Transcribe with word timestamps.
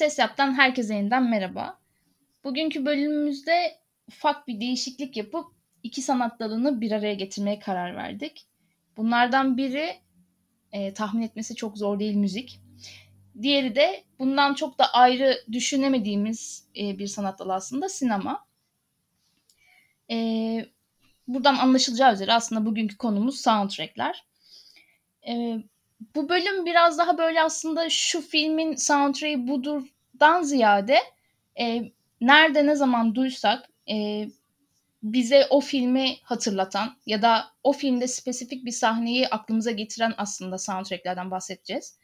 Ses 0.00 0.18
Yap'tan 0.18 0.54
herkese 0.54 0.94
yeniden 0.94 1.30
merhaba. 1.30 1.78
Bugünkü 2.44 2.86
bölümümüzde 2.86 3.78
ufak 4.08 4.48
bir 4.48 4.60
değişiklik 4.60 5.16
yapıp 5.16 5.46
iki 5.82 6.02
sanat 6.02 6.40
dalını 6.40 6.80
bir 6.80 6.92
araya 6.92 7.14
getirmeye 7.14 7.58
karar 7.58 7.96
verdik. 7.96 8.46
Bunlardan 8.96 9.56
biri 9.56 9.96
e, 10.72 10.94
tahmin 10.94 11.22
etmesi 11.22 11.54
çok 11.54 11.78
zor 11.78 11.98
değil 11.98 12.14
müzik. 12.14 12.60
Diğeri 13.42 13.74
de 13.74 14.04
bundan 14.18 14.54
çok 14.54 14.78
da 14.78 14.92
ayrı 14.92 15.44
düşünemediğimiz 15.52 16.68
e, 16.76 16.98
bir 16.98 17.06
sanat 17.06 17.38
dalı 17.38 17.54
aslında 17.54 17.88
sinema. 17.88 18.46
E, 20.10 20.16
buradan 21.28 21.56
anlaşılacağı 21.56 22.14
üzere 22.14 22.32
aslında 22.32 22.66
bugünkü 22.66 22.96
konumuz 22.96 23.40
soundtrackler. 23.40 24.24
E, 25.28 25.56
bu 26.14 26.28
bölüm 26.28 26.66
biraz 26.66 26.98
daha 26.98 27.18
böyle 27.18 27.42
aslında 27.42 27.90
şu 27.90 28.20
filmin 28.20 28.76
soundtrack'i 28.76 29.48
budurdan 29.48 30.42
ziyade 30.42 30.98
e, 31.60 31.92
nerede 32.20 32.66
ne 32.66 32.74
zaman 32.74 33.14
duysak 33.14 33.70
e, 33.92 34.26
bize 35.02 35.46
o 35.50 35.60
filmi 35.60 36.16
hatırlatan 36.22 36.96
ya 37.06 37.22
da 37.22 37.44
o 37.64 37.72
filmde 37.72 38.08
spesifik 38.08 38.64
bir 38.64 38.70
sahneyi 38.70 39.28
aklımıza 39.28 39.70
getiren 39.70 40.14
aslında 40.16 40.58
soundtracklerden 40.58 41.30
bahsedeceğiz. 41.30 41.98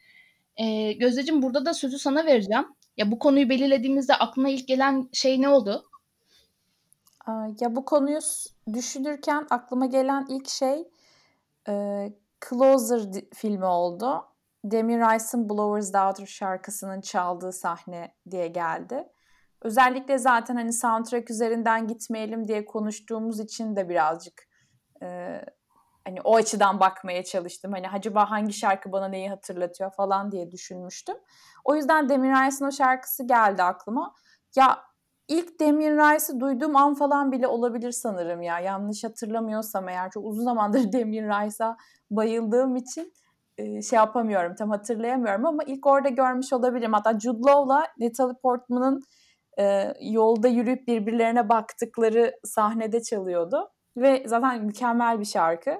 E, 0.57 0.93
Gözdeciğim 0.93 1.41
burada 1.41 1.65
da 1.65 1.73
sözü 1.73 1.99
sana 1.99 2.25
vereceğim. 2.25 2.65
Ya 2.97 3.11
bu 3.11 3.19
konuyu 3.19 3.49
belirlediğimizde 3.49 4.15
aklına 4.15 4.49
ilk 4.49 4.67
gelen 4.67 5.09
şey 5.13 5.41
ne 5.41 5.49
oldu? 5.49 5.89
Ya 7.59 7.75
bu 7.75 7.85
konuyu 7.85 8.19
düşünürken 8.73 9.47
aklıma 9.49 9.85
gelen 9.85 10.25
ilk 10.29 10.49
şey 10.49 10.87
e, 11.69 11.73
Closer 12.49 13.01
filmi 13.33 13.65
oldu. 13.65 14.25
Demi 14.63 14.97
Rice'ın 14.97 15.49
Blower's 15.49 15.93
Daughter 15.93 16.25
şarkısının 16.25 17.01
çaldığı 17.01 17.51
sahne 17.51 18.15
diye 18.31 18.47
geldi. 18.47 19.07
Özellikle 19.61 20.17
zaten 20.17 20.55
hani 20.55 20.73
soundtrack 20.73 21.31
üzerinden 21.31 21.87
gitmeyelim 21.87 22.47
diye 22.47 22.65
konuştuğumuz 22.65 23.39
için 23.39 23.75
de 23.75 23.89
birazcık 23.89 24.43
e, 25.03 25.41
hani 26.05 26.21
o 26.23 26.35
açıdan 26.35 26.79
bakmaya 26.79 27.23
çalıştım. 27.23 27.71
Hani 27.71 27.89
acaba 27.89 28.31
hangi 28.31 28.53
şarkı 28.53 28.91
bana 28.91 29.07
neyi 29.07 29.29
hatırlatıyor 29.29 29.91
falan 29.91 30.31
diye 30.31 30.51
düşünmüştüm. 30.51 31.15
O 31.65 31.75
yüzden 31.75 32.09
Demi 32.09 32.29
Rice'ın 32.29 32.67
o 32.67 32.71
şarkısı 32.71 33.27
geldi 33.27 33.63
aklıma. 33.63 34.13
Ya 34.55 34.86
ilk 35.27 35.59
Damien 35.59 35.97
Rice'ı 35.97 36.39
duyduğum 36.39 36.75
an 36.75 36.93
falan 36.95 37.31
bile 37.31 37.47
olabilir 37.47 37.91
sanırım 37.91 38.41
ya. 38.41 38.59
Yanlış 38.59 39.03
hatırlamıyorsam 39.03 39.89
eğer 39.89 40.11
çok 40.11 40.25
uzun 40.25 40.43
zamandır 40.43 40.79
Damien 40.93 41.25
Rice'a 41.25 41.77
bayıldığım 42.11 42.75
için 42.75 43.13
şey 43.59 43.97
yapamıyorum 43.97 44.55
tam 44.55 44.69
hatırlayamıyorum 44.69 45.45
ama 45.45 45.63
ilk 45.63 45.87
orada 45.87 46.09
görmüş 46.09 46.53
olabilirim. 46.53 46.93
Hatta 46.93 47.19
Jude 47.19 47.51
Law'la 47.51 47.87
Natalie 47.99 48.35
Portman'ın 48.41 49.01
yolda 50.01 50.47
yürüyüp 50.47 50.87
birbirlerine 50.87 51.49
baktıkları 51.49 52.33
sahnede 52.43 53.03
çalıyordu. 53.03 53.69
Ve 53.97 54.23
zaten 54.27 54.65
mükemmel 54.65 55.19
bir 55.19 55.25
şarkı. 55.25 55.77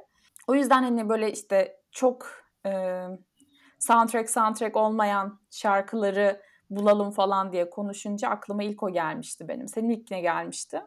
O 0.48 0.56
yüzden 0.56 0.84
hani 0.84 1.10
böyle 1.10 1.32
işte 1.32 1.78
çok 1.92 2.28
soundtrack 3.80 4.30
soundtrack 4.30 4.78
olmayan 4.78 5.40
şarkıları 5.52 6.42
bulalım 6.70 7.12
falan 7.12 7.52
diye 7.52 7.70
konuşunca 7.70 8.30
aklıma 8.30 8.64
ilk 8.64 8.84
o 8.84 8.94
gelmişti 8.94 9.48
benim. 9.48 9.68
Senin 9.68 9.90
ilk 9.90 10.12
ne 10.12 10.22
gelmişti? 10.22 10.82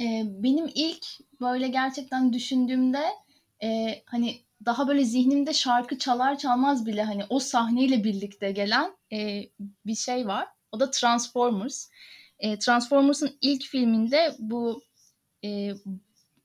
Ee, 0.00 0.22
benim 0.26 0.70
ilk 0.74 1.06
böyle 1.40 1.68
gerçekten 1.68 2.32
düşündüğümde 2.32 3.04
e, 3.62 4.02
hani 4.06 4.40
daha 4.64 4.88
böyle 4.88 5.04
zihnimde 5.04 5.52
şarkı 5.52 5.98
çalar 5.98 6.38
çalmaz 6.38 6.86
bile 6.86 7.02
hani 7.02 7.24
o 7.28 7.38
sahneyle 7.38 8.04
birlikte 8.04 8.52
gelen 8.52 8.96
e, 9.12 9.42
bir 9.86 9.94
şey 9.94 10.26
var. 10.26 10.48
O 10.72 10.80
da 10.80 10.90
Transformers. 10.90 11.88
E, 12.38 12.58
Transformers'ın 12.58 13.38
ilk 13.40 13.64
filminde 13.64 14.36
bu 14.38 14.82
e, 15.44 15.72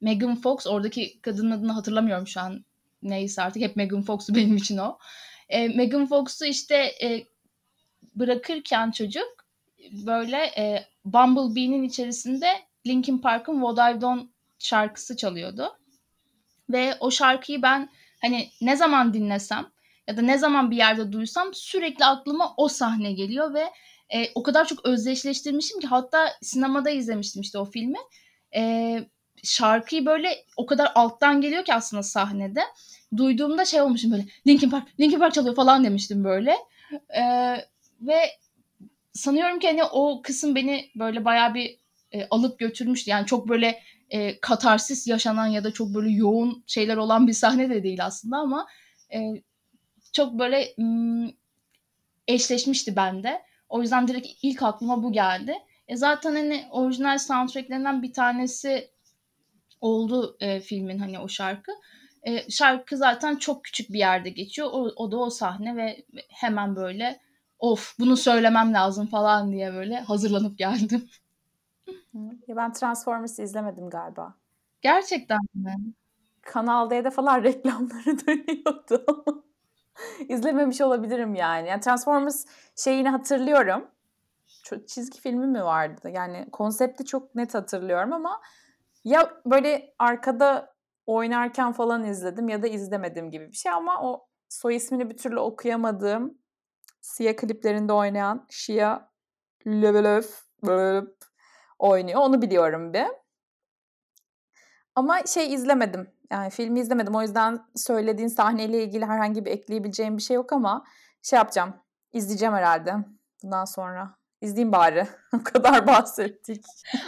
Megan 0.02 0.36
Fox 0.36 0.68
oradaki 0.68 1.22
kadının 1.22 1.52
adını 1.52 1.72
hatırlamıyorum 1.72 2.28
şu 2.28 2.42
an. 2.42 2.66
Neyse 3.04 3.42
artık 3.42 3.64
hep 3.64 3.76
Megan 3.76 4.02
Fox'u 4.02 4.36
benim 4.36 4.56
için 4.56 4.78
o. 4.78 4.98
E, 5.50 5.68
Megan 5.68 6.06
Fox'u 6.06 6.46
işte 6.46 6.76
e, 6.76 7.24
bırakırken 8.16 8.92
çocuk 8.92 9.46
böyle 9.92 10.38
e, 10.38 10.86
Bumblebee'nin 11.06 11.84
içerisinde 11.84 12.48
Linkin 12.88 13.18
Park'ın 13.18 13.62
What 13.62 13.92
I've 13.92 14.02
Done 14.02 14.22
şarkısı 14.60 15.18
çalıyordu. 15.18 15.78
Ve 16.70 16.96
o 17.00 17.12
şarkıyı 17.12 17.62
ben 17.62 17.90
hani 18.22 18.50
ne 18.62 18.76
zaman 18.76 19.14
dinlesem 19.14 19.68
ya 20.08 20.18
da 20.18 20.22
ne 20.22 20.38
zaman 20.38 20.72
bir 20.72 20.78
yerde 20.78 21.12
duysam 21.12 21.54
sürekli 21.54 22.06
aklıma 22.06 22.54
o 22.58 22.68
sahne 22.68 23.12
geliyor 23.12 23.54
ve 23.54 23.72
e, 24.14 24.32
o 24.36 24.44
kadar 24.44 24.68
çok 24.68 24.86
özdeşleştirmişim 24.86 25.80
ki 25.80 25.88
hatta 25.88 26.28
sinemada 26.42 26.90
izlemiştim 26.90 27.42
işte 27.42 27.58
o 27.58 27.66
filmi. 27.66 27.98
E, 28.56 29.04
şarkıyı 29.44 30.06
böyle 30.06 30.46
o 30.58 30.66
kadar 30.66 30.92
alttan 30.96 31.42
geliyor 31.42 31.66
ki 31.66 31.74
aslında 31.74 32.04
sahnede. 32.04 32.62
Duyduğumda 33.18 33.66
şey 33.66 33.82
olmuşum 33.82 34.12
böyle 34.12 34.26
Linkin 34.48 34.70
Park, 34.70 35.00
Linkin 35.00 35.20
Park 35.20 35.34
çalıyor 35.34 35.56
falan 35.56 35.84
demiştim 35.84 36.24
böyle. 36.24 36.58
E, 37.18 37.56
ve 38.01 38.19
sanıyorum 39.13 39.59
ki 39.59 39.67
hani 39.67 39.84
o 39.84 40.22
kısım 40.22 40.56
beni 40.56 40.91
böyle 40.95 41.25
bayağı 41.25 41.53
bir 41.53 41.79
e, 42.12 42.28
alıp 42.29 42.59
götürmüştü. 42.59 43.12
Yani 43.12 43.25
çok 43.25 43.50
böyle 43.50 43.81
e, 44.09 44.39
katarsis 44.39 45.07
yaşanan 45.07 45.47
ya 45.47 45.63
da 45.63 45.73
çok 45.73 45.94
böyle 45.94 46.09
yoğun 46.12 46.63
şeyler 46.67 46.97
olan 46.97 47.28
bir 47.28 47.34
sahne 47.34 47.69
de 47.69 47.84
değil 47.84 48.06
aslında 48.06 48.38
ama 48.38 48.67
e, 49.13 49.19
çok 50.13 50.39
böyle 50.39 50.73
m, 50.78 51.31
eşleşmişti 52.28 52.95
bende. 52.95 53.41
O 53.69 53.81
yüzden 53.81 54.07
direkt 54.07 54.28
ilk 54.41 54.63
aklıma 54.63 55.03
bu 55.03 55.12
geldi. 55.12 55.56
E 55.88 55.95
zaten 55.95 56.35
hani 56.35 56.66
orijinal 56.72 57.18
soundtracklerinden 57.18 58.03
bir 58.03 58.13
tanesi 58.13 58.91
oldu 59.81 60.38
e, 60.39 60.59
filmin 60.59 61.00
hani 61.00 61.19
o 61.19 61.28
şarkı. 61.28 61.72
E, 62.23 62.51
şarkı 62.51 62.97
zaten 62.97 63.35
çok 63.35 63.63
küçük 63.63 63.89
bir 63.89 64.00
yerde 64.00 64.29
geçiyor. 64.29 64.68
O, 64.72 64.91
o 64.95 65.12
da 65.12 65.18
o 65.18 65.29
sahne 65.29 65.75
ve 65.75 66.06
hemen 66.29 66.75
böyle 66.75 67.19
of 67.62 67.96
bunu 68.00 68.18
söylemem 68.18 68.74
lazım 68.74 69.08
falan 69.08 69.52
diye 69.52 69.74
böyle 69.74 70.00
hazırlanıp 70.00 70.58
geldim. 70.58 71.10
Ya 72.48 72.56
ben 72.56 72.74
Transformers'ı 72.74 73.42
izlemedim 73.42 73.90
galiba. 73.90 74.36
Gerçekten 74.82 75.40
mi? 75.54 75.76
Kanal 76.42 76.90
D'de 76.90 77.12
falan 77.12 77.44
reklamları 77.44 78.28
dönüyordu 78.28 79.06
ama 79.08 79.44
izlememiş 80.30 80.82
olabilirim 80.82 81.36
yani. 81.36 81.68
yani. 81.68 81.82
Transformers 81.82 82.46
şeyini 82.76 83.10
hatırlıyorum. 83.10 83.88
Çizgi 84.88 85.20
filmi 85.20 85.48
mi 85.48 85.64
vardı? 85.64 86.10
Yani 86.10 86.48
konsepti 86.52 87.06
çok 87.06 87.36
net 87.36 87.54
hatırlıyorum 87.54 88.14
ama 88.14 88.42
ya 89.04 89.34
böyle 89.46 89.94
arkada 90.00 90.74
oynarken 91.06 91.72
falan 91.72 92.04
izledim 92.04 92.50
ya 92.50 92.64
da 92.64 92.68
izlemedim 92.68 93.32
gibi 93.32 93.48
bir 93.48 93.56
şey 93.56 93.72
ama 93.72 94.02
o 94.04 94.28
soy 94.50 94.76
ismini 94.76 95.10
bir 95.10 95.18
türlü 95.18 95.40
okuyamadığım 95.40 96.41
Siyah 97.01 97.35
kliplerinde 97.35 97.94
oynayan 97.94 98.47
Shia 98.50 99.09
Löbelöf 99.67 100.44
oynuyor. 101.79 102.22
Onu 102.22 102.41
biliyorum 102.41 102.94
bir. 102.94 103.07
Ama 104.95 105.25
şey 105.25 105.53
izlemedim. 105.53 106.12
Yani 106.31 106.50
filmi 106.50 106.80
izlemedim. 106.80 107.15
O 107.15 107.21
yüzden 107.21 107.59
söylediğin 107.75 108.27
sahneyle 108.27 108.83
ilgili 108.83 109.06
herhangi 109.06 109.45
bir 109.45 109.51
ekleyebileceğim 109.51 110.18
bir 110.18 110.21
şey 110.21 110.36
yok 110.36 110.53
ama 110.53 110.86
şey 111.21 111.38
yapacağım. 111.38 111.74
İzleyeceğim 112.13 112.53
herhalde 112.53 112.94
bundan 113.44 113.65
sonra. 113.65 114.15
İzleyeyim 114.42 114.71
bari. 114.71 115.07
o 115.33 115.44
kadar 115.44 115.88
bahsettik. 115.88 116.65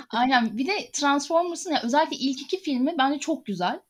Aynen. 0.10 0.58
Bir 0.58 0.68
de 0.68 0.92
Transformers'ın 0.94 1.72
ya 1.72 1.82
özellikle 1.84 2.16
ilk 2.16 2.42
iki 2.42 2.58
filmi 2.62 2.96
bence 2.98 3.20
çok 3.20 3.46
güzel. 3.46 3.82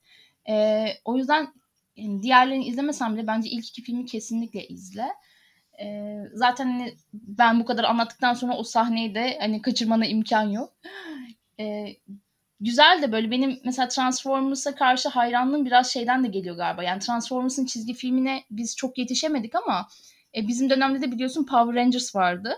Ee, 0.50 0.86
o 1.06 1.18
yüzden 1.18 1.54
yani 1.96 2.24
diğerlerini 2.24 2.66
izlemesem 2.66 3.16
bile 3.16 3.28
bence 3.28 3.50
ilk 3.50 3.70
iki 3.70 3.82
filmi 3.84 4.06
kesinlikle 4.06 4.68
izle. 4.68 5.08
E, 5.82 6.18
zaten 6.34 6.66
hani 6.66 6.96
ben 7.14 7.60
bu 7.60 7.66
kadar 7.66 7.84
anlattıktan 7.84 8.34
sonra 8.34 8.58
o 8.58 8.64
sahneyi 8.64 9.16
de 9.16 9.38
hani 9.42 9.62
kaçırmana 9.62 10.06
imkan 10.06 10.50
yok. 10.50 10.74
E, 11.60 11.86
güzel 12.60 13.02
de 13.02 13.12
böyle 13.12 13.32
benim 13.32 13.60
mesela 13.66 13.88
Transformers'a 13.88 14.76
karşı 14.76 15.10
hayranlığım 15.10 15.66
biraz 15.66 15.92
şeyden 15.92 16.24
de 16.24 16.28
geliyor 16.28 16.56
galiba. 16.56 16.84
Yani 16.84 17.00
Transformers'ın 17.00 17.66
çizgi 17.66 17.94
filmine 17.94 18.44
biz 18.52 18.76
çok 18.76 18.98
yetişemedik 18.98 19.56
ama 19.56 19.88
e, 20.36 20.48
bizim 20.48 20.70
dönemde 20.70 21.02
de 21.02 21.12
biliyorsun 21.12 21.46
Power 21.46 21.76
Rangers 21.76 22.16
vardı. 22.16 22.56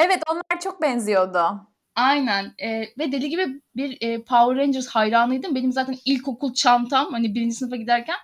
Evet 0.00 0.22
onlar 0.30 0.60
çok 0.60 0.82
benziyordu. 0.82 1.72
Aynen 1.94 2.54
e, 2.58 2.80
ve 2.98 3.12
deli 3.12 3.28
gibi 3.28 3.60
bir 3.76 3.98
e, 4.00 4.22
Power 4.22 4.56
Rangers 4.56 4.88
hayranıydım. 4.88 5.54
Benim 5.54 5.72
zaten 5.72 5.96
ilkokul 6.04 6.54
çantam 6.54 7.12
hani 7.12 7.34
birinci 7.34 7.54
sınıfa 7.54 7.76
giderken 7.76 8.16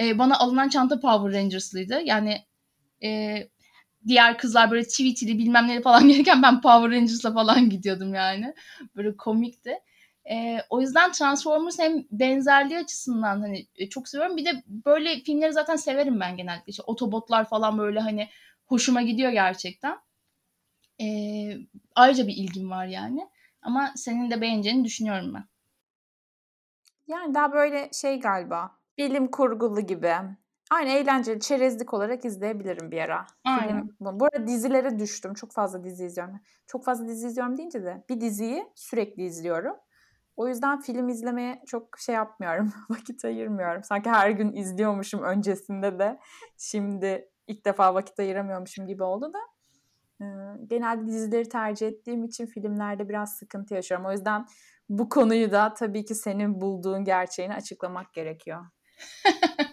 e, 0.00 0.18
bana 0.18 0.38
alınan 0.38 0.68
çanta 0.68 1.00
Power 1.00 1.40
Rangers'lıydı. 1.40 2.00
Yani 2.04 2.38
e, 3.04 3.38
diğer 4.06 4.38
kızlar 4.38 4.70
böyle 4.70 4.84
tweetili 4.84 5.38
bilmem 5.38 5.68
neleri 5.68 5.82
falan 5.82 6.08
gelirken 6.08 6.42
ben 6.42 6.60
Power 6.60 6.90
Rangers'la 6.90 7.32
falan 7.32 7.70
gidiyordum 7.70 8.14
yani. 8.14 8.54
Böyle 8.96 9.16
komikti. 9.16 9.78
E, 10.30 10.58
o 10.70 10.80
yüzden 10.80 11.12
Transformers 11.12 11.78
hem 11.78 12.04
benzerliği 12.10 12.78
açısından 12.78 13.40
hani 13.40 13.66
e, 13.76 13.88
çok 13.88 14.08
seviyorum. 14.08 14.36
Bir 14.36 14.44
de 14.44 14.62
böyle 14.66 15.20
filmleri 15.20 15.52
zaten 15.52 15.76
severim 15.76 16.20
ben 16.20 16.36
genellikle. 16.36 16.70
İşte 16.70 16.82
Autobotlar 16.86 17.48
falan 17.48 17.78
böyle 17.78 18.00
hani 18.00 18.28
hoşuma 18.66 19.02
gidiyor 19.02 19.32
gerçekten. 19.32 19.98
E, 21.00 21.06
ayrıca 21.94 22.26
bir 22.26 22.36
ilgim 22.36 22.70
var 22.70 22.86
yani. 22.86 23.28
Ama 23.62 23.92
senin 23.96 24.30
de 24.30 24.40
beğeneceğini 24.40 24.84
düşünüyorum 24.84 25.34
ben. 25.34 25.44
Yani 27.06 27.34
daha 27.34 27.52
böyle 27.52 27.90
şey 27.92 28.20
galiba 28.20 28.70
bilim 28.98 29.30
kurgulu 29.30 29.80
gibi. 29.80 30.14
Aynı 30.74 30.90
eğlenceli 30.90 31.40
çerezlik 31.40 31.94
olarak 31.94 32.24
izleyebilirim 32.24 32.90
bir 32.90 32.98
ara. 32.98 33.26
Aynen. 33.44 33.88
Film, 33.98 34.20
bu 34.20 34.24
arada 34.24 34.46
dizilere 34.46 34.98
düştüm. 34.98 35.34
Çok 35.34 35.52
fazla 35.52 35.84
dizi 35.84 36.04
izliyorum. 36.04 36.40
Çok 36.66 36.84
fazla 36.84 37.08
dizi 37.08 37.26
izliyorum 37.26 37.56
deyince 37.56 37.84
de 37.84 38.04
bir 38.08 38.20
diziyi 38.20 38.66
sürekli 38.74 39.22
izliyorum. 39.22 39.76
O 40.36 40.48
yüzden 40.48 40.80
film 40.80 41.08
izlemeye 41.08 41.62
çok 41.66 41.98
şey 41.98 42.14
yapmıyorum. 42.14 42.72
vakit 42.90 43.24
ayırmıyorum. 43.24 43.82
Sanki 43.84 44.10
her 44.10 44.30
gün 44.30 44.52
izliyormuşum 44.52 45.22
öncesinde 45.22 45.98
de. 45.98 46.18
Şimdi 46.56 47.28
ilk 47.46 47.64
defa 47.64 47.94
vakit 47.94 48.18
ayıramıyormuşum 48.18 48.86
gibi 48.86 49.02
oldu 49.02 49.32
da. 49.32 49.38
genelde 50.66 51.06
dizileri 51.06 51.48
tercih 51.48 51.88
ettiğim 51.88 52.24
için 52.24 52.46
filmlerde 52.46 53.08
biraz 53.08 53.36
sıkıntı 53.36 53.74
yaşıyorum. 53.74 54.06
O 54.06 54.12
yüzden 54.12 54.46
bu 54.88 55.08
konuyu 55.08 55.52
da 55.52 55.74
tabii 55.74 56.04
ki 56.04 56.14
senin 56.14 56.60
bulduğun 56.60 57.04
gerçeğini 57.04 57.54
açıklamak 57.54 58.12
gerekiyor. 58.14 58.64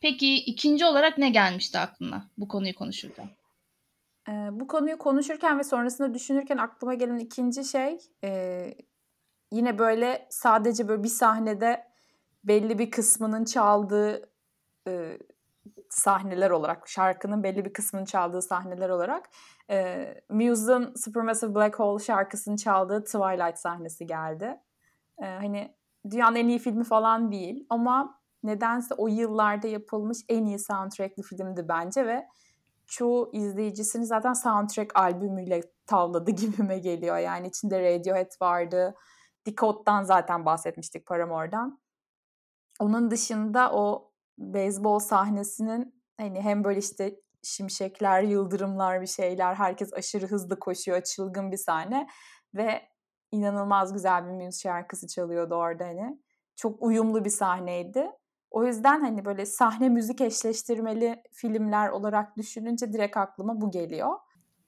Peki 0.00 0.34
ikinci 0.34 0.84
olarak 0.84 1.18
ne 1.18 1.30
gelmişti 1.30 1.78
aklına 1.78 2.30
bu 2.38 2.48
konuyu 2.48 2.74
konuşurken? 2.74 3.28
Ee, 4.28 4.32
bu 4.52 4.66
konuyu 4.66 4.98
konuşurken 4.98 5.58
ve 5.58 5.64
sonrasında 5.64 6.14
düşünürken 6.14 6.56
aklıma 6.56 6.94
gelen 6.94 7.18
ikinci 7.18 7.64
şey 7.64 7.98
e, 8.24 8.74
yine 9.52 9.78
böyle 9.78 10.26
sadece 10.30 10.88
böyle 10.88 11.02
bir 11.02 11.08
sahnede 11.08 11.86
belli 12.44 12.78
bir 12.78 12.90
kısmının 12.90 13.44
çaldığı 13.44 14.30
e, 14.88 15.18
sahneler 15.90 16.50
olarak, 16.50 16.88
şarkının 16.88 17.42
belli 17.42 17.64
bir 17.64 17.72
kısmının 17.72 18.04
çaldığı 18.04 18.42
sahneler 18.42 18.88
olarak 18.88 19.30
e, 19.70 20.06
Muse'un 20.28 20.94
Supermassive 20.96 21.54
Black 21.54 21.78
Hole 21.78 22.04
şarkısını 22.04 22.56
çaldığı 22.56 23.04
Twilight 23.04 23.58
sahnesi 23.58 24.06
geldi. 24.06 24.60
E, 25.18 25.24
hani 25.24 25.74
dünyanın 26.10 26.36
en 26.36 26.48
iyi 26.48 26.58
filmi 26.58 26.84
falan 26.84 27.32
değil 27.32 27.66
ama 27.70 28.19
nedense 28.42 28.94
o 28.94 29.08
yıllarda 29.08 29.66
yapılmış 29.68 30.18
en 30.28 30.44
iyi 30.44 30.58
soundtrackli 30.58 31.22
filmdi 31.22 31.68
bence 31.68 32.06
ve 32.06 32.28
çoğu 32.86 33.30
izleyicisini 33.32 34.06
zaten 34.06 34.32
soundtrack 34.32 34.98
albümüyle 34.98 35.60
tavladı 35.86 36.30
gibime 36.40 36.78
geliyor. 36.78 37.18
Yani 37.18 37.48
içinde 37.48 37.94
Radiohead 37.94 38.40
vardı. 38.40 38.94
Decode'dan 39.46 40.02
zaten 40.02 40.46
bahsetmiştik 40.46 41.06
Paramore'dan. 41.06 41.80
Onun 42.80 43.10
dışında 43.10 43.72
o 43.72 44.12
beyzbol 44.38 44.98
sahnesinin 44.98 46.02
hani 46.16 46.40
hem 46.40 46.64
böyle 46.64 46.78
işte 46.78 47.20
şimşekler, 47.42 48.22
yıldırımlar 48.22 49.00
bir 49.00 49.06
şeyler, 49.06 49.54
herkes 49.54 49.92
aşırı 49.92 50.26
hızlı 50.26 50.58
koşuyor, 50.58 51.02
çılgın 51.02 51.52
bir 51.52 51.56
sahne 51.56 52.06
ve 52.54 52.82
inanılmaz 53.32 53.92
güzel 53.92 54.26
bir 54.26 54.44
Muse 54.44 54.60
şarkısı 54.60 55.06
çalıyordu 55.06 55.54
orada 55.54 55.84
hani. 55.84 56.20
Çok 56.56 56.82
uyumlu 56.82 57.24
bir 57.24 57.30
sahneydi. 57.30 58.10
O 58.50 58.64
yüzden 58.64 59.00
hani 59.00 59.24
böyle 59.24 59.46
sahne 59.46 59.88
müzik 59.88 60.20
eşleştirmeli 60.20 61.22
filmler 61.32 61.88
olarak 61.88 62.36
düşününce 62.36 62.92
direkt 62.92 63.16
aklıma 63.16 63.60
bu 63.60 63.70
geliyor. 63.70 64.18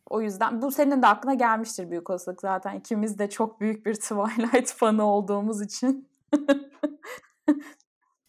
O 0.06 0.20
yüzden 0.20 0.62
bu 0.62 0.70
senin 0.70 1.02
de 1.02 1.06
aklına 1.06 1.34
gelmiştir 1.34 1.90
büyük 1.90 2.10
olasılık 2.10 2.40
zaten. 2.40 2.74
ikimiz 2.74 3.18
de 3.18 3.30
çok 3.30 3.60
büyük 3.60 3.86
bir 3.86 3.94
Twilight 4.00 4.72
fanı 4.72 5.04
olduğumuz 5.04 5.62
için. 5.62 6.08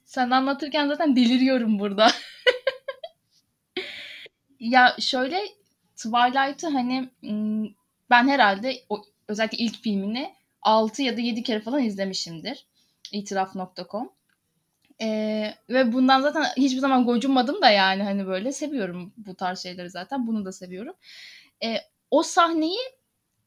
Sen 0.05 0.29
anlatırken 0.29 0.87
zaten 0.87 1.15
deliriyorum 1.15 1.79
burada. 1.79 2.07
ya 4.59 4.95
şöyle 4.99 5.39
Twilight'ı 5.95 6.67
hani 6.67 7.09
ben 8.09 8.27
herhalde 8.27 8.73
özellikle 9.27 9.57
ilk 9.57 9.75
filmini 9.75 10.33
6 10.61 11.01
ya 11.01 11.17
da 11.17 11.21
7 11.21 11.43
kere 11.43 11.59
falan 11.59 11.83
izlemişimdir. 11.83 12.67
itiraf.com 13.11 14.09
ee, 15.01 15.53
ve 15.69 15.93
bundan 15.93 16.21
zaten 16.21 16.43
hiçbir 16.57 16.79
zaman 16.79 17.05
gocunmadım 17.05 17.61
da 17.61 17.69
yani 17.69 18.03
hani 18.03 18.27
böyle 18.27 18.51
seviyorum 18.51 19.13
bu 19.17 19.35
tarz 19.35 19.59
şeyleri 19.59 19.89
zaten. 19.89 20.27
Bunu 20.27 20.45
da 20.45 20.51
seviyorum. 20.51 20.95
Ee, 21.63 21.77
o 22.11 22.23
sahneyi 22.23 22.79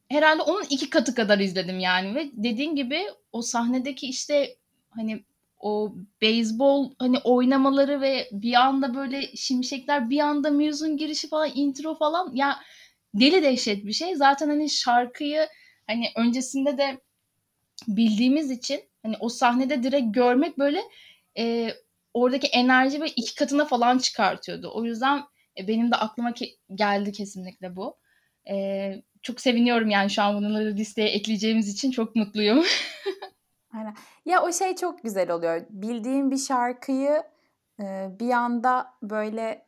herhalde 0.08 0.42
onun 0.42 0.64
iki 0.70 0.90
katı 0.90 1.14
kadar 1.14 1.38
izledim 1.38 1.78
yani 1.78 2.14
ve 2.14 2.30
dediğin 2.32 2.76
gibi 2.76 3.02
o 3.32 3.42
sahnedeki 3.42 4.06
işte 4.06 4.56
hani 4.90 5.24
o 5.60 5.94
beyzbol 6.20 6.92
hani 6.98 7.18
oynamaları 7.18 8.00
ve 8.00 8.28
bir 8.32 8.54
anda 8.54 8.94
böyle 8.94 9.36
şimşekler 9.36 10.10
bir 10.10 10.20
anda 10.20 10.50
Muse'un 10.50 10.96
girişi 10.96 11.28
falan 11.28 11.50
intro 11.54 11.94
falan 11.94 12.34
ya 12.34 12.60
deli 13.14 13.42
dehşet 13.42 13.86
bir 13.86 13.92
şey. 13.92 14.14
Zaten 14.14 14.48
hani 14.48 14.70
şarkıyı 14.70 15.46
hani 15.86 16.06
öncesinde 16.16 16.78
de 16.78 17.00
bildiğimiz 17.88 18.50
için 18.50 18.80
hani 19.02 19.16
o 19.20 19.28
sahnede 19.28 19.82
direkt 19.82 20.14
görmek 20.14 20.58
böyle 20.58 20.82
e, 21.38 21.70
oradaki 22.14 22.46
enerji 22.46 23.00
ve 23.00 23.08
iki 23.08 23.34
katına 23.34 23.64
falan 23.64 23.98
çıkartıyordu. 23.98 24.70
O 24.74 24.84
yüzden 24.84 25.22
e, 25.58 25.68
benim 25.68 25.90
de 25.90 25.96
aklıma 25.96 26.30
ke- 26.30 26.56
geldi 26.74 27.12
kesinlikle 27.12 27.76
bu. 27.76 27.96
E, 28.50 28.56
çok 29.22 29.40
seviniyorum 29.40 29.90
yani 29.90 30.10
şu 30.10 30.22
an 30.22 30.36
bunları 30.36 30.74
listeye 30.76 31.08
ekleyeceğimiz 31.08 31.68
için 31.68 31.90
çok 31.90 32.16
mutluyum. 32.16 32.64
Aynen. 33.74 33.94
Ya 34.24 34.42
o 34.42 34.52
şey 34.52 34.76
çok 34.76 35.02
güzel 35.02 35.30
oluyor. 35.30 35.66
Bildiğim 35.70 36.30
bir 36.30 36.38
şarkıyı 36.38 37.22
e, 37.80 38.08
bir 38.20 38.30
anda 38.30 38.94
böyle 39.02 39.66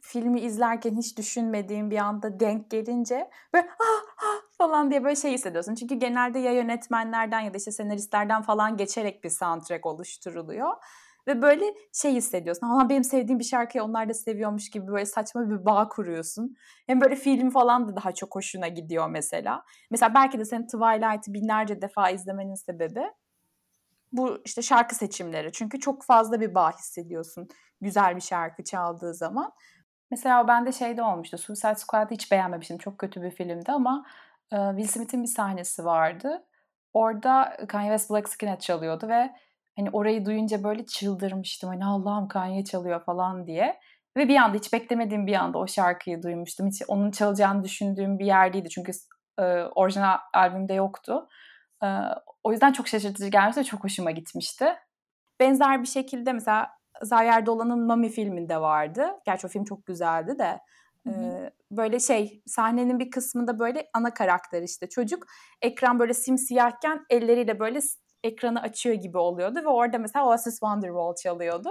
filmi 0.00 0.40
izlerken 0.40 0.96
hiç 0.96 1.18
düşünmediğim 1.18 1.90
bir 1.90 1.98
anda 1.98 2.40
denk 2.40 2.70
gelince 2.70 3.30
böyle 3.54 3.68
ah, 3.70 4.24
ah 4.24 4.40
falan 4.58 4.90
diye 4.90 5.04
böyle 5.04 5.16
şey 5.16 5.32
hissediyorsun. 5.32 5.74
Çünkü 5.74 5.94
genelde 5.94 6.38
ya 6.38 6.52
yönetmenlerden 6.52 7.40
ya 7.40 7.54
da 7.54 7.58
işte 7.58 7.72
senaristlerden 7.72 8.42
falan 8.42 8.76
geçerek 8.76 9.24
bir 9.24 9.30
soundtrack 9.30 9.86
oluşturuluyor. 9.86 10.72
Ve 11.26 11.42
böyle 11.42 11.64
şey 11.92 12.14
hissediyorsun. 12.14 12.66
Ama 12.66 12.88
benim 12.88 13.04
sevdiğim 13.04 13.38
bir 13.38 13.44
şarkıyı 13.44 13.84
onlar 13.84 14.08
da 14.08 14.14
seviyormuş 14.14 14.70
gibi 14.70 14.86
böyle 14.86 15.06
saçma 15.06 15.50
bir 15.50 15.64
bağ 15.64 15.88
kuruyorsun. 15.88 16.56
Hem 16.86 17.00
böyle 17.00 17.16
film 17.16 17.50
falan 17.50 17.88
da 17.88 17.96
daha 17.96 18.12
çok 18.12 18.34
hoşuna 18.34 18.68
gidiyor 18.68 19.10
mesela. 19.10 19.64
Mesela 19.90 20.14
belki 20.14 20.38
de 20.38 20.44
senin 20.44 20.66
Twilight'ı 20.66 21.34
binlerce 21.34 21.82
defa 21.82 22.10
izlemenin 22.10 22.54
sebebi 22.54 23.02
bu 24.12 24.38
işte 24.44 24.62
şarkı 24.62 24.94
seçimleri. 24.94 25.52
Çünkü 25.52 25.80
çok 25.80 26.04
fazla 26.04 26.40
bir 26.40 26.54
bağ 26.54 26.72
hissediyorsun 26.72 27.48
güzel 27.80 28.16
bir 28.16 28.20
şarkı 28.20 28.64
çaldığı 28.64 29.14
zaman. 29.14 29.52
Mesela 30.10 30.48
bende 30.48 30.72
şeyde 30.72 31.02
olmuştu. 31.02 31.38
Suicide 31.38 31.74
Squad'ı 31.74 32.14
hiç 32.14 32.32
beğenmemiştim. 32.32 32.78
Çok 32.78 32.98
kötü 32.98 33.22
bir 33.22 33.30
filmdi 33.30 33.72
ama 33.72 34.06
Will 34.50 34.88
Smith'in 34.88 35.22
bir 35.22 35.28
sahnesi 35.28 35.84
vardı. 35.84 36.46
Orada 36.92 37.56
Kanye 37.68 37.88
West 37.88 38.10
Black 38.10 38.28
Skinhead 38.28 38.60
çalıyordu 38.60 39.08
ve 39.08 39.30
Hani 39.80 39.90
orayı 39.92 40.26
duyunca 40.26 40.64
böyle 40.64 40.86
çıldırmıştım. 40.86 41.70
Hani 41.70 41.84
Allah'ım 41.84 42.28
Kanye 42.28 42.64
çalıyor 42.64 43.04
falan 43.04 43.46
diye. 43.46 43.80
Ve 44.16 44.28
bir 44.28 44.36
anda 44.36 44.56
hiç 44.56 44.72
beklemediğim 44.72 45.26
bir 45.26 45.34
anda 45.34 45.58
o 45.58 45.66
şarkıyı 45.66 46.22
duymuştum. 46.22 46.66
Hiç 46.66 46.82
onun 46.88 47.10
çalacağını 47.10 47.64
düşündüğüm 47.64 48.18
bir 48.18 48.26
yerdeydi. 48.26 48.68
Çünkü 48.68 48.92
e, 49.38 49.42
orijinal 49.62 50.16
albümde 50.34 50.74
yoktu. 50.74 51.28
E, 51.82 51.86
o 52.44 52.52
yüzden 52.52 52.72
çok 52.72 52.88
şaşırtıcı 52.88 53.28
gelmişti 53.28 53.60
ve 53.60 53.64
çok 53.64 53.84
hoşuma 53.84 54.10
gitmişti. 54.10 54.74
Benzer 55.40 55.82
bir 55.82 55.88
şekilde 55.88 56.32
mesela 56.32 56.70
Zayer 57.02 57.46
Dolan'ın 57.46 57.86
Mami 57.86 58.08
filminde 58.08 58.60
vardı. 58.60 59.06
Gerçi 59.26 59.46
o 59.46 59.50
film 59.50 59.64
çok 59.64 59.86
güzeldi 59.86 60.38
de. 60.38 60.60
Hı 61.06 61.10
hı. 61.10 61.50
böyle 61.70 62.00
şey 62.00 62.42
sahnenin 62.46 62.98
bir 62.98 63.10
kısmında 63.10 63.58
böyle 63.58 63.90
ana 63.94 64.14
karakter 64.14 64.62
işte 64.62 64.88
çocuk 64.88 65.26
ekran 65.62 65.98
böyle 65.98 66.14
simsiyahken 66.14 67.04
elleriyle 67.10 67.58
böyle 67.58 67.80
ekranı 68.24 68.62
açıyor 68.62 68.94
gibi 68.94 69.18
oluyordu 69.18 69.58
ve 69.64 69.68
orada 69.68 69.98
mesela 69.98 70.26
Oasis 70.26 70.54
Wonderwall 70.54 71.14
çalıyordu. 71.14 71.68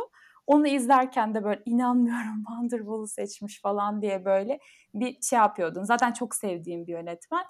Onu 0.47 0.67
izlerken 0.67 1.35
de 1.35 1.43
böyle 1.43 1.61
inanmıyorum 1.65 2.43
Wonderwall'u 2.47 3.07
seçmiş 3.07 3.61
falan 3.61 4.01
diye 4.01 4.25
böyle 4.25 4.59
bir 4.93 5.21
şey 5.21 5.39
yapıyordun. 5.39 5.83
Zaten 5.83 6.13
çok 6.13 6.35
sevdiğim 6.35 6.87
bir 6.87 6.91
yönetmen. 6.91 7.43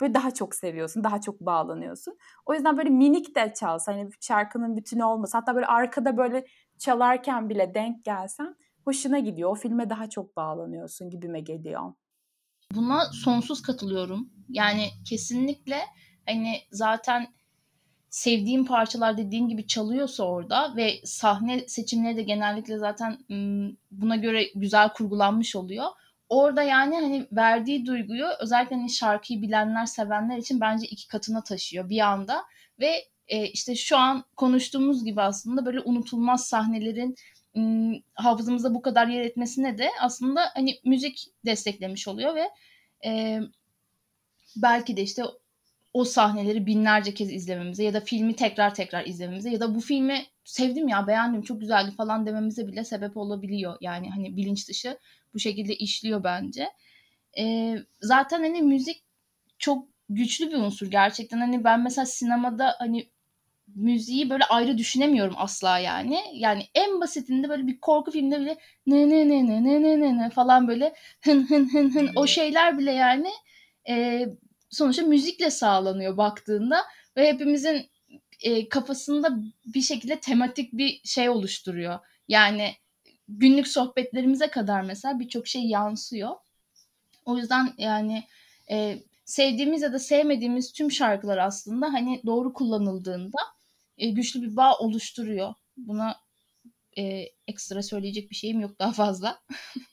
Böyle 0.00 0.14
daha 0.14 0.34
çok 0.34 0.54
seviyorsun, 0.54 1.04
daha 1.04 1.20
çok 1.20 1.40
bağlanıyorsun. 1.40 2.18
O 2.46 2.54
yüzden 2.54 2.76
böyle 2.76 2.90
minik 2.90 3.36
de 3.36 3.54
çalsa, 3.56 3.92
hani 3.92 4.10
şarkının 4.20 4.76
bütünü 4.76 5.04
olmasa, 5.04 5.38
hatta 5.38 5.54
böyle 5.54 5.66
arkada 5.66 6.16
böyle 6.16 6.46
çalarken 6.78 7.48
bile 7.48 7.74
denk 7.74 8.04
gelsen 8.04 8.56
hoşuna 8.84 9.18
gidiyor. 9.18 9.50
O 9.50 9.54
filme 9.54 9.90
daha 9.90 10.10
çok 10.10 10.36
bağlanıyorsun 10.36 11.10
gibime 11.10 11.40
geliyor. 11.40 11.92
Buna 12.74 13.04
sonsuz 13.04 13.62
katılıyorum. 13.62 14.30
Yani 14.48 14.88
kesinlikle 15.08 15.78
hani 16.26 16.56
zaten 16.70 17.26
sevdiğim 18.10 18.64
parçalar 18.64 19.18
dediğin 19.18 19.48
gibi 19.48 19.66
çalıyorsa 19.66 20.24
orada 20.24 20.76
ve 20.76 21.00
sahne 21.04 21.68
seçimleri 21.68 22.16
de 22.16 22.22
genellikle 22.22 22.78
zaten 22.78 23.18
buna 23.90 24.16
göre 24.16 24.44
güzel 24.54 24.92
kurgulanmış 24.92 25.56
oluyor. 25.56 25.86
Orada 26.28 26.62
yani 26.62 26.94
hani 26.94 27.26
verdiği 27.32 27.86
duyguyu 27.86 28.26
özellikle 28.40 28.76
hani 28.76 28.90
şarkıyı 28.90 29.42
bilenler, 29.42 29.86
sevenler 29.86 30.36
için 30.36 30.60
bence 30.60 30.86
iki 30.86 31.08
katına 31.08 31.44
taşıyor 31.44 31.88
bir 31.88 32.00
anda 32.00 32.44
ve 32.80 33.04
e, 33.28 33.46
işte 33.46 33.74
şu 33.74 33.96
an 33.96 34.24
konuştuğumuz 34.36 35.04
gibi 35.04 35.22
aslında 35.22 35.66
böyle 35.66 35.80
unutulmaz 35.80 36.48
sahnelerin 36.48 37.14
ım, 37.56 38.02
hafızamızda 38.14 38.74
bu 38.74 38.82
kadar 38.82 39.06
yer 39.06 39.20
etmesine 39.20 39.78
de 39.78 39.90
aslında 40.00 40.40
hani 40.54 40.78
müzik 40.84 41.26
desteklemiş 41.44 42.08
oluyor 42.08 42.34
ve 42.34 42.50
e, 43.04 43.40
belki 44.56 44.96
de 44.96 45.02
işte 45.02 45.22
o 45.96 46.04
sahneleri 46.04 46.66
binlerce 46.66 47.14
kez 47.14 47.32
izlememize 47.32 47.84
ya 47.84 47.94
da 47.94 48.00
filmi 48.00 48.36
tekrar 48.36 48.74
tekrar 48.74 49.06
izlememize 49.06 49.50
ya 49.50 49.60
da 49.60 49.74
bu 49.74 49.80
filmi 49.80 50.26
sevdim 50.44 50.88
ya 50.88 51.06
beğendim 51.06 51.42
çok 51.42 51.60
güzeldi 51.60 51.90
falan 51.90 52.26
dememize 52.26 52.66
bile 52.66 52.84
sebep 52.84 53.16
olabiliyor. 53.16 53.76
Yani 53.80 54.10
hani 54.10 54.36
bilinç 54.36 54.68
dışı 54.68 54.98
bu 55.34 55.38
şekilde 55.38 55.74
işliyor 55.76 56.24
bence. 56.24 56.68
Ee, 57.38 57.78
zaten 58.00 58.40
hani 58.40 58.62
müzik 58.62 59.02
çok 59.58 59.88
güçlü 60.08 60.50
bir 60.50 60.56
unsur 60.56 60.90
gerçekten. 60.90 61.38
Hani 61.38 61.64
ben 61.64 61.82
mesela 61.82 62.06
sinemada 62.06 62.76
hani 62.78 63.08
müziği 63.74 64.30
böyle 64.30 64.44
ayrı 64.44 64.78
düşünemiyorum 64.78 65.34
asla 65.38 65.78
yani. 65.78 66.18
Yani 66.34 66.62
en 66.74 67.00
basitinde 67.00 67.48
böyle 67.48 67.66
bir 67.66 67.80
korku 67.80 68.10
filminde 68.10 68.40
bile 68.40 68.56
ne 68.86 69.08
ne 69.08 69.28
ne 69.28 69.46
ne 69.46 69.64
ne 69.64 69.82
ne 69.82 70.00
ne 70.00 70.18
ne 70.18 70.30
falan 70.30 70.68
böyle 70.68 70.94
hın 71.24 71.50
hın 71.50 71.74
hın 71.74 71.94
hın 71.94 72.10
o 72.16 72.26
şeyler 72.26 72.78
bile 72.78 72.92
yani 72.92 73.30
e, 73.88 74.26
sonuçta 74.70 75.02
müzikle 75.02 75.50
sağlanıyor 75.50 76.16
baktığında 76.16 76.84
ve 77.16 77.28
hepimizin 77.28 77.90
e, 78.40 78.68
kafasında 78.68 79.38
bir 79.66 79.82
şekilde 79.82 80.20
tematik 80.20 80.72
bir 80.72 81.00
şey 81.04 81.28
oluşturuyor. 81.28 81.98
Yani 82.28 82.74
günlük 83.28 83.68
sohbetlerimize 83.68 84.50
kadar 84.50 84.82
mesela 84.82 85.20
birçok 85.20 85.46
şey 85.46 85.62
yansıyor. 85.62 86.36
O 87.24 87.36
yüzden 87.36 87.72
yani 87.78 88.24
e, 88.70 88.98
sevdiğimiz 89.24 89.82
ya 89.82 89.92
da 89.92 89.98
sevmediğimiz 89.98 90.72
tüm 90.72 90.90
şarkılar 90.90 91.38
aslında 91.38 91.92
hani 91.92 92.22
doğru 92.26 92.52
kullanıldığında 92.52 93.38
e, 93.98 94.10
güçlü 94.10 94.42
bir 94.42 94.56
bağ 94.56 94.78
oluşturuyor. 94.78 95.54
Buna 95.76 96.16
e, 96.98 97.24
ekstra 97.46 97.82
söyleyecek 97.82 98.30
bir 98.30 98.36
şeyim 98.36 98.60
yok 98.60 98.78
daha 98.78 98.92
fazla. 98.92 99.40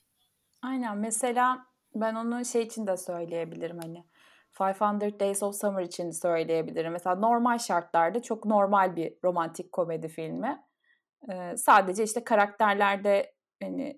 Aynen 0.62 0.98
mesela 0.98 1.65
ben 1.96 2.15
onu 2.15 2.46
şey 2.46 2.62
için 2.63 2.88
de 2.88 2.98
söyleyebilirim 2.98 3.80
hani 3.80 4.03
500 4.60 5.19
Days 5.19 5.43
of 5.43 5.55
Summer 5.55 5.83
için 5.83 6.12
söyleyebilirim. 6.12 6.91
Mesela 6.91 7.15
normal 7.15 7.57
şartlarda 7.57 8.22
çok 8.22 8.45
normal 8.45 8.95
bir 8.95 9.13
romantik 9.24 9.72
komedi 9.72 10.07
filmi. 10.07 10.63
Ee, 11.31 11.57
sadece 11.57 12.03
işte 12.03 12.24
karakterlerde 12.24 13.33
hani 13.63 13.98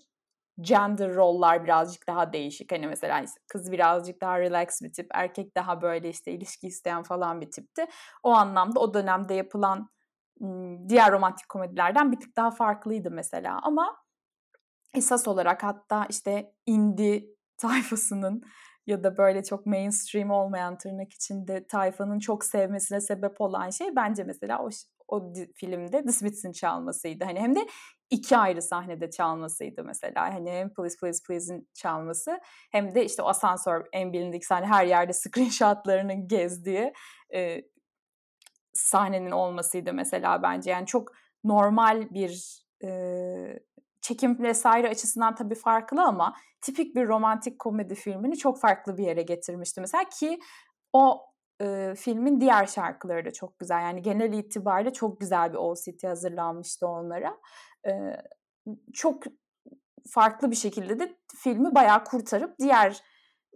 gender 0.62 1.15
roller 1.15 1.63
birazcık 1.63 2.07
daha 2.07 2.33
değişik. 2.33 2.71
Hani 2.71 2.88
mesela 2.88 3.25
kız 3.47 3.71
birazcık 3.71 4.21
daha 4.21 4.39
relax 4.39 4.81
bir 4.81 4.93
tip, 4.93 5.07
erkek 5.13 5.55
daha 5.55 5.81
böyle 5.81 6.09
işte 6.09 6.31
ilişki 6.31 6.67
isteyen 6.67 7.03
falan 7.03 7.41
bir 7.41 7.51
tipti. 7.51 7.85
O 8.24 8.31
anlamda 8.31 8.79
o 8.79 8.93
dönemde 8.93 9.33
yapılan 9.33 9.89
diğer 10.88 11.12
romantik 11.12 11.50
komedilerden 11.50 12.12
bir 12.12 12.19
tık 12.19 12.38
daha 12.38 12.51
farklıydı 12.51 13.12
mesela. 13.12 13.59
Ama 13.63 13.97
esas 14.93 15.27
olarak 15.27 15.63
hatta 15.63 16.05
işte 16.09 16.53
indie 16.65 17.25
tayfasının 17.57 18.43
ya 18.88 19.04
da 19.04 19.18
böyle 19.18 19.44
çok 19.44 19.65
mainstream 19.65 20.32
olmayan 20.32 20.77
tırnak 20.77 21.13
içinde 21.13 21.68
tayfanın 21.68 22.20
çok 22.20 22.46
sevmesine 22.46 23.01
sebep 23.01 23.42
olan 23.42 23.70
şey 23.70 23.96
bence 23.96 24.24
mesela 24.24 24.63
o, 24.63 24.70
o 25.08 25.34
filmde 25.56 26.04
The 26.04 26.12
Smiths'in 26.12 26.51
çalmasıydı. 26.51 27.24
Hani 27.24 27.39
hem 27.39 27.56
de 27.56 27.68
iki 28.10 28.38
ayrı 28.38 28.62
sahnede 28.62 29.10
çalmasıydı 29.10 29.84
mesela. 29.84 30.34
Hani 30.34 30.51
hem 30.51 30.74
Please 30.74 30.98
Please 31.01 31.24
Please'in 31.27 31.70
çalması 31.74 32.39
hem 32.72 32.96
de 32.96 33.06
işte 33.06 33.22
o 33.22 33.27
asansör 33.27 33.86
en 33.94 34.13
bilindik 34.13 34.46
sahne 34.46 34.65
her 34.65 34.86
yerde 34.86 35.13
screenshotlarının 35.13 36.27
gezdiği 36.27 36.94
e, 37.36 37.62
sahnenin 38.74 39.32
olmasıydı 39.32 39.94
mesela 39.94 40.44
bence. 40.44 40.72
Yani 40.72 40.86
çok 40.86 41.12
normal 41.44 42.10
bir 42.10 42.63
e, 42.84 42.89
çekim 44.05 44.43
vesaire 44.43 44.89
açısından 44.89 45.35
tabii 45.35 45.55
farklı 45.55 46.03
ama 46.03 46.35
tipik 46.62 46.95
bir 46.95 47.07
romantik 47.07 47.59
komedi 47.59 47.95
filmini 47.95 48.38
çok 48.38 48.59
farklı 48.59 48.97
bir 48.97 49.03
yere 49.03 49.21
getirmişti 49.21 49.81
mesela 49.81 50.03
ki 50.03 50.39
o 50.93 51.25
e, 51.62 51.93
filmin 51.97 52.41
diğer 52.41 52.65
şarkıları 52.65 53.25
da 53.25 53.33
çok 53.33 53.59
güzel. 53.59 53.81
Yani 53.81 54.01
genel 54.01 54.33
itibariyle 54.33 54.93
çok 54.93 55.19
güzel 55.19 55.53
bir 55.53 55.57
OCT 55.57 56.03
hazırlanmıştı 56.03 56.88
onlara. 56.88 57.38
E, 57.88 57.91
çok 58.93 59.24
farklı 60.09 60.51
bir 60.51 60.55
şekilde 60.55 61.00
de 61.00 61.17
filmi 61.35 61.75
bayağı 61.75 62.03
kurtarıp 62.03 62.59
diğer 62.59 63.01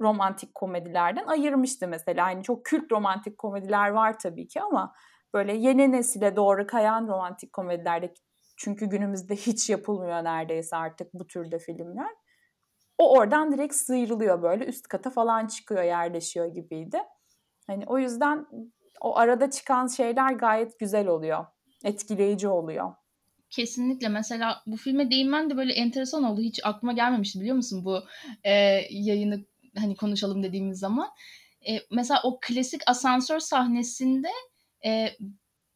romantik 0.01 0.56
komedilerden 0.56 1.27
ayırmıştı 1.27 1.88
mesela. 1.88 2.29
Yani 2.29 2.44
çok 2.44 2.65
kült 2.65 2.91
romantik 2.91 3.38
komediler 3.38 3.89
var 3.89 4.20
tabii 4.20 4.48
ki 4.48 4.62
ama 4.62 4.94
böyle 5.34 5.53
yeni 5.53 5.91
nesile 5.91 6.36
doğru 6.36 6.68
kayan 6.68 7.08
romantik 7.08 7.53
komedilerde 7.53 8.13
çünkü 8.60 8.86
günümüzde 8.86 9.36
hiç 9.36 9.70
yapılmıyor 9.70 10.24
neredeyse 10.24 10.75
artık 10.75 11.13
bu 11.13 11.28
türde 11.28 11.60
filmler. 11.60 12.10
O 12.98 13.18
oradan 13.18 13.51
direkt 13.51 13.75
sıyrılıyor 13.75 14.42
böyle 14.42 14.66
üst 14.66 14.88
kata 14.88 15.10
falan 15.10 15.48
çıkıyor 15.48 15.84
yerleşiyor 15.84 16.46
gibiydi. 16.46 17.00
Hani 17.68 17.86
o 17.88 17.98
yüzden 17.98 18.48
o 19.01 19.18
arada 19.18 19.50
çıkan 19.50 19.88
şeyler 19.88 20.32
gayet 20.32 20.80
güzel 20.80 21.08
oluyor. 21.08 21.46
Etkileyici 21.84 22.48
oluyor. 22.48 22.94
Kesinlikle. 23.50 24.10
Mesela 24.10 24.62
bu 24.66 24.78
filme 24.78 25.12
değinmen 25.12 25.50
de 25.50 25.58
böyle 25.58 25.74
enteresan 25.74 26.24
oldu. 26.24 26.42
Hiç 26.42 26.60
aklıma 26.63 26.94
gelmemişti 26.94 27.39
biliyor 27.39 27.56
musun 27.56 27.86
bu 27.86 28.00
e, 28.44 28.51
yayını 28.89 29.46
hani 29.78 29.96
konuşalım 29.96 30.44
dediğimiz 30.44 30.80
zaman. 30.80 31.10
E, 31.70 31.80
mesela 31.92 32.22
o 32.24 32.39
klasik 32.42 32.82
asansör 32.88 33.39
sahnesinde 33.39 34.30
e, 34.86 35.08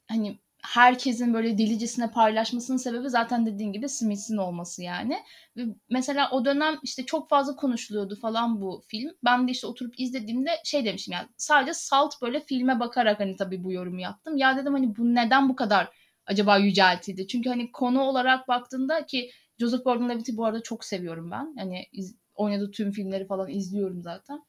hani 0.08 0.40
herkesin 0.63 1.34
böyle 1.34 1.58
delicesine 1.58 2.12
paylaşmasının 2.12 2.77
sebebi 2.77 3.10
zaten 3.10 3.46
dediğin 3.46 3.74
gibi 3.74 3.89
Smith'in 3.89 4.38
olması 4.38 4.84
yani. 4.84 5.17
Ve 5.58 5.62
mesela 5.89 6.29
o 6.32 6.46
dönem 6.46 6.79
işte 6.84 7.05
çok 7.05 7.29
fazla 7.29 7.55
konuşuluyordu 7.55 8.20
falan 8.22 8.62
bu 8.62 8.84
film. 8.88 9.12
Ben 9.24 9.48
de 9.48 9.51
işte 9.51 9.67
oturup 9.67 10.00
izlediğimde 10.00 10.50
şey 10.63 10.86
demiştim 10.86 11.12
yani 11.13 11.27
sadece 11.38 11.74
salt 11.74 12.22
böyle 12.22 12.39
filme 12.39 12.79
bakarak 12.79 13.20
hani 13.20 13.36
tabii 13.36 13.63
bu 13.63 13.72
yorumu 13.72 14.00
yaptım. 14.01 14.38
Ya 14.38 14.58
dedim 14.58 14.74
hani 14.74 14.98
bu 14.98 15.15
neden 15.15 15.50
bu 15.50 15.55
kadar 15.55 15.89
acaba 16.25 16.58
yüceltildi? 16.58 17.27
Çünkü 17.27 17.50
hani 17.50 17.72
konu 17.72 18.01
olarak 18.01 18.48
baktığında 18.48 19.05
ki 19.05 19.32
Joseph 19.60 19.82
Gordon-Levitt'i 19.82 20.38
bu 20.38 20.46
arada 20.46 20.63
çok 20.63 20.86
seviyorum 20.86 21.32
ben. 21.32 21.53
Hani 21.58 21.86
iz, 21.91 22.15
oynadığı 22.36 22.72
tüm 22.72 22.91
filmleri 22.91 23.27
falan 23.27 23.50
izliyorum 23.50 24.01
zaten. 24.01 24.39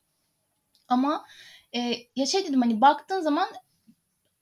Ama 0.89 1.25
e, 1.77 1.97
ya 2.17 2.27
şey 2.27 2.45
dedim 2.45 2.63
hani 2.63 2.81
baktığın 2.81 3.21
zaman 3.21 3.49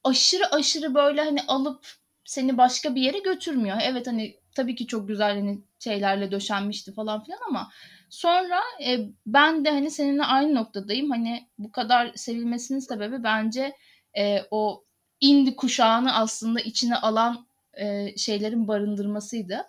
aşırı 0.05 0.47
aşırı 0.53 0.95
böyle 0.95 1.23
hani 1.23 1.43
alıp 1.43 1.87
seni 2.25 2.59
başka 2.59 2.95
bir 2.95 3.03
yere 3.03 3.19
götürmüyor. 3.19 3.79
Evet 3.83 4.07
hani 4.07 4.37
tabii 4.55 4.75
ki 4.75 4.87
çok 4.87 5.09
güzel 5.09 5.35
hani 5.35 5.59
şeylerle 5.79 6.31
döşenmişti 6.31 6.95
falan 6.95 7.25
filan 7.25 7.39
ama 7.49 7.71
sonra 8.11 8.61
e, 8.87 9.09
ben 9.27 9.65
de 9.65 9.71
hani 9.71 9.91
seninle 9.91 10.23
aynı 10.23 10.55
noktadayım. 10.55 11.11
Hani 11.11 11.49
bu 11.59 11.73
kadar 11.73 12.13
sevilmesinin 12.15 12.79
sebebi 12.79 13.25
bence 13.25 13.77
e, 14.19 14.39
o 14.51 14.85
indi 15.21 15.57
kuşağını 15.57 16.15
aslında 16.15 16.61
içine 16.61 16.97
alan 16.97 17.47
e, 17.75 18.17
şeylerin 18.17 18.69
barındırmasıydı. 18.69 19.65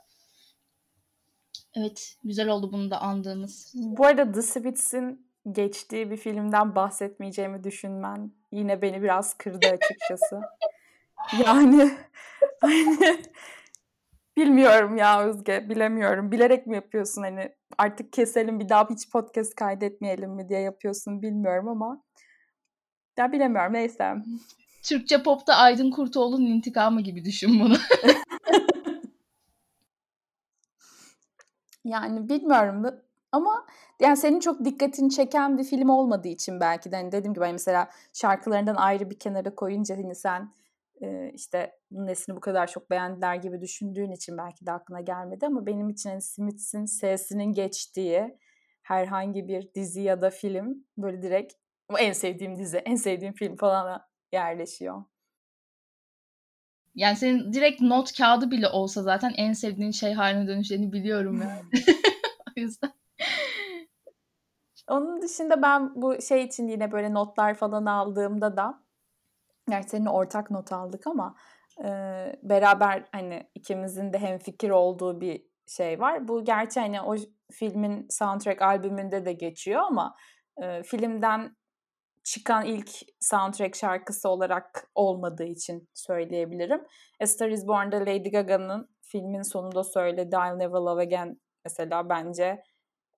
Evet, 1.75 2.15
güzel 2.23 2.49
oldu 2.49 2.71
bunu 2.71 2.91
da 2.91 3.01
andığımız. 3.01 3.71
Bu 3.75 4.05
arada 4.05 4.31
The 4.31 4.41
Smiths'in 4.41 5.27
geçtiği 5.51 6.11
bir 6.11 6.17
filmden 6.17 6.75
bahsetmeyeceğimi 6.75 7.63
düşünmen 7.63 8.31
yine 8.51 8.81
beni 8.81 9.01
biraz 9.01 9.37
kırdı 9.37 9.67
açıkçası. 9.67 10.41
yani 11.45 11.91
hani 12.61 13.21
bilmiyorum 14.37 14.97
ya 14.97 15.23
Özge 15.23 15.69
bilemiyorum. 15.69 16.31
Bilerek 16.31 16.67
mi 16.67 16.75
yapıyorsun 16.75 17.21
hani 17.21 17.55
artık 17.77 18.13
keselim 18.13 18.59
bir 18.59 18.69
daha 18.69 18.89
hiç 18.89 19.09
podcast 19.09 19.55
kaydetmeyelim 19.55 20.31
mi 20.31 20.49
diye 20.49 20.59
yapıyorsun 20.59 21.21
bilmiyorum 21.21 21.67
ama 21.67 22.03
ya 23.17 23.31
bilemiyorum 23.31 23.73
neyse. 23.73 24.15
Türkçe 24.83 25.23
popta 25.23 25.55
Aydın 25.55 25.91
Kurtoğlu'nun 25.91 26.45
intikamı 26.45 27.01
gibi 27.01 27.25
düşün 27.25 27.59
bunu. 27.59 27.77
yani 31.85 32.29
bilmiyorum 32.29 32.83
ama 33.33 33.65
yani 33.99 34.17
senin 34.17 34.39
çok 34.39 34.65
dikkatini 34.65 35.09
çeken 35.09 35.57
bir 35.57 35.63
film 35.63 35.89
olmadığı 35.89 36.27
için 36.27 36.59
belki 36.59 36.91
de 36.91 36.95
hani 36.95 37.11
dediğim 37.11 37.33
gibi 37.33 37.43
hani 37.43 37.51
mesela 37.53 37.89
şarkılarından 38.13 38.75
ayrı 38.75 39.09
bir 39.09 39.19
kenara 39.19 39.55
koyunca 39.55 39.97
hani 39.97 40.15
sen 40.15 40.53
e, 41.01 41.31
işte 41.33 41.71
nesini 41.91 42.35
bu 42.35 42.39
kadar 42.39 42.67
çok 42.67 42.89
beğendiler 42.89 43.35
gibi 43.35 43.61
düşündüğün 43.61 44.11
için 44.11 44.37
belki 44.37 44.65
de 44.65 44.71
aklına 44.71 45.01
gelmedi 45.01 45.45
ama 45.45 45.65
benim 45.65 45.89
için 45.89 46.09
hani 46.09 46.21
Smiths'in 46.21 46.85
sesinin 46.85 47.53
geçtiği 47.53 48.37
herhangi 48.81 49.47
bir 49.47 49.73
dizi 49.73 50.01
ya 50.01 50.21
da 50.21 50.29
film 50.29 50.85
böyle 50.97 51.21
direkt 51.21 51.53
en 51.99 52.13
sevdiğim 52.13 52.57
dizi, 52.57 52.77
en 52.77 52.95
sevdiğim 52.95 53.33
film 53.33 53.55
falan 53.55 54.01
yerleşiyor. 54.31 55.03
Yani 56.95 57.15
senin 57.15 57.53
direkt 57.53 57.81
not 57.81 58.17
kağıdı 58.17 58.51
bile 58.51 58.67
olsa 58.67 59.03
zaten 59.03 59.33
en 59.37 59.53
sevdiğin 59.53 59.91
şey 59.91 60.13
haline 60.13 60.47
dönüşlerini 60.47 60.93
biliyorum 60.93 61.41
yani. 61.41 61.83
o 62.57 62.59
yüzden. 62.59 63.02
Onun 64.87 65.21
dışında 65.21 65.61
ben 65.61 66.01
bu 66.01 66.21
şey 66.21 66.43
için 66.43 66.67
yine 66.67 66.91
böyle 66.91 67.13
notlar 67.13 67.53
falan 67.53 67.85
aldığımda 67.85 68.57
da 68.57 68.83
gerçi 69.69 69.89
seninle 69.89 70.09
ortak 70.09 70.51
not 70.51 70.71
aldık 70.71 71.07
ama 71.07 71.35
e, 71.79 71.89
beraber 72.43 73.05
hani 73.11 73.49
ikimizin 73.55 74.13
de 74.13 74.19
hem 74.19 74.39
fikir 74.39 74.69
olduğu 74.69 75.21
bir 75.21 75.45
şey 75.67 75.99
var. 75.99 76.27
Bu 76.27 76.45
gerçi 76.45 76.79
hani 76.79 77.01
o 77.01 77.15
filmin 77.51 78.07
soundtrack 78.09 78.61
albümünde 78.61 79.25
de 79.25 79.33
geçiyor 79.33 79.81
ama 79.81 80.15
e, 80.61 80.83
filmden 80.83 81.55
çıkan 82.23 82.65
ilk 82.65 82.89
soundtrack 83.19 83.75
şarkısı 83.75 84.29
olarak 84.29 84.89
olmadığı 84.95 85.43
için 85.45 85.89
söyleyebilirim. 85.93 86.81
A 87.21 87.27
Star 87.27 87.49
Is 87.49 87.67
Born'da 87.67 87.99
Lady 87.99 88.29
Gaga'nın 88.29 88.89
filmin 89.01 89.41
sonunda 89.41 89.83
söylediği 89.83 90.41
I'll 90.41 90.55
Never 90.55 90.79
Love 90.79 91.01
Again 91.01 91.41
mesela 91.65 92.09
bence 92.09 92.63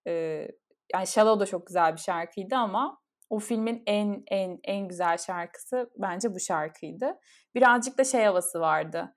e, 0.07 0.47
yani 0.93 1.07
Shallow 1.07 1.39
da 1.39 1.45
çok 1.45 1.67
güzel 1.67 1.93
bir 1.93 2.01
şarkıydı 2.01 2.55
ama 2.55 2.99
o 3.29 3.39
filmin 3.39 3.83
en 3.85 4.23
en 4.31 4.59
en 4.63 4.87
güzel 4.87 5.17
şarkısı 5.17 5.89
bence 5.97 6.33
bu 6.33 6.39
şarkıydı. 6.39 7.19
Birazcık 7.55 7.97
da 7.97 8.03
şey 8.03 8.23
havası 8.23 8.59
vardı. 8.59 9.15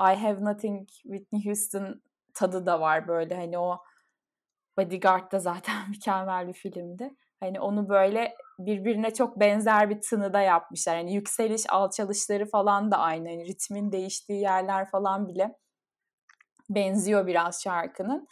I 0.00 0.14
Have 0.16 0.44
Nothing 0.44 0.88
Whitney 0.88 1.44
Houston 1.46 2.02
tadı 2.34 2.66
da 2.66 2.80
var 2.80 3.08
böyle 3.08 3.34
hani 3.34 3.58
o 3.58 3.78
Bodyguard 4.78 5.32
da 5.32 5.38
zaten 5.38 5.74
mükemmel 5.88 6.48
bir 6.48 6.52
filmdi. 6.52 7.10
Hani 7.40 7.60
onu 7.60 7.88
böyle 7.88 8.34
birbirine 8.58 9.14
çok 9.14 9.40
benzer 9.40 9.90
bir 9.90 10.00
tınıda 10.00 10.40
yapmışlar. 10.40 10.96
Yani 10.96 11.14
yükseliş, 11.14 11.62
alçalışları 11.68 12.46
falan 12.46 12.90
da 12.90 12.98
aynı. 12.98 13.30
Yani 13.30 13.44
ritmin 13.44 13.92
değiştiği 13.92 14.40
yerler 14.40 14.90
falan 14.90 15.28
bile 15.28 15.56
benziyor 16.70 17.26
biraz 17.26 17.62
şarkının. 17.62 18.26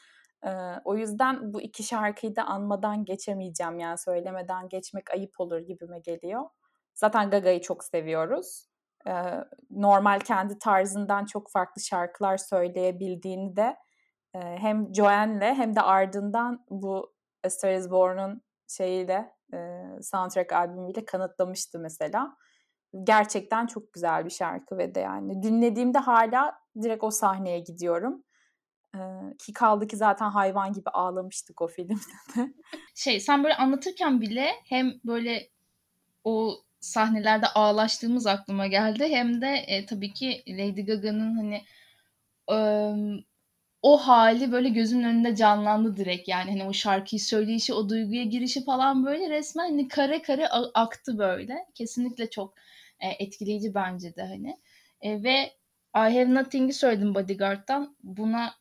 Ee, 0.47 0.51
o 0.85 0.97
yüzden 0.97 1.53
bu 1.53 1.63
iki 1.63 1.83
şarkıyı 1.83 2.37
da 2.37 2.45
anmadan 2.45 3.05
geçemeyeceğim. 3.05 3.79
Yani 3.79 3.99
söylemeden 3.99 4.69
geçmek 4.69 5.11
ayıp 5.11 5.41
olur 5.41 5.59
gibime 5.59 5.99
geliyor. 5.99 6.43
Zaten 6.95 7.31
Gaga'yı 7.31 7.61
çok 7.61 7.85
seviyoruz. 7.85 8.67
Ee, 9.09 9.13
normal 9.71 10.21
kendi 10.21 10.59
tarzından 10.59 11.25
çok 11.25 11.51
farklı 11.51 11.83
şarkılar 11.83 12.37
söyleyebildiğini 12.37 13.57
de 13.57 13.77
e, 14.35 14.39
hem 14.39 14.95
Joanne'le 14.95 15.55
hem 15.55 15.77
de 15.77 15.81
ardından 15.81 16.65
bu 16.71 17.13
A 17.45 17.51
Star 17.51 17.73
Is 17.73 17.91
Born'un 17.91 18.43
şeyiyle 18.69 19.33
e, 19.55 19.59
soundtrack 20.03 20.53
albümüyle 20.53 21.05
kanıtlamıştı 21.05 21.79
mesela. 21.79 22.37
Gerçekten 23.05 23.67
çok 23.67 23.93
güzel 23.93 24.25
bir 24.25 24.31
şarkı 24.31 24.79
ve 24.79 24.95
de 24.95 25.01
yani 25.01 25.43
dinlediğimde 25.43 25.99
hala 25.99 26.59
direkt 26.83 27.05
o 27.05 27.11
sahneye 27.11 27.61
gidiyorum. 27.61 28.25
Ki 29.39 29.53
kaldı 29.53 29.87
ki 29.87 29.97
zaten 29.97 30.31
hayvan 30.31 30.73
gibi 30.73 30.91
ağlamıştık 30.91 31.63
o 31.63 31.69
filmde 31.69 31.95
de. 32.37 32.53
Şey 32.95 33.21
sen 33.21 33.45
böyle 33.45 33.55
anlatırken 33.55 34.21
bile 34.21 34.51
hem 34.65 34.95
böyle 35.05 35.51
o 36.25 36.57
sahnelerde 36.81 37.47
ağlaştığımız 37.47 38.27
aklıma 38.27 38.67
geldi 38.67 39.09
hem 39.09 39.41
de 39.41 39.49
e, 39.49 39.87
tabii 39.87 40.13
ki 40.13 40.43
Lady 40.49 40.83
Gaga'nın 40.83 41.37
hani 41.37 41.65
e, 42.53 42.57
o 43.83 43.97
hali 43.99 44.53
böyle 44.53 44.69
gözümün 44.69 45.05
önünde 45.05 45.37
canlandı 45.37 45.97
direkt. 45.97 46.29
Yani 46.29 46.51
hani 46.51 46.65
o 46.65 46.73
şarkıyı 46.73 47.21
söyleyişi 47.21 47.75
o 47.75 47.89
duyguya 47.89 48.25
girişi 48.25 48.65
falan 48.65 49.07
böyle 49.07 49.31
resmen 49.31 49.65
hani 49.71 49.89
kare 49.89 50.23
kare 50.23 50.49
aktı 50.75 51.19
böyle. 51.19 51.67
Kesinlikle 51.75 52.31
çok 52.31 52.55
e, 53.01 53.09
etkileyici 53.25 53.75
bence 53.75 54.17
de 54.17 54.23
hani. 54.23 54.61
E, 55.01 55.23
ve 55.23 55.53
I 55.95 55.99
Have 55.99 56.35
Nothing'i 56.35 56.73
söyledim 56.73 57.15
Bodyguard'dan. 57.15 57.97
Buna 58.03 58.55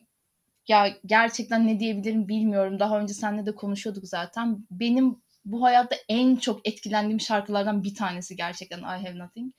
ya 0.68 0.97
gerçekten 1.06 1.67
ne 1.67 1.80
diyebilirim 1.80 2.28
bilmiyorum. 2.28 2.80
Daha 2.80 3.00
önce 3.00 3.13
seninle 3.13 3.45
de 3.45 3.56
konuşuyorduk 3.56 4.08
zaten. 4.08 4.65
Benim 4.71 5.21
bu 5.45 5.63
hayatta 5.63 5.95
en 6.10 6.36
çok 6.36 6.67
etkilendiğim 6.67 7.19
şarkılardan 7.19 7.84
bir 7.84 7.95
tanesi 7.95 8.36
gerçekten 8.36 8.80
I 8.80 8.82
Have 8.82 9.17
Nothing. 9.17 9.54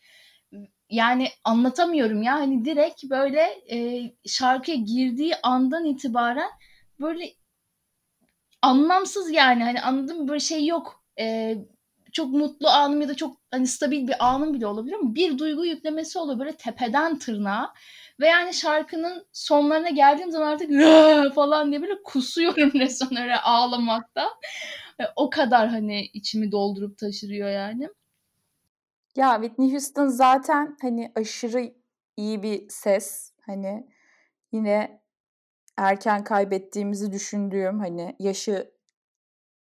Yani 0.91 1.29
anlatamıyorum 1.45 2.23
ya. 2.23 2.35
Hani 2.35 2.65
direkt 2.65 3.05
böyle 3.05 3.41
e, 3.71 4.03
şarkıya 4.27 4.77
girdiği 4.77 5.35
andan 5.43 5.85
itibaren 5.85 6.51
böyle 7.01 7.33
anlamsız 8.63 9.31
yani. 9.33 9.63
Hani 9.63 9.81
anladın 9.81 10.23
mı? 10.23 10.29
Böyle 10.29 10.41
şey 10.41 10.67
yok. 10.67 11.05
E, 11.19 11.57
çok 12.13 12.33
mutlu 12.33 12.69
anım 12.69 13.01
ya 13.01 13.09
da 13.09 13.15
çok 13.15 13.37
hani 13.51 13.67
stabil 13.67 14.09
bir 14.09 14.27
anım 14.27 14.55
bile 14.55 14.67
olabilir 14.67 14.95
ama 14.95 15.15
bir 15.15 15.39
duygu 15.39 15.67
yüklemesi 15.67 16.19
oluyor. 16.19 16.39
Böyle 16.39 16.57
tepeden 16.57 17.19
tırnağa 17.19 17.73
ve 18.21 18.27
yani 18.27 18.55
şarkının 18.55 19.27
sonlarına 19.33 19.91
geldiğim 19.91 20.31
zaman 20.31 20.47
artık 20.47 20.71
falan 21.35 21.71
diye 21.71 21.83
böyle 21.83 22.03
kusuyorum 22.05 22.73
resmen 22.81 23.23
öyle 23.23 23.37
ağlamakta. 23.37 24.29
E, 25.01 25.05
o 25.17 25.31
kadar 25.31 25.69
hani 25.69 26.03
içimi 26.03 26.53
doldurup 26.53 26.99
taşırıyor 26.99 27.51
yani. 27.51 27.89
Ya 29.17 29.35
Whitney 29.35 29.73
Houston 29.73 30.07
zaten 30.07 30.77
hani 30.83 31.13
aşırı 31.15 31.75
iyi 32.17 32.43
bir 32.43 32.69
ses. 32.69 33.33
Hani 33.47 33.87
yine 34.53 35.03
erken 35.77 36.25
kaybettiğimizi 36.25 37.13
düşündüğüm 37.13 37.81
hani 37.81 38.17
yaşı 38.19 38.73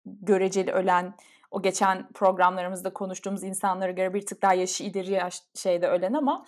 göreceli 0.06 0.71
ölen 0.71 1.15
o 1.51 1.62
geçen 1.62 2.08
programlarımızda 2.13 2.93
konuştuğumuz 2.93 3.43
insanlara 3.43 3.91
göre 3.91 4.13
bir 4.13 4.25
tık 4.25 4.41
daha 4.41 4.53
yaşı 4.53 4.84
ileri 4.84 5.12
yaş 5.12 5.41
şeyde 5.56 5.88
ölen 5.88 6.13
ama 6.13 6.45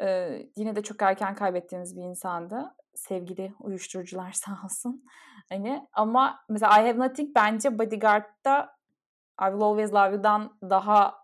e, 0.00 0.38
yine 0.56 0.76
de 0.76 0.82
çok 0.82 1.02
erken 1.02 1.34
kaybettiğimiz 1.34 1.96
bir 1.96 2.02
insandı. 2.02 2.74
Sevgili 2.94 3.54
uyuşturucular 3.60 4.32
sağ 4.44 4.58
olsun. 4.64 5.04
Hani 5.48 5.86
ama 5.92 6.44
mesela 6.48 6.80
I 6.80 6.86
Have 6.86 6.98
Nothing 6.98 7.34
bence 7.36 7.78
Bodyguard'da 7.78 8.76
I 9.40 9.44
Will 9.44 9.62
Always 9.62 9.92
Love 9.92 10.14
You'dan 10.14 10.58
daha 10.62 11.14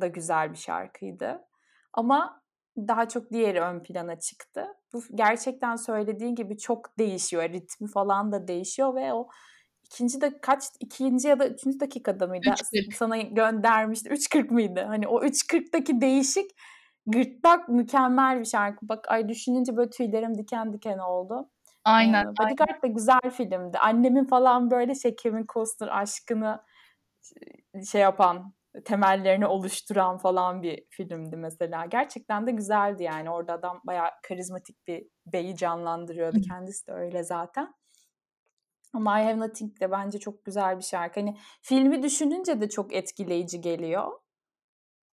da 0.00 0.06
güzel 0.06 0.52
bir 0.52 0.58
şarkıydı. 0.58 1.44
Ama 1.92 2.42
daha 2.76 3.08
çok 3.08 3.30
diğeri 3.30 3.60
ön 3.60 3.82
plana 3.82 4.18
çıktı. 4.20 4.66
Bu 4.92 5.02
gerçekten 5.14 5.76
söylediğin 5.76 6.34
gibi 6.34 6.58
çok 6.58 6.98
değişiyor. 6.98 7.42
Ritmi 7.42 7.88
falan 7.88 8.32
da 8.32 8.48
değişiyor 8.48 8.94
ve 8.94 9.12
o 9.12 9.28
ikinci 9.84 10.20
de 10.20 10.40
kaç 10.40 10.64
ikinci 10.80 11.28
ya 11.28 11.38
da 11.38 11.48
üçüncü 11.48 11.80
dakikada 11.80 12.26
mıydı? 12.26 12.48
3.40. 12.48 12.94
Sana 12.94 13.16
göndermişti. 13.18 14.08
3.40 14.08 14.52
mıydı? 14.52 14.80
Hani 14.80 15.08
o 15.08 15.22
3.40'daki 15.24 16.00
değişik 16.00 16.50
gırtlak 17.12 17.68
mükemmel 17.68 18.40
bir 18.40 18.44
şarkı. 18.44 18.88
Bak 18.88 19.04
ay 19.08 19.28
düşününce 19.28 19.76
böyle 19.76 19.90
tüylerim 19.90 20.38
diken 20.38 20.72
diken 20.72 20.98
oldu. 20.98 21.50
Aynen. 21.84 22.24
Ee, 22.24 22.28
Bodyguard 22.28 22.82
da 22.82 22.86
güzel 22.86 23.30
filmdi. 23.32 23.78
Annemin 23.78 24.24
falan 24.24 24.70
böyle 24.70 24.94
şey 24.94 25.16
Kevin 25.16 25.46
Costner 25.52 25.88
aşkını 26.00 26.62
şey 27.90 28.00
yapan 28.00 28.54
temellerini 28.84 29.46
oluşturan 29.46 30.18
falan 30.18 30.62
bir 30.62 30.86
filmdi 30.90 31.36
mesela. 31.36 31.86
Gerçekten 31.86 32.46
de 32.46 32.50
güzeldi 32.50 33.02
yani. 33.02 33.30
Orada 33.30 33.52
adam 33.52 33.80
bayağı 33.86 34.10
karizmatik 34.28 34.86
bir 34.86 35.06
beyi 35.26 35.56
canlandırıyordu. 35.56 36.40
Kendisi 36.48 36.86
de 36.86 36.92
öyle 36.92 37.22
zaten. 37.22 37.74
Ama 38.94 39.20
I 39.20 39.24
Have 39.24 39.38
Nothing 39.38 39.80
de 39.80 39.90
bence 39.90 40.18
çok 40.18 40.44
güzel 40.44 40.78
bir 40.78 40.82
şarkı. 40.82 41.20
Hani 41.20 41.36
filmi 41.62 42.02
düşününce 42.02 42.60
de 42.60 42.68
çok 42.68 42.94
etkileyici 42.94 43.60
geliyor. 43.60 44.12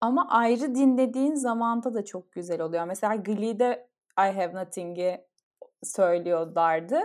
Ama 0.06 0.28
ayrı 0.30 0.76
dinlediğin 0.76 1.36
zamanda 1.36 1.94
da 1.94 2.06
çok 2.06 2.32
güzel 2.32 2.62
oluyor. 2.62 2.86
Mesela 2.86 3.15
Glee'de 3.15 3.88
I 4.20 4.22
Have 4.22 4.54
Nothing'i 4.54 5.26
söylüyorlardı. 5.84 7.02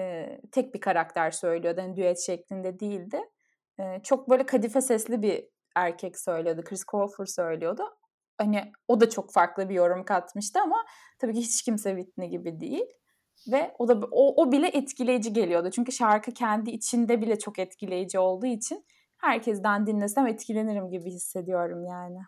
Ee, 0.00 0.40
tek 0.52 0.74
bir 0.74 0.80
karakter 0.80 1.30
söylüyordu. 1.30 1.80
Yani 1.80 1.96
düet 1.96 2.18
şeklinde 2.20 2.80
değildi. 2.80 3.20
Ee, 3.80 4.00
çok 4.02 4.30
böyle 4.30 4.46
kadife 4.46 4.80
sesli 4.80 5.22
bir 5.22 5.48
erkek 5.74 6.18
söylüyordu. 6.18 6.62
Chris 6.64 6.84
Colfer 6.84 7.24
söylüyordu. 7.24 7.82
Hani 8.38 8.72
o 8.88 9.00
da 9.00 9.10
çok 9.10 9.32
farklı 9.32 9.68
bir 9.68 9.74
yorum 9.74 10.04
katmıştı 10.04 10.60
ama 10.60 10.84
tabii 11.18 11.34
ki 11.34 11.40
hiç 11.40 11.62
kimse 11.62 11.96
Whitney 11.96 12.28
gibi 12.28 12.60
değil. 12.60 12.86
Ve 13.52 13.74
o 13.78 13.88
da 13.88 14.00
o, 14.10 14.42
o 14.42 14.52
bile 14.52 14.68
etkileyici 14.68 15.32
geliyordu. 15.32 15.70
Çünkü 15.70 15.92
şarkı 15.92 16.32
kendi 16.32 16.70
içinde 16.70 17.20
bile 17.20 17.38
çok 17.38 17.58
etkileyici 17.58 18.18
olduğu 18.18 18.46
için 18.46 18.84
herkesten 19.18 19.86
dinlesem 19.86 20.26
etkilenirim 20.26 20.90
gibi 20.90 21.10
hissediyorum 21.10 21.86
yani. 21.86 22.18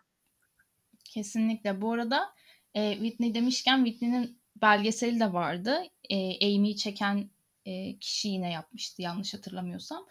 Kesinlikle. 1.05 1.81
Bu 1.81 1.91
arada 1.91 2.33
e, 2.73 2.93
Whitney 2.93 3.33
demişken 3.33 3.85
Whitney'nin 3.85 4.39
belgeseli 4.61 5.19
de 5.19 5.33
vardı. 5.33 5.83
E, 6.09 6.15
Amy'yi 6.55 6.77
çeken 6.77 7.29
e, 7.65 7.99
kişi 7.99 8.29
yine 8.29 8.51
yapmıştı 8.51 9.01
yanlış 9.01 9.33
hatırlamıyorsam. 9.33 10.05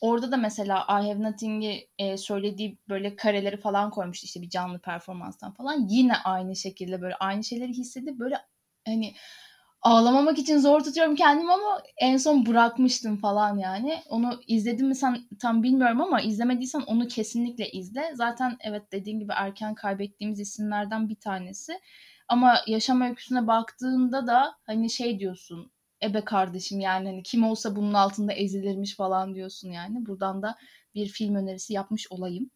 Orada 0.00 0.32
da 0.32 0.36
mesela 0.36 0.78
I 0.78 1.06
Have 1.08 1.22
Nothing'i 1.22 1.88
e, 1.98 2.16
söylediği 2.16 2.78
böyle 2.88 3.16
kareleri 3.16 3.56
falan 3.56 3.90
koymuştu 3.90 4.24
işte 4.24 4.42
bir 4.42 4.50
canlı 4.50 4.78
performanstan 4.78 5.54
falan. 5.54 5.86
Yine 5.88 6.16
aynı 6.16 6.56
şekilde 6.56 7.02
böyle 7.02 7.14
aynı 7.14 7.44
şeyleri 7.44 7.72
hissedip 7.72 8.18
böyle 8.18 8.38
hani 8.86 9.14
ağlamamak 9.84 10.38
için 10.38 10.58
zor 10.58 10.80
tutuyorum 10.80 11.14
kendimi 11.14 11.52
ama 11.52 11.82
en 11.96 12.16
son 12.16 12.46
bırakmıştım 12.46 13.16
falan 13.16 13.58
yani. 13.58 14.02
Onu 14.08 14.40
izledin 14.46 14.86
mi 14.86 14.94
sen 14.94 15.18
tam 15.40 15.62
bilmiyorum 15.62 16.00
ama 16.00 16.20
izlemediysen 16.20 16.80
onu 16.80 17.08
kesinlikle 17.08 17.70
izle. 17.70 18.12
Zaten 18.14 18.56
evet 18.60 18.92
dediğin 18.92 19.18
gibi 19.18 19.32
erken 19.36 19.74
kaybettiğimiz 19.74 20.40
isimlerden 20.40 21.08
bir 21.08 21.16
tanesi. 21.16 21.72
Ama 22.28 22.54
yaşam 22.66 23.00
öyküsüne 23.00 23.46
baktığında 23.46 24.26
da 24.26 24.54
hani 24.66 24.90
şey 24.90 25.18
diyorsun 25.18 25.72
ebe 26.02 26.24
kardeşim 26.24 26.80
yani 26.80 27.08
hani 27.08 27.22
kim 27.22 27.44
olsa 27.44 27.76
bunun 27.76 27.94
altında 27.94 28.32
ezilirmiş 28.32 28.96
falan 28.96 29.34
diyorsun 29.34 29.70
yani. 29.70 30.06
Buradan 30.06 30.42
da 30.42 30.56
bir 30.94 31.06
film 31.06 31.34
önerisi 31.34 31.72
yapmış 31.72 32.06
olayım. 32.12 32.50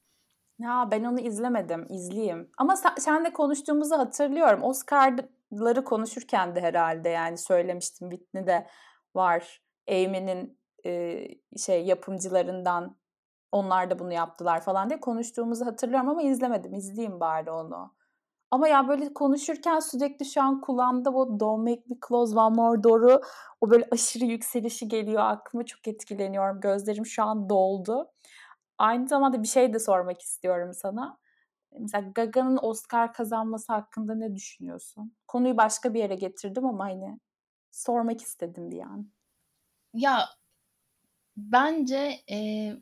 Ya 0.58 0.88
ben 0.90 1.04
onu 1.04 1.20
izlemedim, 1.20 1.86
izleyeyim. 1.90 2.50
Ama 2.58 2.76
sen, 2.76 2.94
senle 2.98 3.32
konuştuğumuzu 3.32 3.98
hatırlıyorum. 3.98 4.62
Oscar'ları 5.52 5.84
konuşurken 5.84 6.54
de 6.54 6.60
herhalde 6.60 7.08
yani 7.08 7.38
söylemiştim. 7.38 8.10
Whitney 8.10 8.46
de 8.46 8.66
var. 9.14 9.62
Amy'nin 9.88 10.58
e, 10.86 11.24
şey 11.58 11.86
yapımcılarından 11.86 12.98
onlar 13.52 13.90
da 13.90 13.98
bunu 13.98 14.12
yaptılar 14.12 14.60
falan 14.60 14.90
diye 14.90 15.00
konuştuğumuzu 15.00 15.66
hatırlıyorum 15.66 16.08
ama 16.08 16.22
izlemedim. 16.22 16.74
İzleyeyim 16.74 17.20
bari 17.20 17.50
onu. 17.50 17.94
Ama 18.50 18.68
ya 18.68 18.88
böyle 18.88 19.14
konuşurken 19.14 19.78
sürekli 19.78 20.24
şu 20.26 20.42
an 20.42 20.60
kulağımda 20.60 21.14
bu 21.14 21.40
Don't 21.40 21.68
Make 21.68 21.82
Me 21.86 21.96
Close 22.08 22.38
One 22.38 22.56
More 22.56 22.82
Door'u 22.82 23.20
o 23.60 23.70
böyle 23.70 23.88
aşırı 23.92 24.24
yükselişi 24.24 24.88
geliyor 24.88 25.22
aklıma 25.22 25.64
çok 25.64 25.88
etkileniyorum. 25.88 26.60
Gözlerim 26.60 27.06
şu 27.06 27.22
an 27.22 27.48
doldu. 27.48 28.10
Aynı 28.78 29.08
zamanda 29.08 29.42
bir 29.42 29.48
şey 29.48 29.74
de 29.74 29.78
sormak 29.78 30.22
istiyorum 30.22 30.72
sana. 30.74 31.18
Mesela 31.78 32.08
Gaga'nın 32.14 32.58
Oscar 32.62 33.12
kazanması 33.12 33.72
hakkında 33.72 34.14
ne 34.14 34.34
düşünüyorsun? 34.34 35.16
Konuyu 35.28 35.56
başka 35.56 35.94
bir 35.94 35.98
yere 36.00 36.14
getirdim 36.14 36.66
ama 36.66 36.84
hani 36.84 37.20
sormak 37.70 38.20
istedim 38.22 38.70
bir 38.70 38.80
an. 38.80 39.12
Ya 39.94 40.28
bence 41.36 42.20
e, 42.30 42.72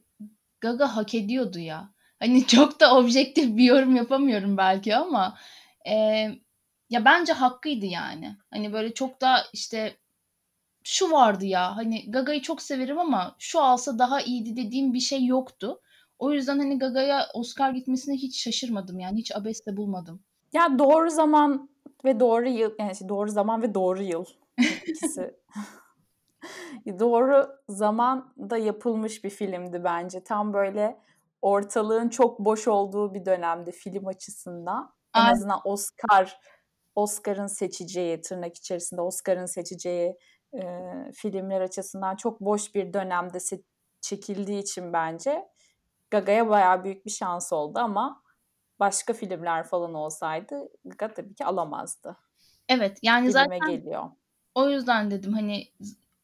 Gaga 0.61 0.97
hak 0.97 1.15
ediyordu 1.15 1.59
ya. 1.59 1.95
Hani 2.19 2.47
çok 2.47 2.81
da 2.81 2.97
objektif 2.97 3.57
bir 3.57 3.65
yorum 3.65 3.97
yapamıyorum 3.97 4.57
belki 4.57 4.97
ama 4.97 5.39
e, 5.89 5.95
ya 6.91 7.05
bence 7.05 7.33
hakkıydı 7.33 7.87
yani. 7.87 8.37
Hani 8.51 8.73
böyle 8.73 8.95
çok 8.95 9.21
da 9.21 9.45
işte 9.53 9.97
şu 10.85 11.11
vardı 11.11 11.47
ya 11.47 11.77
hani 11.77 12.11
Gaga'yı 12.11 12.43
çok 12.43 12.63
severim 12.63 12.99
ama 12.99 13.37
şu 13.39 13.61
alsa 13.63 13.99
daha 13.99 14.21
iyiydi 14.21 14.57
dediğim 14.57 14.95
bir 14.95 15.01
şey 15.01 15.25
yoktu. 15.27 15.81
O 16.19 16.33
yüzden 16.33 16.59
hani 16.59 16.79
Gaga'ya 16.79 17.27
Oscar 17.35 17.71
gitmesine 17.71 18.15
hiç 18.15 18.43
şaşırmadım 18.43 18.99
yani 18.99 19.19
hiç 19.19 19.37
abes 19.37 19.67
de 19.67 19.77
bulmadım. 19.77 20.21
Ya 20.53 20.79
doğru 20.79 21.11
zaman 21.11 21.71
ve 22.05 22.21
doğru 22.21 22.49
yıl 22.49 22.71
yani 22.79 22.93
doğru 23.09 23.31
zaman 23.31 23.63
ve 23.63 23.75
doğru 23.75 24.03
yıl 24.03 24.25
ikisi 24.87 25.37
doğru 26.99 27.47
zamanda 27.69 28.57
yapılmış 28.57 29.25
bir 29.25 29.31
filmdi 29.31 29.85
bence. 29.85 30.25
Tam 30.25 30.53
böyle 30.53 30.99
ortalığın 31.43 32.09
çok 32.09 32.39
boş 32.39 32.69
olduğu 32.69 33.15
bir 33.15 33.25
dönemde 33.25 33.73
film 33.73 34.07
açısından. 34.07 34.95
En 35.17 35.21
Aynen. 35.21 35.33
azından 35.33 35.61
Oscar 35.65 36.41
Oscar'ın 36.95 37.47
seçeceği 37.47 38.21
tırnak 38.21 38.57
içerisinde 38.57 39.01
Oscar'ın 39.01 39.47
seçeceği 39.47 40.17
e, 40.55 40.63
filmler 41.15 41.61
açısından 41.61 42.17
çok 42.17 42.41
boş 42.41 42.75
bir 42.75 42.93
dönemde 42.93 43.39
se- 43.39 43.63
çekildiği 44.01 44.63
için 44.63 44.93
bence 44.93 45.49
Gaga'ya 46.11 46.49
bayağı 46.49 46.85
büyük 46.85 47.07
bir 47.07 47.11
şans 47.11 47.53
oldu 47.53 47.79
ama 47.79 48.23
başka 48.81 49.13
filmler 49.13 49.65
falan 49.65 49.95
olsaydı 49.95 50.69
Gaga 50.85 51.15
tabii 51.15 51.35
ki 51.35 51.45
alamazdı. 51.45 52.17
Evet 52.69 52.99
yani 53.03 53.27
Filme 53.27 53.33
zaten 53.33 53.59
geliyor. 53.71 54.05
o 54.55 54.71
yüzden 54.71 55.11
dedim 55.11 55.33
hani 55.33 55.73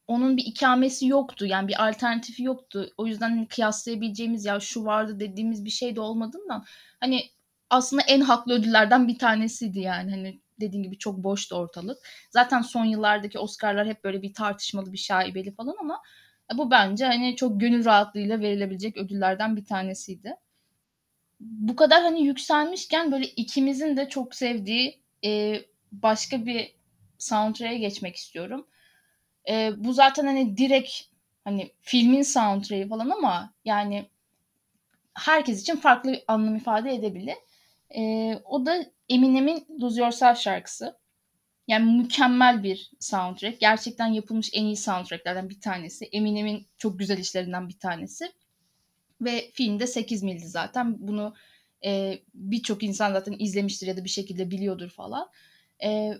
onun 0.07 0.37
bir 0.37 0.45
ikamesi 0.45 1.07
yoktu. 1.07 1.45
Yani 1.45 1.67
bir 1.67 1.87
alternatifi 1.87 2.43
yoktu. 2.43 2.89
O 2.97 3.07
yüzden 3.07 3.29
hani 3.29 3.47
kıyaslayabileceğimiz 3.47 4.45
ya 4.45 4.59
şu 4.59 4.85
vardı 4.85 5.19
dediğimiz 5.19 5.65
bir 5.65 5.69
şey 5.69 5.95
de 5.95 6.01
olmadığından 6.01 6.65
hani 6.99 7.21
aslında 7.69 8.01
en 8.07 8.21
haklı 8.21 8.53
ödüllerden 8.53 9.07
bir 9.07 9.19
tanesiydi 9.19 9.79
yani. 9.79 10.11
Hani 10.11 10.41
dediğin 10.59 10.83
gibi 10.83 10.97
çok 10.97 11.23
boştu 11.23 11.55
ortalık. 11.55 11.97
Zaten 12.31 12.61
son 12.61 12.85
yıllardaki 12.85 13.39
Oscar'lar 13.39 13.87
hep 13.87 14.03
böyle 14.03 14.21
bir 14.21 14.33
tartışmalı 14.33 14.93
bir 14.93 14.97
şaibeli 14.97 15.55
falan 15.55 15.75
ama 15.79 16.01
bu 16.57 16.71
bence 16.71 17.05
hani 17.05 17.35
çok 17.35 17.59
gönül 17.59 17.85
rahatlığıyla 17.85 18.39
verilebilecek 18.39 18.97
ödüllerden 18.97 19.55
bir 19.55 19.65
tanesiydi. 19.65 20.35
Bu 21.39 21.75
kadar 21.75 22.01
hani 22.01 22.23
yükselmişken 22.23 23.11
böyle 23.11 23.25
ikimizin 23.25 23.97
de 23.97 24.09
çok 24.09 24.35
sevdiği 24.35 24.99
e, 25.25 25.61
başka 25.91 26.45
bir 26.45 26.75
soundtrack'e 27.17 27.77
geçmek 27.77 28.15
istiyorum. 28.15 28.67
E, 29.49 29.71
bu 29.77 29.93
zaten 29.93 30.25
hani 30.25 30.57
direkt 30.57 30.91
hani 31.43 31.71
filmin 31.81 32.21
soundtrack'i 32.21 32.89
falan 32.89 33.09
ama 33.09 33.53
yani 33.65 34.05
herkes 35.13 35.61
için 35.61 35.75
farklı 35.75 36.23
anlam 36.27 36.55
ifade 36.55 36.93
edebilir. 36.93 37.35
E, 37.95 38.33
o 38.45 38.65
da 38.65 38.85
Eminem'in 39.09 39.67
Lose 39.81 40.01
Yourself 40.01 40.37
şarkısı. 40.39 40.97
Yani 41.67 42.01
mükemmel 42.01 42.63
bir 42.63 42.91
soundtrack. 42.99 43.59
Gerçekten 43.59 44.07
yapılmış 44.07 44.49
en 44.53 44.65
iyi 44.65 44.77
soundtracklerden 44.77 45.49
bir 45.49 45.61
tanesi. 45.61 46.05
Eminem'in 46.05 46.67
çok 46.77 46.99
güzel 46.99 47.17
işlerinden 47.17 47.69
bir 47.69 47.79
tanesi. 47.79 48.31
Ve 49.21 49.51
filmde 49.53 49.87
8 49.87 50.23
mildi 50.23 50.47
zaten. 50.47 50.95
Bunu 51.07 51.33
e, 51.85 52.19
birçok 52.33 52.83
insan 52.83 53.13
zaten 53.13 53.35
izlemiştir 53.39 53.87
ya 53.87 53.97
da 53.97 54.03
bir 54.03 54.09
şekilde 54.09 54.51
biliyordur 54.51 54.89
falan. 54.89 55.29
E, 55.83 56.13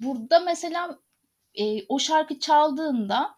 burada 0.00 0.40
mesela 0.40 0.98
e, 1.54 1.86
o 1.88 1.98
şarkı 1.98 2.38
çaldığında 2.38 3.34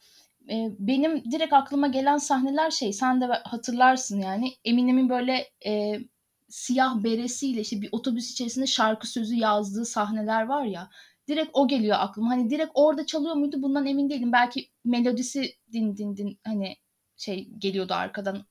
e, 0.51 0.71
benim 0.79 1.31
direkt 1.31 1.53
aklıma 1.53 1.89
gelen 1.89 2.19
sahneler 2.19 2.71
şey 2.71 2.93
sen 2.93 3.21
de 3.21 3.27
hatırlarsın 3.27 4.21
yani 4.21 4.53
Eminem'in 4.65 5.09
böyle 5.09 5.51
e, 5.67 6.01
siyah 6.49 7.05
beresiyle 7.05 7.61
işte 7.61 7.81
bir 7.81 7.89
otobüs 7.93 8.33
içerisinde 8.33 8.67
şarkı 8.67 9.07
sözü 9.07 9.35
yazdığı 9.35 9.85
sahneler 9.85 10.43
var 10.47 10.65
ya 10.65 10.91
direkt 11.29 11.51
o 11.53 11.69
geliyor 11.69 11.97
aklıma. 12.01 12.31
Hani 12.31 12.51
direkt 12.51 12.71
orada 12.75 13.07
çalıyor 13.07 13.35
muydu 13.35 13.63
bundan 13.63 13.87
emin 13.87 14.11
değilim. 14.11 14.33
Belki 14.33 14.71
melodisi 14.85 15.57
din 15.73 15.97
din 15.97 16.17
din 16.17 16.39
hani 16.45 16.77
şey 17.17 17.49
geliyordu 17.59 17.95
arkadan. 17.95 18.47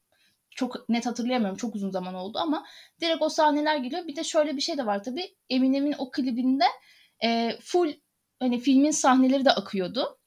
Çok 0.49 0.89
net 0.89 1.05
hatırlayamıyorum. 1.05 1.57
Çok 1.57 1.75
uzun 1.75 1.89
zaman 1.91 2.13
oldu 2.15 2.37
ama 2.37 2.65
direkt 3.01 3.21
o 3.21 3.29
sahneler 3.29 3.77
geliyor. 3.77 4.07
Bir 4.07 4.15
de 4.15 4.23
şöyle 4.23 4.55
bir 4.55 4.61
şey 4.61 4.77
de 4.77 4.85
var 4.85 5.03
tabii. 5.03 5.35
Eminem'in 5.49 5.95
o 5.97 6.11
klibinde 6.11 6.65
e, 7.23 7.57
full 7.61 7.93
hani 8.39 8.59
filmin 8.59 8.91
sahneleri 8.91 9.45
de 9.45 9.51
akıyordu. 9.51 10.17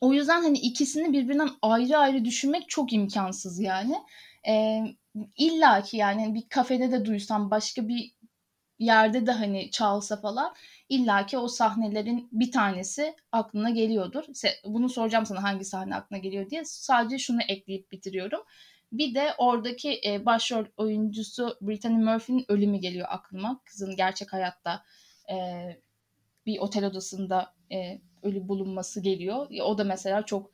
O 0.00 0.12
yüzden 0.12 0.42
hani 0.42 0.58
ikisini 0.58 1.12
birbirinden 1.12 1.50
ayrı 1.62 1.98
ayrı 1.98 2.24
düşünmek 2.24 2.68
çok 2.68 2.92
imkansız 2.92 3.60
yani. 3.60 3.96
Ee, 4.48 4.82
İlla 5.36 5.82
ki 5.82 5.96
yani 5.96 6.22
hani 6.22 6.34
bir 6.34 6.48
kafede 6.48 6.92
de 6.92 7.04
duysam 7.04 7.50
başka 7.50 7.88
bir 7.88 8.12
yerde 8.78 9.26
de 9.26 9.32
hani 9.32 9.70
çalsa 9.70 10.20
falan 10.20 10.54
illa 10.88 11.26
ki 11.26 11.38
o 11.38 11.48
sahnelerin 11.48 12.28
bir 12.32 12.52
tanesi 12.52 13.16
aklına 13.32 13.70
geliyordur. 13.70 14.24
Bunu 14.64 14.88
soracağım 14.88 15.26
sana 15.26 15.42
hangi 15.42 15.64
sahne 15.64 15.94
aklına 15.94 16.18
geliyor 16.18 16.50
diye. 16.50 16.64
Sadece 16.64 17.18
şunu 17.18 17.42
ekleyip 17.48 17.92
bitiriyorum. 17.92 18.40
Bir 18.92 19.14
de 19.14 19.34
oradaki 19.38 20.00
e, 20.06 20.26
başrol 20.26 20.64
oyuncusu 20.76 21.58
Brittany 21.60 22.04
Murphy'nin 22.04 22.44
ölümü 22.48 22.78
geliyor 22.78 23.06
aklıma. 23.10 23.60
Kızın 23.64 23.96
gerçek 23.96 24.32
hayatta 24.32 24.82
e, 25.30 25.36
bir 26.46 26.58
otel 26.58 26.84
odasında 26.84 27.54
e, 27.72 28.00
ölü 28.22 28.48
bulunması 28.48 29.00
geliyor. 29.00 29.46
O 29.62 29.78
da 29.78 29.84
mesela 29.84 30.22
çok 30.22 30.50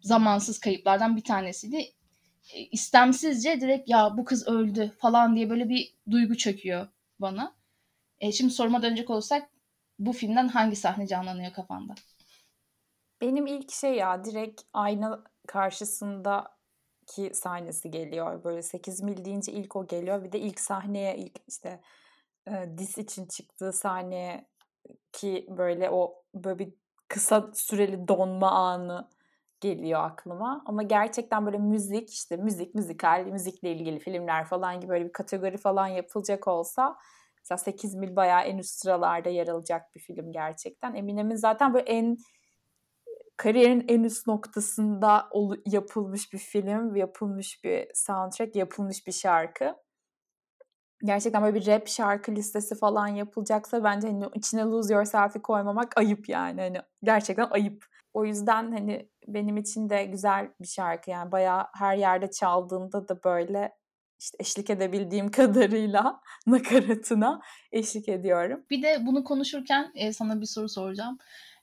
zamansız 0.00 0.58
kayıplardan 0.58 1.16
bir 1.16 1.24
tanesiydi. 1.24 1.76
E, 2.54 2.60
istemsizce 2.60 3.60
direkt 3.60 3.88
ya 3.88 4.16
bu 4.16 4.24
kız 4.24 4.48
öldü 4.48 4.92
falan 4.98 5.36
diye 5.36 5.50
böyle 5.50 5.68
bir 5.68 5.94
duygu 6.10 6.36
çöküyor 6.36 6.88
bana. 7.18 7.54
E, 8.24 8.32
şimdi 8.32 8.52
soruma 8.52 8.82
dönecek 8.82 9.10
olursak 9.10 9.50
bu 9.98 10.12
filmden 10.12 10.48
hangi 10.48 10.76
sahne 10.76 11.06
canlanıyor 11.06 11.52
kafanda? 11.52 11.94
Benim 13.20 13.46
ilk 13.46 13.72
şey 13.72 13.94
ya 13.94 14.24
direkt 14.24 14.62
ayna 14.72 15.24
karşısındaki 15.46 17.30
sahnesi 17.32 17.90
geliyor. 17.90 18.44
Böyle 18.44 18.62
8 18.62 19.02
mil 19.02 19.24
deyince 19.24 19.52
ilk 19.52 19.76
o 19.76 19.86
geliyor. 19.86 20.24
Bir 20.24 20.32
de 20.32 20.40
ilk 20.40 20.60
sahneye 20.60 21.16
ilk 21.16 21.38
işte 21.48 21.80
e, 22.48 22.52
dis 22.78 22.98
için 22.98 23.26
çıktığı 23.26 23.72
sahneye 23.72 24.48
ki 25.12 25.46
böyle 25.48 25.90
o 25.90 26.22
böyle 26.34 26.58
bir 26.58 26.74
kısa 27.08 27.50
süreli 27.54 28.08
donma 28.08 28.50
anı 28.50 29.08
geliyor 29.60 30.04
aklıma. 30.04 30.62
Ama 30.66 30.82
gerçekten 30.82 31.46
böyle 31.46 31.58
müzik 31.58 32.10
işte 32.10 32.36
müzik, 32.36 32.74
müzikal, 32.74 33.26
müzikle 33.26 33.72
ilgili 33.72 33.98
filmler 33.98 34.44
falan 34.44 34.80
gibi 34.80 34.90
böyle 34.90 35.04
bir 35.04 35.12
kategori 35.12 35.56
falan 35.56 35.86
yapılacak 35.86 36.48
olsa 36.48 36.96
mesela 37.44 37.58
8 37.58 37.94
mil 37.94 38.16
bayağı 38.16 38.42
en 38.42 38.58
üst 38.58 38.80
sıralarda 38.80 39.28
yer 39.28 39.48
alacak 39.48 39.94
bir 39.94 40.00
film 40.00 40.32
gerçekten. 40.32 40.94
Eminem'in 40.94 41.36
zaten 41.36 41.74
böyle 41.74 41.84
en 41.84 42.16
kariyerin 43.36 43.84
en 43.88 44.02
üst 44.02 44.26
noktasında 44.26 45.28
yapılmış 45.66 46.32
bir 46.32 46.38
film, 46.38 46.96
yapılmış 46.96 47.64
bir 47.64 47.88
soundtrack, 47.94 48.56
yapılmış 48.56 49.06
bir 49.06 49.12
şarkı 49.12 49.74
gerçekten 51.04 51.42
böyle 51.42 51.54
bir 51.54 51.66
rap 51.66 51.88
şarkı 51.88 52.32
listesi 52.32 52.74
falan 52.74 53.06
yapılacaksa 53.06 53.84
bence 53.84 54.08
hani 54.08 54.24
içine 54.34 54.62
Lose 54.62 54.94
Yourself'i 54.94 55.42
koymamak 55.42 55.98
ayıp 55.98 56.28
yani. 56.28 56.60
Hani 56.60 56.78
gerçekten 57.02 57.48
ayıp. 57.50 57.84
O 58.14 58.24
yüzden 58.24 58.72
hani 58.72 59.10
benim 59.26 59.56
için 59.56 59.90
de 59.90 60.04
güzel 60.04 60.50
bir 60.60 60.66
şarkı 60.66 61.10
yani 61.10 61.32
bayağı 61.32 61.66
her 61.74 61.96
yerde 61.96 62.30
çaldığında 62.30 63.08
da 63.08 63.24
böyle 63.24 63.72
işte 64.24 64.36
eşlik 64.40 64.70
edebildiğim 64.70 65.30
kadarıyla 65.30 66.20
nakaratına 66.46 67.40
eşlik 67.72 68.08
ediyorum. 68.08 68.64
Bir 68.70 68.82
de 68.82 68.98
bunu 69.06 69.24
konuşurken 69.24 69.92
e, 69.94 70.12
sana 70.12 70.40
bir 70.40 70.46
soru 70.46 70.68
soracağım. 70.68 71.18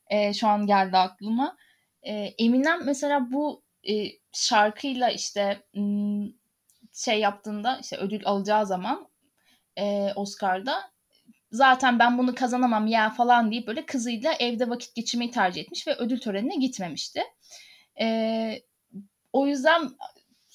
E, 0.09 0.33
şu 0.33 0.47
an 0.47 0.67
geldi 0.67 0.97
aklıma. 0.97 1.57
E, 2.03 2.13
Eminem 2.13 2.85
mesela 2.85 3.31
bu 3.31 3.63
e, 3.89 3.93
şarkıyla 4.33 5.09
işte 5.09 5.63
şey 6.93 7.19
yaptığında 7.19 7.79
işte 7.81 7.97
ödül 7.97 8.21
alacağı 8.25 8.65
zaman 8.65 9.07
e, 9.77 10.13
Oscar'da. 10.15 10.91
Zaten 11.51 11.99
ben 11.99 12.17
bunu 12.17 12.35
kazanamam 12.35 12.87
ya 12.87 13.09
falan 13.09 13.51
deyip 13.51 13.67
böyle 13.67 13.85
kızıyla 13.85 14.33
evde 14.33 14.69
vakit 14.69 14.95
geçirmeyi 14.95 15.31
tercih 15.31 15.61
etmiş 15.61 15.87
ve 15.87 15.95
ödül 15.95 16.19
törenine 16.19 16.55
gitmemişti. 16.55 17.23
E, 18.01 18.59
o 19.33 19.47
yüzden 19.47 19.89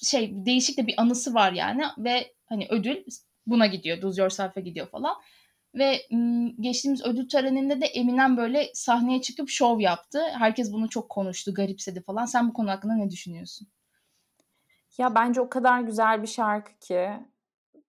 şey 0.05 0.45
değişik 0.45 0.77
de 0.77 0.87
bir 0.87 0.93
anısı 0.97 1.33
var 1.33 1.51
yani 1.51 1.83
ve 1.97 2.33
hani 2.45 2.67
ödül 2.69 3.03
buna 3.47 3.65
gidiyor. 3.67 3.97
Lose 3.97 4.21
Yourself'e 4.21 4.61
gidiyor 4.61 4.87
falan. 4.87 5.15
Ve 5.75 6.01
geçtiğimiz 6.59 7.05
ödül 7.05 7.29
töreninde 7.29 7.81
de 7.81 7.85
Eminem 7.85 8.37
böyle 8.37 8.71
sahneye 8.73 9.21
çıkıp 9.21 9.49
şov 9.49 9.79
yaptı. 9.79 10.21
Herkes 10.33 10.73
bunu 10.73 10.89
çok 10.89 11.09
konuştu, 11.09 11.53
garipsedi 11.53 12.01
falan. 12.01 12.25
Sen 12.25 12.49
bu 12.49 12.53
konu 12.53 12.69
hakkında 12.69 12.93
ne 12.93 13.09
düşünüyorsun? 13.09 13.67
Ya 14.97 15.15
bence 15.15 15.41
o 15.41 15.49
kadar 15.49 15.81
güzel 15.81 16.21
bir 16.21 16.27
şarkı 16.27 16.79
ki 16.79 17.09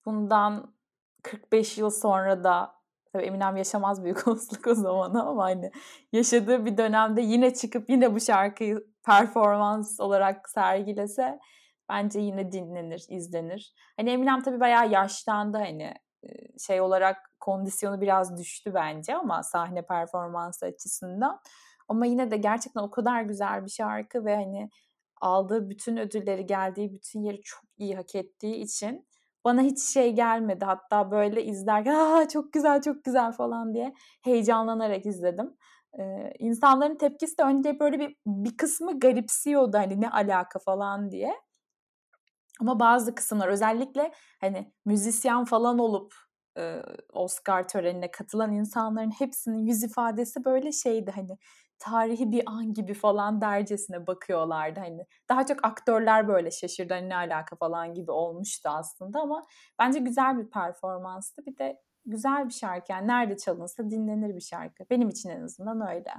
bundan 0.04 0.74
45 1.22 1.78
yıl 1.78 1.90
sonra 1.90 2.44
da 2.44 2.74
tabii 3.12 3.24
Eminem 3.24 3.56
yaşamaz 3.56 4.04
büyük 4.04 4.28
olasılık 4.28 4.66
o 4.66 4.74
zaman 4.74 5.14
ama 5.14 5.44
hani 5.44 5.70
yaşadığı 6.12 6.66
bir 6.66 6.76
dönemde 6.76 7.22
yine 7.22 7.54
çıkıp 7.54 7.90
yine 7.90 8.14
bu 8.14 8.20
şarkıyı 8.20 8.86
performans 9.06 10.00
olarak 10.00 10.48
sergilese 10.50 11.38
bence 11.88 12.20
yine 12.20 12.52
dinlenir, 12.52 13.04
izlenir. 13.08 13.74
Hani 13.96 14.10
Eminem 14.10 14.42
tabii 14.42 14.60
bayağı 14.60 14.90
yaşlandı 14.90 15.56
hani 15.56 15.94
şey 16.66 16.80
olarak 16.80 17.16
kondisyonu 17.40 18.00
biraz 18.00 18.38
düştü 18.38 18.74
bence 18.74 19.16
ama 19.16 19.42
sahne 19.42 19.82
performansı 19.82 20.66
açısından. 20.66 21.40
Ama 21.88 22.06
yine 22.06 22.30
de 22.30 22.36
gerçekten 22.36 22.80
o 22.82 22.90
kadar 22.90 23.22
güzel 23.22 23.64
bir 23.64 23.70
şarkı 23.70 24.24
ve 24.24 24.36
hani 24.36 24.70
aldığı 25.20 25.70
bütün 25.70 25.96
ödülleri, 25.96 26.46
geldiği 26.46 26.92
bütün 26.92 27.20
yeri 27.22 27.40
çok 27.42 27.64
iyi 27.78 27.96
hak 27.96 28.14
ettiği 28.14 28.54
için 28.54 29.06
bana 29.44 29.62
hiç 29.62 29.82
şey 29.82 30.12
gelmedi. 30.12 30.64
Hatta 30.64 31.10
böyle 31.10 31.44
izlerken 31.44 31.94
Aa, 31.94 32.28
çok 32.28 32.52
güzel 32.52 32.82
çok 32.82 33.04
güzel 33.04 33.32
falan 33.32 33.74
diye 33.74 33.94
heyecanlanarak 34.24 35.06
izledim. 35.06 35.56
Ee, 35.98 36.32
insanların 36.38 36.96
tepkisi 36.96 37.38
de 37.38 37.42
önce 37.42 37.80
böyle 37.80 37.98
bir, 37.98 38.16
bir 38.26 38.56
kısmı 38.56 39.00
garipsiyordu 39.00 39.78
hani 39.78 40.00
ne 40.00 40.10
alaka 40.10 40.58
falan 40.58 41.10
diye. 41.10 41.34
Ama 42.60 42.80
bazı 42.80 43.14
kısımlar 43.14 43.48
özellikle 43.48 44.12
hani 44.40 44.72
müzisyen 44.84 45.44
falan 45.44 45.78
olup 45.78 46.14
e, 46.58 46.82
Oscar 47.12 47.68
törenine 47.68 48.10
katılan 48.10 48.52
insanların 48.52 49.10
hepsinin 49.10 49.66
yüz 49.66 49.82
ifadesi 49.82 50.44
böyle 50.44 50.72
şeydi 50.72 51.10
hani 51.10 51.38
tarihi 51.78 52.32
bir 52.32 52.42
an 52.46 52.74
gibi 52.74 52.94
falan 52.94 53.40
dercesine 53.40 54.06
bakıyorlardı. 54.06 54.80
Hani 54.80 55.06
daha 55.28 55.46
çok 55.46 55.64
aktörler 55.64 56.28
böyle 56.28 56.50
şaşırdı 56.50 56.94
hani 56.94 57.08
ne 57.08 57.16
alaka 57.16 57.56
falan 57.56 57.94
gibi 57.94 58.10
olmuştu 58.10 58.68
aslında 58.68 59.20
ama 59.20 59.46
bence 59.78 59.98
güzel 59.98 60.38
bir 60.38 60.50
performanstı. 60.50 61.46
Bir 61.46 61.58
de 61.58 61.80
güzel 62.06 62.46
bir 62.48 62.54
şarkı 62.54 62.92
yani 62.92 63.08
nerede 63.08 63.36
çalınsa 63.36 63.90
dinlenir 63.90 64.36
bir 64.36 64.40
şarkı. 64.40 64.84
Benim 64.90 65.08
için 65.08 65.28
en 65.28 65.42
azından 65.42 65.88
öyle. 65.88 66.10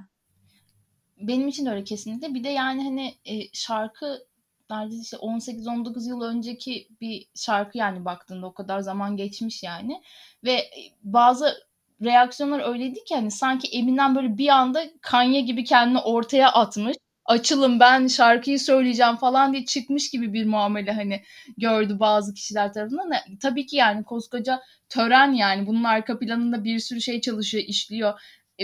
Benim 1.18 1.48
için 1.48 1.66
öyle 1.66 1.84
kesinlikle. 1.84 2.34
Bir 2.34 2.44
de 2.44 2.50
yani 2.50 2.84
hani 2.84 3.14
e, 3.26 3.54
şarkı 3.54 4.29
neredeyse 4.70 5.02
işte 5.02 5.18
18-19 5.18 6.10
yıl 6.10 6.22
önceki 6.22 6.88
bir 7.02 7.26
şarkı 7.36 7.78
yani 7.78 8.06
baktığında 8.06 8.48
o 8.48 8.54
kadar 8.54 8.80
zaman 8.80 9.18
geçmiş 9.18 9.64
yani. 9.64 10.02
Ve 10.44 10.70
bazı 11.04 11.70
reaksiyonlar 12.04 12.70
öyleydi 12.74 13.04
ki 13.04 13.16
hani 13.16 13.32
sanki 13.32 13.68
Eminem 13.78 14.16
böyle 14.16 14.38
bir 14.38 14.50
anda 14.50 14.84
Kanye 15.02 15.42
gibi 15.42 15.64
kendini 15.64 16.00
ortaya 16.00 16.52
atmış. 16.52 16.98
Açılın 17.26 17.80
ben 17.80 18.08
şarkıyı 18.08 18.60
söyleyeceğim 18.60 19.16
falan 19.16 19.54
diye 19.54 19.66
çıkmış 19.66 20.10
gibi 20.10 20.34
bir 20.34 20.46
muamele 20.46 20.92
hani 20.92 21.24
gördü 21.58 22.00
bazı 22.00 22.34
kişiler 22.34 22.74
tarafından. 22.74 23.12
Tabii 23.42 23.66
ki 23.66 23.76
yani 23.76 24.04
koskoca 24.04 24.62
tören 24.90 25.32
yani 25.32 25.68
bunun 25.68 25.84
arka 25.84 26.20
planında 26.20 26.64
bir 26.64 26.80
sürü 26.80 27.02
şey 27.02 27.22
çalışıyor, 27.22 27.64
işliyor. 27.68 28.22
E, 28.62 28.64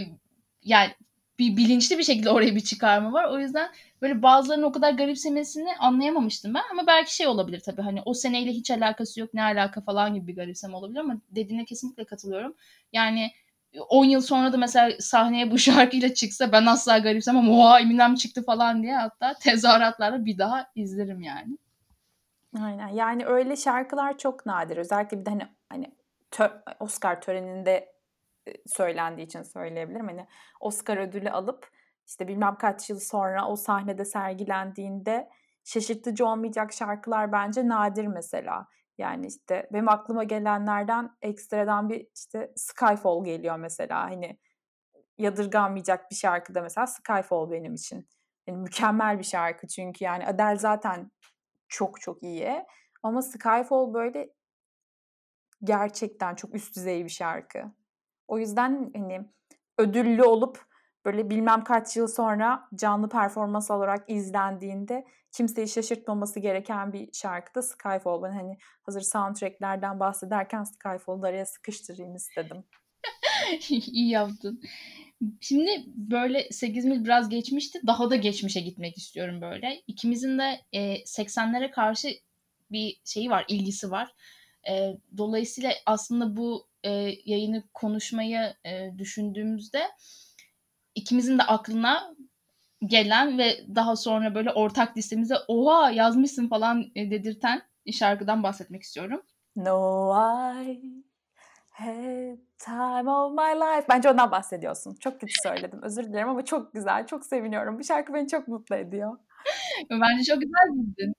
yani 0.63 0.91
bir 1.39 1.57
bilinçli 1.57 1.97
bir 1.97 2.03
şekilde 2.03 2.29
oraya 2.29 2.55
bir 2.55 2.61
çıkarma 2.61 3.13
var. 3.13 3.25
O 3.25 3.39
yüzden 3.39 3.69
böyle 4.01 4.21
bazılarının 4.21 4.63
o 4.63 4.71
kadar 4.71 4.91
garipsemesini 4.91 5.77
anlayamamıştım 5.79 6.53
ben. 6.53 6.63
Ama 6.71 6.87
belki 6.87 7.15
şey 7.15 7.27
olabilir 7.27 7.59
tabii 7.59 7.81
hani 7.81 8.01
o 8.05 8.13
seneyle 8.13 8.51
hiç 8.51 8.71
alakası 8.71 9.19
yok 9.19 9.33
ne 9.33 9.43
alaka 9.43 9.81
falan 9.81 10.13
gibi 10.15 10.27
bir 10.27 10.35
garipseme 10.35 10.75
olabilir 10.75 10.99
ama 10.99 11.17
dediğine 11.29 11.65
kesinlikle 11.65 12.05
katılıyorum. 12.05 12.55
Yani 12.93 13.31
10 13.89 14.05
yıl 14.05 14.21
sonra 14.21 14.53
da 14.53 14.57
mesela 14.57 14.91
sahneye 14.99 15.51
bu 15.51 15.57
şarkıyla 15.59 16.13
çıksa 16.13 16.51
ben 16.51 16.65
asla 16.65 16.97
garipsemem. 16.97 17.49
Oha 17.49 17.79
Eminem 17.79 18.15
çıktı 18.15 18.43
falan 18.43 18.83
diye 18.83 18.95
hatta 18.95 19.33
tezahüratlarla 19.33 20.25
bir 20.25 20.37
daha 20.37 20.67
izlerim 20.75 21.21
yani. 21.21 21.57
Aynen. 22.61 22.87
Yani 22.87 23.25
öyle 23.25 23.55
şarkılar 23.55 24.17
çok 24.17 24.45
nadir. 24.45 24.77
Özellikle 24.77 25.19
bir 25.19 25.25
de 25.25 25.29
hani 25.29 25.47
hani 25.69 25.91
tö- 26.31 26.75
Oscar 26.79 27.21
töreninde 27.21 27.94
söylendiği 28.67 29.27
için 29.27 29.43
söyleyebilirim. 29.43 30.07
Hani 30.07 30.27
Oscar 30.59 30.97
ödülü 30.97 31.29
alıp 31.29 31.69
işte 32.07 32.27
bilmem 32.27 32.55
kaç 32.55 32.89
yıl 32.89 32.99
sonra 32.99 33.47
o 33.47 33.55
sahnede 33.55 34.05
sergilendiğinde 34.05 35.29
şaşırtıcı 35.63 36.25
olmayacak 36.25 36.73
şarkılar 36.73 37.31
bence 37.31 37.67
nadir 37.67 38.07
mesela. 38.07 38.67
Yani 38.97 39.27
işte 39.27 39.69
benim 39.73 39.89
aklıma 39.89 40.23
gelenlerden 40.23 41.17
ekstradan 41.21 41.89
bir 41.89 42.07
işte 42.15 42.53
Skyfall 42.55 43.25
geliyor 43.25 43.55
mesela. 43.55 44.01
Hani 44.01 44.39
yadırganmayacak 45.17 46.11
bir 46.11 46.15
şarkı 46.15 46.55
da 46.55 46.61
mesela 46.61 46.87
Skyfall 46.87 47.51
benim 47.51 47.73
için. 47.73 48.09
Yani 48.47 48.57
mükemmel 48.57 49.19
bir 49.19 49.23
şarkı 49.23 49.67
çünkü 49.67 50.03
yani 50.03 50.27
Adele 50.27 50.57
zaten 50.57 51.11
çok 51.67 52.01
çok 52.01 52.23
iyi. 52.23 52.65
Ama 53.03 53.21
Skyfall 53.21 53.93
böyle 53.93 54.29
gerçekten 55.63 56.35
çok 56.35 56.55
üst 56.55 56.75
düzey 56.75 57.03
bir 57.03 57.09
şarkı. 57.09 57.71
O 58.27 58.39
yüzden 58.39 58.91
hani 58.95 59.25
ödüllü 59.77 60.23
olup 60.23 60.65
böyle 61.05 61.29
bilmem 61.29 61.63
kaç 61.63 61.97
yıl 61.97 62.07
sonra 62.07 62.69
canlı 62.75 63.09
performans 63.09 63.71
olarak 63.71 64.09
izlendiğinde 64.09 65.05
kimseyi 65.31 65.67
şaşırtmaması 65.67 66.39
gereken 66.39 66.93
bir 66.93 67.09
şarkı 67.13 67.55
da 67.55 67.61
Skyfall. 67.61 68.23
Ben 68.23 68.31
hani 68.31 68.57
hazır 68.83 69.01
soundtracklerden 69.01 69.99
bahsederken 69.99 70.63
Skyfall'u 70.63 71.25
araya 71.25 71.45
sıkıştırayım 71.45 72.15
istedim. 72.15 72.63
İyi 73.69 74.09
yaptın. 74.09 74.61
Şimdi 75.41 75.83
böyle 75.87 76.47
8 76.51 76.85
mil 76.85 77.03
biraz 77.03 77.29
geçmişti. 77.29 77.79
Daha 77.87 78.09
da 78.09 78.15
geçmişe 78.15 78.59
gitmek 78.59 78.97
istiyorum 78.97 79.41
böyle. 79.41 79.83
İkimizin 79.87 80.39
de 80.39 80.61
e, 80.73 81.03
80'lere 81.03 81.71
karşı 81.71 82.09
bir 82.71 83.01
şeyi 83.05 83.29
var, 83.29 83.45
ilgisi 83.47 83.91
var. 83.91 84.13
E, 84.69 84.97
dolayısıyla 85.17 85.71
aslında 85.85 86.37
bu 86.37 86.67
e, 86.85 86.89
yayını 87.25 87.63
konuşmayı 87.73 88.53
e, 88.65 88.97
düşündüğümüzde 88.97 89.81
ikimizin 90.95 91.37
de 91.37 91.43
aklına 91.43 92.15
gelen 92.85 93.37
ve 93.37 93.65
daha 93.75 93.95
sonra 93.95 94.35
böyle 94.35 94.51
ortak 94.51 94.97
listemize 94.97 95.35
oha 95.47 95.91
yazmışsın 95.91 96.47
falan 96.47 96.91
e, 96.95 97.11
dedirten 97.11 97.61
şarkıdan 97.91 98.43
bahsetmek 98.43 98.83
istiyorum. 98.83 99.21
No 99.55 100.11
I 100.63 100.81
had 101.69 102.37
time 102.57 103.11
of 103.11 103.31
my 103.31 103.59
life. 103.59 103.85
Bence 103.89 104.09
ondan 104.09 104.31
bahsediyorsun. 104.31 104.95
Çok 104.95 105.21
kötü 105.21 105.33
söyledim. 105.43 105.81
Özür 105.83 106.03
dilerim 106.03 106.29
ama 106.29 106.45
çok 106.45 106.73
güzel. 106.73 107.07
Çok 107.07 107.25
seviniyorum. 107.25 107.79
Bu 107.79 107.83
şarkı 107.83 108.13
beni 108.13 108.27
çok 108.27 108.47
mutlu 108.47 108.75
ediyor. 108.75 109.17
Bence 109.89 110.23
çok 110.23 110.41
güzel 110.41 110.73
bildin. 110.73 111.13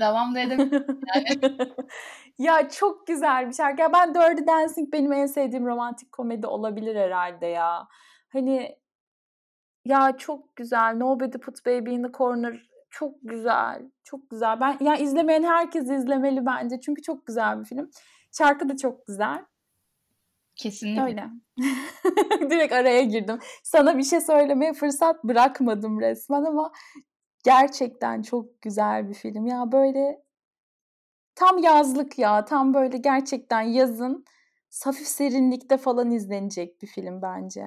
Devam 0.00 0.34
da 0.34 0.40
edebilirim 0.40 1.00
yani. 1.14 1.68
ya 2.38 2.68
çok 2.68 3.06
güzel 3.06 3.48
bir 3.48 3.54
şarkı. 3.54 3.82
Ya 3.82 3.92
ben 3.92 4.14
Dirty 4.14 4.46
Dancing 4.46 4.92
benim 4.92 5.12
en 5.12 5.26
sevdiğim 5.26 5.66
romantik 5.66 6.12
komedi 6.12 6.46
olabilir 6.46 6.96
herhalde 6.96 7.46
ya. 7.46 7.88
Hani 8.32 8.78
ya 9.84 10.16
çok 10.16 10.56
güzel. 10.56 10.96
Nobody 10.96 11.38
Put 11.38 11.66
Baby 11.66 11.94
in 11.94 12.02
the 12.02 12.12
Corner 12.12 12.70
çok 12.90 13.14
güzel. 13.22 13.90
Çok 14.04 14.30
güzel. 14.30 14.60
Ben 14.60 14.76
ya 14.80 14.96
izlemeyen 14.96 15.42
herkes 15.42 15.90
izlemeli 15.90 16.46
bence. 16.46 16.80
Çünkü 16.80 17.02
çok 17.02 17.26
güzel 17.26 17.60
bir 17.60 17.64
film. 17.64 17.90
Şarkı 18.32 18.68
da 18.68 18.76
çok 18.76 19.06
güzel. 19.06 19.44
Kesinlikle. 20.56 21.02
Öyle. 21.02 21.30
Direkt 22.50 22.72
araya 22.72 23.02
girdim. 23.02 23.38
Sana 23.62 23.98
bir 23.98 24.02
şey 24.02 24.20
söylemeye 24.20 24.72
fırsat 24.72 25.24
bırakmadım 25.24 26.00
resmen 26.00 26.44
ama 26.44 26.72
gerçekten 27.44 28.22
çok 28.22 28.62
güzel 28.62 29.08
bir 29.08 29.14
film. 29.14 29.46
Ya 29.46 29.72
böyle 29.72 30.22
tam 31.34 31.58
yazlık 31.58 32.18
ya. 32.18 32.44
Tam 32.44 32.74
böyle 32.74 32.98
gerçekten 32.98 33.60
yazın 33.60 34.24
hafif 34.84 35.06
serinlikte 35.06 35.76
falan 35.76 36.10
izlenecek 36.10 36.82
bir 36.82 36.86
film 36.86 37.22
bence. 37.22 37.66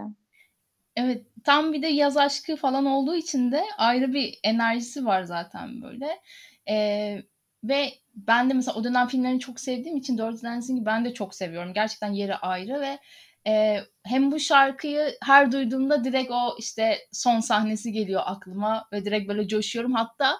Evet, 0.95 1.25
tam 1.43 1.73
bir 1.73 1.81
de 1.81 1.87
yaz 1.87 2.17
aşkı 2.17 2.55
falan 2.55 2.85
olduğu 2.85 3.15
için 3.15 3.51
de 3.51 3.63
ayrı 3.77 4.13
bir 4.13 4.39
enerjisi 4.43 5.05
var 5.05 5.23
zaten 5.23 5.81
böyle. 5.81 6.19
Eee, 6.67 7.23
ve 7.63 7.89
ben 8.15 8.49
de 8.49 8.53
mesela 8.53 8.75
o 8.75 8.83
dönem 8.83 9.07
filmlerini 9.07 9.39
çok 9.39 9.59
sevdiğim 9.59 9.97
için 9.97 10.17
Dirty 10.17 10.45
Dancing'i 10.45 10.85
ben 10.85 11.05
de 11.05 11.13
çok 11.13 11.35
seviyorum. 11.35 11.73
Gerçekten 11.73 12.11
yeri 12.11 12.35
ayrı 12.35 12.81
ve 12.81 12.99
eee, 13.45 13.85
hem 14.05 14.31
bu 14.31 14.39
şarkıyı 14.39 15.17
her 15.23 15.51
duyduğumda 15.51 16.03
direkt 16.03 16.31
o 16.31 16.55
işte 16.59 16.97
son 17.11 17.39
sahnesi 17.39 17.91
geliyor 17.91 18.21
aklıma 18.25 18.87
ve 18.93 19.05
direkt 19.05 19.29
böyle 19.29 19.47
coşuyorum. 19.47 19.93
Hatta 19.93 20.39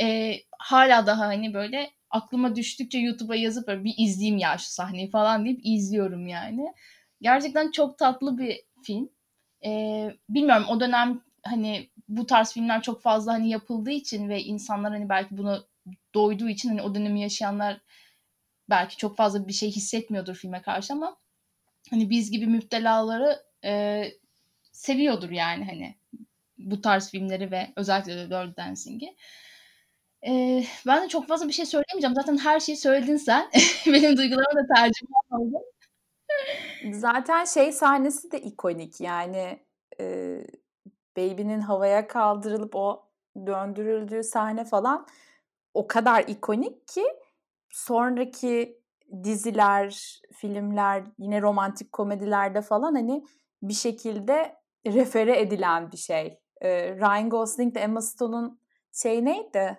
eee 0.00 0.42
hala 0.58 1.06
daha 1.06 1.26
hani 1.26 1.54
böyle 1.54 1.90
aklıma 2.10 2.56
düştükçe 2.56 2.98
YouTube'a 2.98 3.36
yazıp 3.36 3.68
böyle 3.68 3.84
bir 3.84 3.94
izleyeyim 3.98 4.38
ya 4.38 4.58
şu 4.58 4.66
sahneyi 4.70 5.10
falan 5.10 5.44
deyip 5.44 5.60
izliyorum 5.64 6.26
yani. 6.28 6.74
Gerçekten 7.22 7.70
çok 7.70 7.98
tatlı 7.98 8.38
bir 8.38 8.60
film. 8.84 9.10
Eee, 9.62 10.16
bilmiyorum 10.28 10.66
o 10.70 10.80
dönem 10.80 11.22
hani 11.44 11.90
bu 12.08 12.26
tarz 12.26 12.52
filmler 12.52 12.82
çok 12.82 13.02
fazla 13.02 13.32
hani 13.32 13.50
yapıldığı 13.50 13.90
için 13.90 14.28
ve 14.28 14.42
insanlar 14.42 14.92
hani 14.92 15.08
belki 15.08 15.38
bunu 15.38 15.66
doyduğu 16.14 16.48
için 16.48 16.68
hani 16.68 16.82
o 16.82 16.94
dönemi 16.94 17.22
yaşayanlar 17.22 17.80
belki 18.70 18.96
çok 18.96 19.16
fazla 19.16 19.48
bir 19.48 19.52
şey 19.52 19.70
hissetmiyordur 19.70 20.34
filme 20.34 20.62
karşı 20.62 20.92
ama 20.94 21.16
hani 21.90 22.10
biz 22.10 22.30
gibi 22.30 22.46
müptelaları 22.46 23.42
e, 23.64 24.04
seviyordur 24.72 25.30
yani 25.30 25.64
hani 25.64 25.94
bu 26.58 26.80
tarz 26.80 27.10
filmleri 27.10 27.50
ve 27.50 27.72
özellikle 27.76 28.16
de 28.16 28.30
Dirty 28.30 28.60
Dancing'i. 28.60 29.16
Ee, 30.26 30.64
ben 30.86 31.04
de 31.04 31.08
çok 31.08 31.28
fazla 31.28 31.48
bir 31.48 31.52
şey 31.52 31.66
söyleyemeyeceğim. 31.66 32.14
Zaten 32.14 32.38
her 32.38 32.60
şeyi 32.60 32.76
söyledin 32.76 33.16
sen. 33.16 33.50
Benim 33.86 34.16
duygularım 34.16 34.56
da 34.56 34.74
tercüme 34.74 35.16
oldu. 35.30 35.62
Zaten 36.92 37.44
şey 37.44 37.72
sahnesi 37.72 38.32
de 38.32 38.40
ikonik 38.40 39.00
yani 39.00 39.60
e, 40.00 40.38
Baby'nin 41.16 41.60
havaya 41.60 42.06
kaldırılıp 42.06 42.76
o 42.76 43.08
döndürüldüğü 43.46 44.22
sahne 44.22 44.64
falan 44.64 45.06
o 45.74 45.86
kadar 45.86 46.24
ikonik 46.28 46.88
ki 46.88 47.04
sonraki 47.70 48.79
diziler, 49.24 50.20
filmler, 50.32 51.04
yine 51.18 51.42
romantik 51.42 51.92
komedilerde 51.92 52.62
falan 52.62 52.94
hani 52.94 53.24
bir 53.62 53.74
şekilde 53.74 54.56
refere 54.86 55.40
edilen 55.40 55.92
bir 55.92 55.96
şey. 55.96 56.40
Ee, 56.62 56.94
Ryan 56.96 57.30
Gosling 57.30 57.74
de 57.74 57.80
Emma 57.80 58.00
Stone'un 58.00 58.60
şey 58.92 59.24
neydi? 59.24 59.78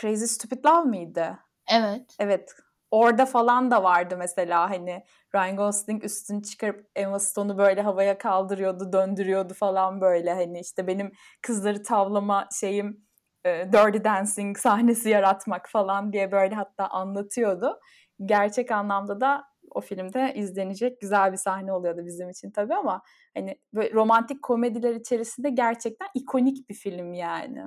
Crazy 0.00 0.24
Stupid 0.24 0.64
Love 0.64 0.84
mıydı? 0.84 1.38
Evet. 1.72 2.16
Evet. 2.18 2.54
Orada 2.90 3.26
falan 3.26 3.70
da 3.70 3.82
vardı 3.82 4.16
mesela 4.18 4.70
hani 4.70 5.04
Ryan 5.34 5.56
Gosling 5.56 6.04
üstünü 6.04 6.42
çıkarıp 6.42 6.86
Emma 6.96 7.18
Stone'u 7.18 7.58
böyle 7.58 7.82
havaya 7.82 8.18
kaldırıyordu, 8.18 8.92
döndürüyordu 8.92 9.54
falan 9.54 10.00
böyle 10.00 10.34
hani 10.34 10.60
işte 10.60 10.86
benim 10.86 11.12
kızları 11.42 11.82
tavlama 11.82 12.48
şeyim 12.60 13.06
e, 13.44 13.72
Dirty 13.72 14.04
Dancing 14.04 14.58
sahnesi 14.58 15.08
yaratmak 15.08 15.68
falan 15.68 16.12
diye 16.12 16.32
böyle 16.32 16.54
hatta 16.54 16.86
anlatıyordu. 16.88 17.80
Gerçek 18.24 18.70
anlamda 18.70 19.20
da 19.20 19.44
o 19.70 19.80
filmde 19.80 20.32
izlenecek 20.36 21.00
güzel 21.00 21.32
bir 21.32 21.36
sahne 21.36 21.72
oluyordu 21.72 22.06
bizim 22.06 22.30
için 22.30 22.50
tabii 22.50 22.74
ama 22.74 23.02
hani 23.34 23.58
böyle 23.74 23.92
romantik 23.92 24.42
komediler 24.42 24.94
içerisinde 24.94 25.50
gerçekten 25.50 26.08
ikonik 26.14 26.68
bir 26.68 26.74
film 26.74 27.14
yani. 27.14 27.62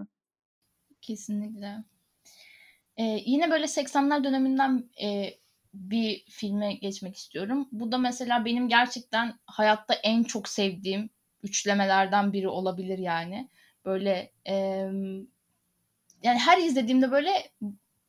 Kesinlikle. 1.02 1.76
Ee, 2.98 3.04
yine 3.04 3.52
böyle 3.52 3.66
80'ler 3.66 4.24
döneminden 4.24 4.90
e, 5.04 5.30
bir 5.74 6.26
filme 6.30 6.74
geçmek 6.74 7.16
istiyorum. 7.16 7.68
Bu 7.72 7.92
da 7.92 7.98
mesela 7.98 8.46
benim 8.46 8.70
gerçekten 8.70 9.40
hayatta 9.46 9.94
en 9.94 10.24
çok 10.24 10.50
sevdiğim 10.50 11.10
üçlemelerden 11.44 12.34
biri 12.34 12.48
olabilir 12.48 12.98
yani. 12.98 13.50
Böyle 13.86 14.32
e, 14.48 14.56
yani 16.24 16.40
her 16.40 16.58
izlediğimde 16.58 17.12
böyle 17.12 17.32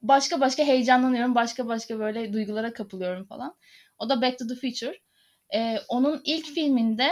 başka 0.03 0.41
başka 0.41 0.65
heyecanlanıyorum, 0.65 1.35
başka 1.35 1.69
başka 1.69 1.99
böyle 1.99 2.33
duygulara 2.33 2.73
kapılıyorum 2.73 3.25
falan. 3.25 3.57
O 3.99 4.09
da 4.09 4.23
Back 4.23 4.39
to 4.39 4.47
the 4.47 4.55
Future. 4.55 5.01
E, 5.55 5.79
onun 5.89 6.21
ilk 6.25 6.47
filminde 6.47 7.09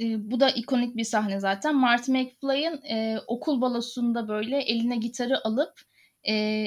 e, 0.00 0.30
bu 0.30 0.40
da 0.40 0.50
ikonik 0.50 0.96
bir 0.96 1.04
sahne 1.04 1.40
zaten. 1.40 1.76
Marty 1.76 2.12
McFly'ın 2.12 2.82
e, 2.82 3.18
okul 3.26 3.60
balosunda 3.60 4.28
böyle 4.28 4.58
eline 4.58 4.96
gitarı 4.96 5.46
alıp 5.46 5.80
e, 6.28 6.64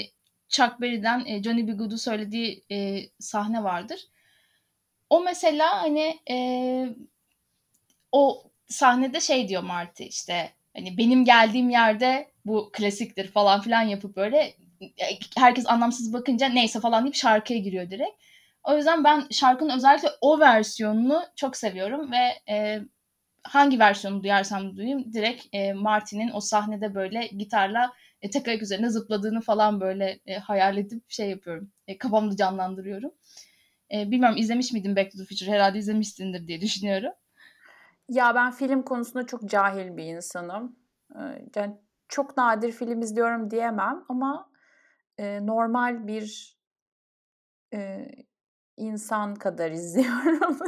Chuck 0.49 0.81
Berry'den 0.81 1.25
e, 1.25 1.43
Johnny 1.43 1.67
B. 1.67 1.71
Good'u 1.71 1.97
söylediği 1.97 2.65
e, 2.71 3.01
sahne 3.19 3.63
vardır. 3.63 3.99
O 5.09 5.23
mesela 5.23 5.81
hani 5.81 6.19
e, 6.29 6.37
o 8.11 8.51
sahnede 8.67 9.19
şey 9.19 9.47
diyor 9.47 9.63
Marty 9.63 10.03
işte 10.05 10.51
hani 10.75 10.97
benim 10.97 11.25
geldiğim 11.25 11.69
yerde 11.69 12.31
bu 12.45 12.69
klasiktir 12.73 13.27
falan 13.27 13.61
filan 13.61 13.81
yapıp 13.81 14.15
böyle 14.15 14.53
herkes 15.37 15.67
anlamsız 15.67 16.13
bakınca 16.13 16.49
neyse 16.49 16.79
falan 16.79 17.03
deyip 17.03 17.15
şarkıya 17.15 17.59
giriyor 17.59 17.91
direkt. 17.91 18.23
O 18.63 18.77
yüzden 18.77 19.03
ben 19.03 19.23
şarkının 19.31 19.75
özellikle 19.77 20.09
o 20.21 20.39
versiyonunu 20.39 21.23
çok 21.35 21.57
seviyorum 21.57 22.11
ve 22.11 22.53
e, 22.53 22.81
hangi 23.43 23.79
versiyonu 23.79 24.23
duyarsam 24.23 24.77
duyayım 24.77 25.13
direkt 25.13 25.45
e, 25.53 25.73
Martin'in 25.73 26.31
o 26.33 26.39
sahnede 26.39 26.95
böyle 26.95 27.27
gitarla 27.27 27.93
e, 28.21 28.29
tek 28.29 28.47
ayak 28.47 28.61
üzerine 28.61 28.89
zıpladığını 28.89 29.41
falan 29.41 29.81
böyle 29.81 30.19
e, 30.25 30.37
hayal 30.37 30.77
edip 30.77 31.11
şey 31.11 31.29
yapıyorum. 31.29 31.71
E, 31.87 31.97
kafamda 31.97 32.35
canlandırıyorum. 32.35 33.11
E, 33.93 34.11
bilmiyorum 34.11 34.37
izlemiş 34.37 34.71
miydin 34.71 34.95
Back 34.95 35.11
to 35.11 35.17
the 35.17 35.25
Future? 35.25 35.51
Herhalde 35.51 35.79
izlemişsindir 35.79 36.47
diye 36.47 36.61
düşünüyorum. 36.61 37.11
Ya 38.09 38.35
ben 38.35 38.51
film 38.51 38.81
konusunda 38.81 39.25
çok 39.25 39.49
cahil 39.49 39.97
bir 39.97 40.03
insanım. 40.03 40.75
Yani 41.55 41.77
çok 42.07 42.37
nadir 42.37 42.71
film 42.71 43.01
izliyorum 43.01 43.51
diyemem 43.51 44.05
ama 44.09 44.49
e, 45.17 45.45
normal 45.45 46.07
bir 46.07 46.57
e, 47.73 48.07
insan 48.77 49.35
kadar 49.35 49.71
izliyorum. 49.71 50.59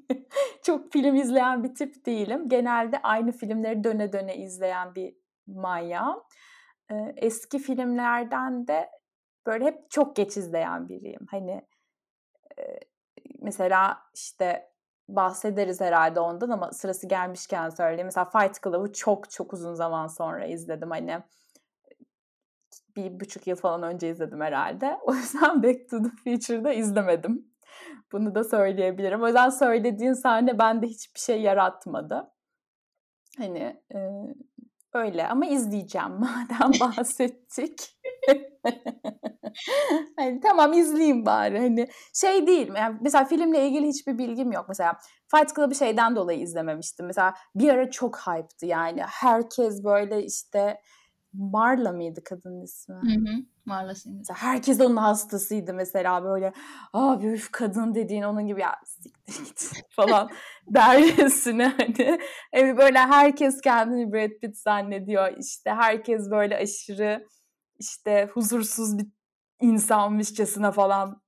çok 0.62 0.92
film 0.92 1.14
izleyen 1.14 1.64
bir 1.64 1.74
tip 1.74 2.06
değilim. 2.06 2.48
Genelde 2.48 3.02
aynı 3.02 3.32
filmleri 3.32 3.84
döne 3.84 4.12
döne 4.12 4.36
izleyen 4.36 4.94
bir 4.94 5.14
manyağım. 5.46 6.22
Eski 7.16 7.58
filmlerden 7.58 8.66
de 8.66 8.90
böyle 9.46 9.64
hep 9.64 9.90
çok 9.90 10.16
geç 10.16 10.36
izleyen 10.36 10.88
biriyim. 10.88 11.26
Hani 11.30 11.62
mesela 13.38 14.02
işte 14.14 14.72
bahsederiz 15.08 15.80
herhalde 15.80 16.20
ondan 16.20 16.50
ama 16.50 16.72
sırası 16.72 17.08
gelmişken 17.08 17.70
söyleyeyim. 17.70 18.06
Mesela 18.06 18.24
Fight 18.24 18.62
Club'ı 18.62 18.92
çok 18.92 19.30
çok 19.30 19.52
uzun 19.52 19.74
zaman 19.74 20.06
sonra 20.06 20.46
izledim. 20.46 20.90
Hani 20.90 21.22
bir 23.04 23.20
buçuk 23.20 23.46
yıl 23.46 23.56
falan 23.56 23.82
önce 23.82 24.10
izledim 24.10 24.40
herhalde. 24.40 24.98
O 25.02 25.14
yüzden 25.14 25.62
Back 25.62 25.90
to 25.90 26.02
the 26.02 26.08
Future'da 26.24 26.72
izlemedim. 26.72 27.48
Bunu 28.12 28.34
da 28.34 28.44
söyleyebilirim. 28.44 29.22
O 29.22 29.26
yüzden 29.26 29.50
söylediğin 29.50 30.12
sahne 30.12 30.58
bende 30.58 30.86
hiçbir 30.86 31.20
şey 31.20 31.42
yaratmadı. 31.42 32.30
Hani 33.38 33.82
e, 33.94 33.98
öyle 34.94 35.28
ama 35.28 35.46
izleyeceğim 35.46 36.08
madem 36.20 36.80
bahsettik. 36.80 37.98
hani 40.16 40.40
tamam 40.40 40.72
izleyeyim 40.72 41.26
bari. 41.26 41.58
Hani 41.58 41.88
şey 42.14 42.46
değil. 42.46 42.72
Yani 42.76 42.98
mesela 43.00 43.24
filmle 43.24 43.66
ilgili 43.66 43.88
hiçbir 43.88 44.18
bilgim 44.18 44.52
yok. 44.52 44.64
Mesela 44.68 44.98
Fight 45.34 45.56
Club'ı 45.56 45.74
şeyden 45.74 46.16
dolayı 46.16 46.40
izlememiştim. 46.40 47.06
Mesela 47.06 47.34
bir 47.54 47.68
ara 47.68 47.90
çok 47.90 48.18
hype'tı 48.18 48.66
yani. 48.66 49.02
Herkes 49.02 49.84
böyle 49.84 50.24
işte 50.24 50.80
Marla 51.38 51.92
mıydı 51.92 52.24
kadının 52.24 52.62
ismi? 52.62 52.94
Hı 52.94 53.30
hı. 53.30 53.34
Marla 53.64 53.94
Singer. 53.94 54.24
Herkes 54.34 54.80
onun 54.80 54.96
hastasıydı 54.96 55.74
mesela 55.74 56.24
böyle 56.24 56.52
abi 56.92 57.26
üf 57.26 57.50
kadın 57.52 57.94
dediğin 57.94 58.22
onun 58.22 58.46
gibi 58.46 58.60
ya 58.60 58.76
siktir 58.84 59.44
git 59.44 59.72
falan 59.90 60.30
dercesine 60.74 61.66
hani. 61.68 62.18
Yani 62.54 62.76
böyle 62.78 62.98
herkes 62.98 63.60
kendini 63.60 64.12
Brad 64.12 64.40
Pitt 64.40 64.56
zannediyor. 64.58 65.36
İşte 65.38 65.70
herkes 65.70 66.30
böyle 66.30 66.56
aşırı 66.56 67.26
işte 67.78 68.28
huzursuz 68.34 68.98
bir 68.98 69.06
insanmışçasına 69.60 70.72
falan 70.72 71.22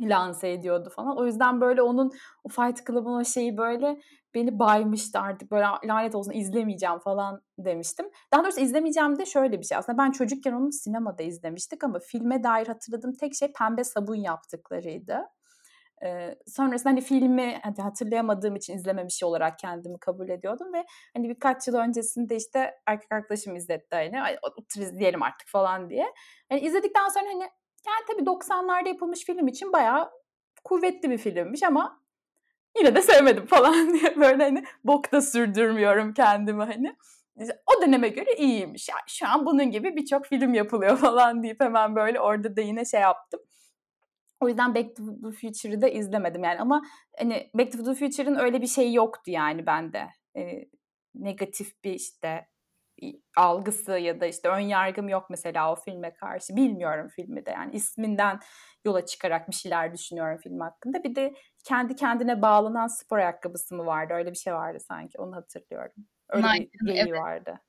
lanse 0.00 0.50
ediyordu 0.50 0.90
falan. 0.96 1.18
O 1.18 1.26
yüzden 1.26 1.60
böyle 1.60 1.82
onun 1.82 2.12
o 2.44 2.48
Fight 2.48 2.86
Club'un 2.86 3.20
o 3.20 3.24
şeyi 3.24 3.56
böyle 3.56 4.00
beni 4.34 4.58
baymıştı 4.58 5.18
artık 5.18 5.50
böyle 5.50 5.66
lanet 5.84 6.14
olsun 6.14 6.32
izlemeyeceğim 6.32 6.98
falan 6.98 7.42
demiştim. 7.58 8.06
Daha 8.32 8.42
doğrusu 8.44 8.60
izlemeyeceğim 8.60 9.18
de 9.18 9.26
şöyle 9.26 9.60
bir 9.60 9.64
şey 9.64 9.78
aslında 9.78 9.98
ben 9.98 10.10
çocukken 10.10 10.52
onu 10.52 10.72
sinemada 10.72 11.22
izlemiştik 11.22 11.84
ama 11.84 11.98
filme 11.98 12.42
dair 12.42 12.66
hatırladığım 12.66 13.12
tek 13.12 13.34
şey 13.34 13.52
pembe 13.52 13.84
sabun 13.84 14.14
yaptıklarıydı. 14.14 15.24
Ee, 16.04 16.34
sonrasında 16.46 16.90
hani 16.90 17.00
filmi 17.00 17.60
hani 17.62 17.76
hatırlayamadığım 17.76 18.56
için 18.56 18.74
izlememiş 18.74 19.22
olarak 19.22 19.58
kendimi 19.58 19.98
kabul 19.98 20.28
ediyordum 20.28 20.72
ve 20.72 20.84
hani 21.16 21.28
birkaç 21.28 21.68
yıl 21.68 21.74
öncesinde 21.74 22.36
işte 22.36 22.74
erkek 22.86 23.12
arkadaşım 23.12 23.56
izletti 23.56 23.96
hani 23.96 24.36
otur 24.42 24.80
izleyelim 24.80 25.22
artık 25.22 25.48
falan 25.48 25.90
diye. 25.90 26.06
Yani 26.50 26.60
izledikten 26.60 27.08
sonra 27.08 27.24
hani 27.26 27.42
yani 27.86 28.04
tabii 28.08 28.22
90'larda 28.22 28.88
yapılmış 28.88 29.24
film 29.24 29.48
için 29.48 29.72
bayağı 29.72 30.10
kuvvetli 30.64 31.10
bir 31.10 31.18
filmmiş 31.18 31.62
ama 31.62 32.00
yine 32.78 32.94
de 32.94 33.02
sevmedim 33.02 33.46
falan 33.46 33.92
diye 33.94 34.16
böyle 34.16 34.42
hani 34.42 34.64
bokta 34.84 35.20
sürdürmüyorum 35.20 36.14
kendimi 36.14 36.64
hani. 36.64 36.96
O 37.66 37.82
döneme 37.82 38.08
göre 38.08 38.34
iyiymiş. 38.38 38.88
Yani 38.88 39.00
şu 39.06 39.28
an 39.28 39.46
bunun 39.46 39.70
gibi 39.70 39.96
birçok 39.96 40.26
film 40.26 40.54
yapılıyor 40.54 40.96
falan 40.98 41.42
deyip 41.42 41.60
hemen 41.60 41.96
böyle 41.96 42.20
orada 42.20 42.56
da 42.56 42.60
yine 42.60 42.84
şey 42.84 43.00
yaptım. 43.00 43.40
O 44.40 44.48
yüzden 44.48 44.74
Back 44.74 44.96
to 44.96 45.02
the 45.04 45.30
Future'ı 45.30 45.80
da 45.80 45.88
izlemedim 45.88 46.44
yani 46.44 46.60
ama 46.60 46.82
hani 47.18 47.50
Back 47.54 47.72
to 47.72 47.84
the 47.84 47.94
Future'ın 47.94 48.38
öyle 48.38 48.62
bir 48.62 48.66
şey 48.66 48.92
yoktu 48.92 49.30
yani 49.30 49.66
bende. 49.66 50.06
Ee, 50.36 50.68
negatif 51.14 51.84
bir 51.84 51.92
işte 51.92 52.46
algısı 53.36 53.92
ya 53.92 54.20
da 54.20 54.26
işte 54.26 54.48
ön 54.48 54.60
yargım 54.60 55.08
yok 55.08 55.26
mesela 55.30 55.72
o 55.72 55.74
filme 55.74 56.12
karşı. 56.12 56.56
Bilmiyorum 56.56 57.08
filmi 57.16 57.46
de 57.46 57.50
yani 57.50 57.76
isminden 57.76 58.40
yola 58.84 59.06
çıkarak 59.06 59.48
bir 59.48 59.54
şeyler 59.54 59.92
düşünüyorum 59.92 60.38
film 60.38 60.60
hakkında. 60.60 61.04
Bir 61.04 61.14
de 61.14 61.34
kendi 61.64 61.96
kendine 61.96 62.42
bağlanan 62.42 62.86
spor 62.86 63.18
ayakkabısı 63.18 63.74
mı 63.74 63.86
vardı? 63.86 64.14
Öyle 64.14 64.30
bir 64.30 64.36
şey 64.36 64.54
vardı 64.54 64.78
sanki 64.80 65.18
onu 65.18 65.36
hatırlıyorum. 65.36 65.94
Öyle 66.28 66.46
Nike, 66.46 66.70
bir 66.80 66.94
evet. 66.94 67.12
vardı. 67.12 67.60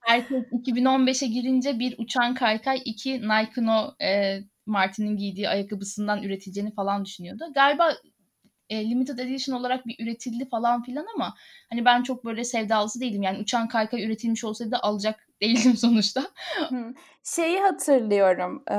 herkes 0.00 0.44
2015'e 0.52 1.28
girince 1.28 1.78
bir 1.78 1.94
uçan 1.98 2.34
kaykay, 2.34 2.82
iki 2.84 3.22
Nike'ın 3.22 3.66
o 3.66 3.94
e, 4.04 4.40
Martin'in 4.66 5.16
giydiği 5.16 5.48
ayakkabısından 5.48 6.22
üretileceğini 6.22 6.74
falan 6.74 7.04
düşünüyordu. 7.04 7.44
Galiba 7.54 7.92
e, 8.70 8.90
limited 8.90 9.18
edition 9.18 9.56
olarak 9.56 9.86
bir 9.86 10.04
üretildi 10.04 10.48
falan 10.48 10.82
filan 10.82 11.06
ama 11.14 11.34
hani 11.70 11.84
ben 11.84 12.02
çok 12.02 12.24
böyle 12.24 12.44
sevdalısı 12.44 13.00
değilim. 13.00 13.22
Yani 13.22 13.38
uçan 13.38 13.68
kaykay 13.68 14.04
üretilmiş 14.04 14.44
olsaydı 14.44 14.76
alacak 14.82 15.28
değildim 15.42 15.76
sonuçta. 15.76 16.22
Şeyi 17.24 17.60
hatırlıyorum. 17.60 18.64
E, 18.70 18.76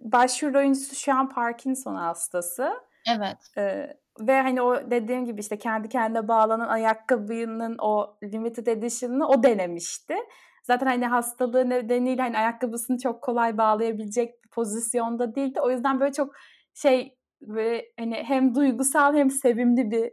başrol 0.00 0.54
oyuncusu 0.54 0.94
şu 0.94 1.14
an 1.14 1.28
Parkinson 1.28 1.94
hastası. 1.94 2.72
Evet. 3.16 3.38
E, 3.58 3.96
ve 4.20 4.42
hani 4.42 4.62
o 4.62 4.90
dediğim 4.90 5.24
gibi 5.24 5.40
işte 5.40 5.58
kendi 5.58 5.88
kendine 5.88 6.28
bağlanan 6.28 6.68
ayakkabının 6.68 7.76
o 7.78 8.16
limited 8.22 8.66
edition'ını 8.66 9.28
o 9.28 9.42
denemişti. 9.42 10.14
Zaten 10.62 10.86
hani 10.86 11.06
hastalığı 11.06 11.70
nedeniyle 11.70 12.22
hani 12.22 12.38
ayakkabısını 12.38 12.98
çok 12.98 13.22
kolay 13.22 13.58
bağlayabilecek 13.58 14.44
bir 14.44 14.48
pozisyonda 14.50 15.34
değildi. 15.34 15.60
O 15.60 15.70
yüzden 15.70 16.00
böyle 16.00 16.12
çok 16.12 16.34
şey 16.74 17.16
ve 17.42 17.92
hani 17.98 18.14
hem 18.14 18.54
duygusal 18.54 19.14
hem 19.14 19.30
sevimli 19.30 19.90
bir 19.90 20.12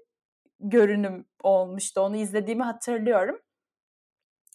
görünüm 0.60 1.26
olmuştu. 1.44 2.02
Onu 2.02 2.18
izlediğimi 2.18 2.64
hatırlıyorum. 2.64 3.40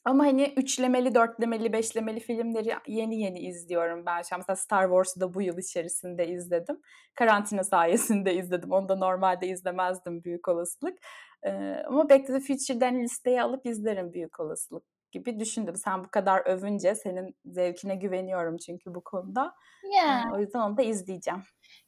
Ama 0.04 0.24
hani 0.24 0.54
üçlemeli, 0.56 1.14
dörtlemeli, 1.14 1.72
beşlemeli 1.72 2.20
filmleri 2.20 2.74
yeni 2.86 3.20
yeni 3.20 3.40
izliyorum 3.40 4.06
ben 4.06 4.22
şu 4.22 4.34
an. 4.34 4.38
Mesela 4.40 4.56
Star 4.56 4.84
Wars'u 4.84 5.20
da 5.20 5.34
bu 5.34 5.42
yıl 5.42 5.58
içerisinde 5.58 6.28
izledim. 6.28 6.80
Karantina 7.14 7.64
sayesinde 7.64 8.34
izledim. 8.40 8.72
Onu 8.72 8.88
da 8.88 8.96
normalde 8.96 9.48
izlemezdim 9.48 10.24
büyük 10.24 10.48
olasılık. 10.48 10.98
Ee, 11.46 11.82
ama 11.86 12.10
Back 12.10 12.26
to 12.26 12.32
the 12.32 12.40
Future'den 12.40 13.02
listeye 13.02 13.42
alıp 13.42 13.66
izlerim 13.66 14.12
büyük 14.12 14.40
olasılık 14.40 14.93
gibi 15.14 15.40
düşündüm. 15.40 15.76
Sen 15.76 16.04
bu 16.04 16.08
kadar 16.08 16.46
övünce 16.46 16.94
senin 16.94 17.36
zevkine 17.44 17.96
güveniyorum 17.96 18.56
çünkü 18.56 18.94
bu 18.94 19.04
konuda. 19.04 19.54
Yeah. 19.94 20.32
O 20.32 20.40
yüzden 20.40 20.58
onu 20.58 20.76
da 20.76 20.82
izleyeceğim. 20.82 21.42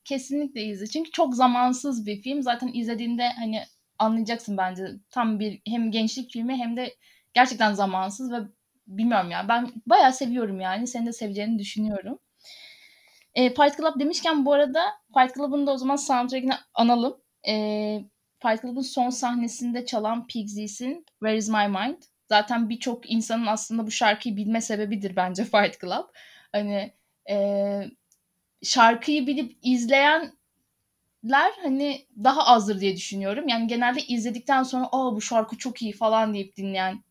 Kesinlikle 0.04 0.62
izle. 0.62 0.86
Çünkü 0.86 1.10
çok 1.10 1.34
zamansız 1.34 2.06
bir 2.06 2.22
film. 2.22 2.42
Zaten 2.42 2.70
izlediğinde 2.74 3.28
hani 3.28 3.62
anlayacaksın 3.98 4.56
bence. 4.56 4.86
Tam 5.10 5.40
bir 5.40 5.60
hem 5.68 5.90
gençlik 5.90 6.32
filmi 6.32 6.56
hem 6.56 6.76
de 6.76 6.94
gerçekten 7.34 7.72
zamansız 7.72 8.32
ve 8.32 8.36
bilmiyorum 8.86 9.30
ya 9.30 9.48
ben 9.48 9.72
bayağı 9.86 10.12
seviyorum 10.12 10.60
yani. 10.60 10.86
Seni 10.86 11.06
de 11.06 11.12
seveceğini 11.12 11.58
düşünüyorum. 11.58 12.18
E, 13.34 13.48
Fight 13.48 13.76
Club 13.76 14.00
demişken 14.00 14.46
bu 14.46 14.52
arada 14.52 14.82
Fight 15.18 15.34
Club'ın 15.34 15.66
da 15.66 15.72
o 15.72 15.76
zaman 15.76 15.96
soundtrack'ini 15.96 16.54
analım. 16.74 17.16
E, 17.48 17.54
Fight 18.42 18.62
Club'ın 18.62 18.80
son 18.80 19.10
sahnesinde 19.10 19.86
çalan 19.86 20.26
Pigsies'in 20.26 21.04
Where 21.20 21.36
Is 21.36 21.48
My 21.48 21.68
Mind. 21.68 22.02
Zaten 22.28 22.68
birçok 22.68 23.10
insanın 23.10 23.46
aslında 23.46 23.86
bu 23.86 23.90
şarkıyı 23.90 24.36
bilme 24.36 24.60
sebebidir 24.60 25.16
bence 25.16 25.44
Fight 25.52 25.80
Club. 25.80 26.04
Hani 26.52 26.92
e, 27.30 27.36
şarkıyı 28.62 29.26
bilip 29.26 29.58
izleyenler 29.62 30.32
hani 31.62 32.06
daha 32.24 32.46
azdır 32.46 32.80
diye 32.80 32.96
düşünüyorum. 32.96 33.48
Yani 33.48 33.66
genelde 33.66 34.00
izledikten 34.00 34.62
sonra 34.62 34.88
aa 34.92 35.14
bu 35.14 35.20
şarkı 35.20 35.58
çok 35.58 35.82
iyi 35.82 35.92
falan 35.92 36.34
deyip 36.34 36.56
dinleyen 36.56 37.04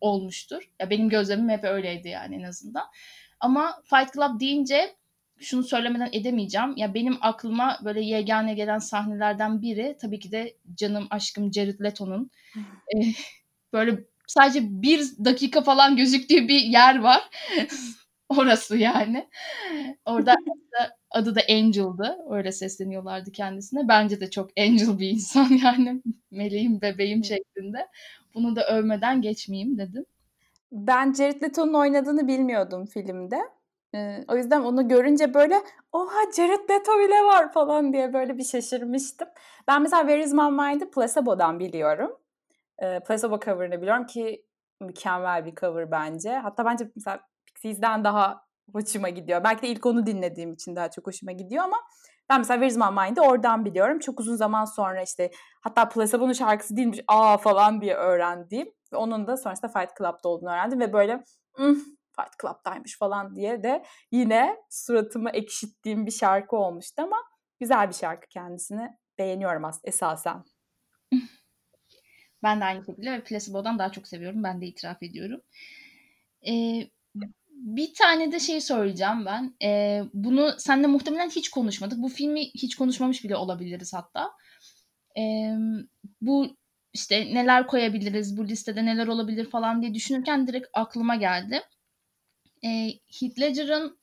olmuştur. 0.00 0.70
Ya 0.80 0.90
benim 0.90 1.08
gözlemim 1.08 1.48
hep 1.48 1.64
öyleydi 1.64 2.08
yani 2.08 2.36
en 2.36 2.42
azından. 2.42 2.84
Ama 3.40 3.82
Fight 3.84 4.14
Club 4.14 4.40
deyince 4.40 4.96
şunu 5.38 5.62
söylemeden 5.62 6.08
edemeyeceğim. 6.12 6.76
Ya 6.76 6.94
benim 6.94 7.18
aklıma 7.20 7.78
böyle 7.84 8.00
yegane 8.00 8.54
gelen 8.54 8.78
sahnelerden 8.78 9.62
biri 9.62 9.96
tabii 10.00 10.18
ki 10.18 10.32
de 10.32 10.56
canım 10.74 11.06
aşkım 11.10 11.52
Jared 11.52 11.80
Leto'nun 11.80 12.30
e, 12.94 12.96
böyle 13.72 14.04
sadece 14.32 14.82
bir 14.82 15.00
dakika 15.24 15.60
falan 15.60 15.96
gözüktüğü 15.96 16.48
bir 16.48 16.60
yer 16.60 16.98
var. 17.00 17.30
Orası 18.28 18.76
yani. 18.76 19.28
Orada 20.04 20.34
adı 21.10 21.34
da 21.34 21.40
Angel'dı. 21.50 22.16
Öyle 22.30 22.52
sesleniyorlardı 22.52 23.32
kendisine. 23.32 23.88
Bence 23.88 24.20
de 24.20 24.30
çok 24.30 24.50
Angel 24.58 24.98
bir 24.98 25.10
insan 25.10 25.48
yani. 25.64 26.02
Meleğim, 26.30 26.80
bebeğim 26.80 27.24
şeklinde. 27.24 27.88
Bunu 28.34 28.56
da 28.56 28.66
övmeden 28.66 29.22
geçmeyeyim 29.22 29.78
dedim. 29.78 30.04
Ben 30.72 31.12
Jared 31.12 31.42
Leto'nun 31.42 31.74
oynadığını 31.74 32.28
bilmiyordum 32.28 32.86
filmde. 32.86 33.36
Ee, 33.94 34.24
o 34.28 34.36
yüzden 34.36 34.60
onu 34.60 34.88
görünce 34.88 35.34
böyle 35.34 35.54
oha 35.92 36.32
Jared 36.36 36.70
Leto 36.70 36.98
bile 36.98 37.24
var 37.24 37.52
falan 37.52 37.92
diye 37.92 38.12
böyle 38.12 38.38
bir 38.38 38.44
şaşırmıştım. 38.44 39.28
Ben 39.68 39.82
mesela 39.82 40.02
Where 40.02 40.24
Is 40.24 40.32
My 40.32 40.50
Mind'ı 40.50 40.90
Placebo'dan 40.90 41.60
biliyorum. 41.60 42.21
Ee, 42.78 43.00
Placebo 43.00 43.40
cover'ını 43.40 43.82
biliyorum 43.82 44.06
ki 44.06 44.46
mükemmel 44.80 45.46
bir 45.46 45.54
cover 45.54 45.90
bence. 45.90 46.30
Hatta 46.30 46.64
bence 46.64 46.90
mesela 46.96 47.20
Pixies'den 47.46 48.04
daha 48.04 48.44
hoşuma 48.72 49.08
gidiyor. 49.08 49.44
Belki 49.44 49.62
de 49.62 49.68
ilk 49.68 49.86
onu 49.86 50.06
dinlediğim 50.06 50.52
için 50.52 50.76
daha 50.76 50.90
çok 50.90 51.06
hoşuma 51.06 51.32
gidiyor 51.32 51.64
ama 51.64 51.76
ben 52.30 52.40
mesela 52.40 52.60
Where's 52.60 52.76
My 52.76 53.00
Mind'i 53.00 53.20
oradan 53.20 53.64
biliyorum. 53.64 53.98
Çok 53.98 54.20
uzun 54.20 54.36
zaman 54.36 54.64
sonra 54.64 55.02
işte 55.02 55.30
hatta 55.60 55.88
Placebo'nun 55.88 56.32
şarkısı 56.32 56.76
değilmiş 56.76 57.00
aa 57.08 57.36
falan 57.38 57.80
diye 57.80 57.94
öğrendiğim. 57.94 58.68
Ve 58.92 58.96
onun 58.96 59.26
da 59.26 59.36
sonrasında 59.36 59.72
Fight 59.72 59.96
Club'da 59.98 60.28
olduğunu 60.28 60.50
öğrendim 60.50 60.80
ve 60.80 60.92
böyle 60.92 61.24
Fight 62.16 62.40
Club'daymış 62.42 62.98
falan 62.98 63.36
diye 63.36 63.62
de 63.62 63.84
yine 64.10 64.56
suratıma 64.70 65.30
ekşittiğim 65.30 66.06
bir 66.06 66.10
şarkı 66.10 66.56
olmuştu 66.56 67.02
ama 67.02 67.16
güzel 67.60 67.88
bir 67.88 67.94
şarkı 67.94 68.28
kendisini 68.28 68.88
beğeniyorum 69.18 69.64
aslında 69.64 69.88
esasen. 69.88 70.44
Ben 72.42 72.60
de 72.60 72.64
aynı 72.64 72.84
şekilde 72.84 73.12
ve 73.12 73.24
Placebo'dan 73.24 73.78
daha 73.78 73.92
çok 73.92 74.08
seviyorum. 74.08 74.42
Ben 74.42 74.60
de 74.60 74.66
itiraf 74.66 75.02
ediyorum. 75.02 75.40
Ee, 76.46 76.88
bir 77.48 77.94
tane 77.94 78.32
de 78.32 78.40
şey 78.40 78.60
söyleyeceğim 78.60 79.26
ben. 79.26 79.54
Ee, 79.62 80.02
bunu 80.14 80.54
senle 80.58 80.86
muhtemelen 80.86 81.30
hiç 81.30 81.50
konuşmadık. 81.50 81.98
Bu 81.98 82.08
filmi 82.08 82.40
hiç 82.40 82.74
konuşmamış 82.76 83.24
bile 83.24 83.36
olabiliriz 83.36 83.94
hatta. 83.94 84.30
Ee, 85.18 85.54
bu 86.20 86.56
işte 86.92 87.34
neler 87.34 87.66
koyabiliriz, 87.66 88.36
bu 88.36 88.48
listede 88.48 88.84
neler 88.84 89.06
olabilir 89.06 89.50
falan 89.50 89.82
diye 89.82 89.94
düşünürken 89.94 90.46
direkt 90.46 90.68
aklıma 90.72 91.16
geldi. 91.16 91.60
Ee, 92.64 92.92
Heath 93.20 93.40
Ledger'ın 93.40 93.98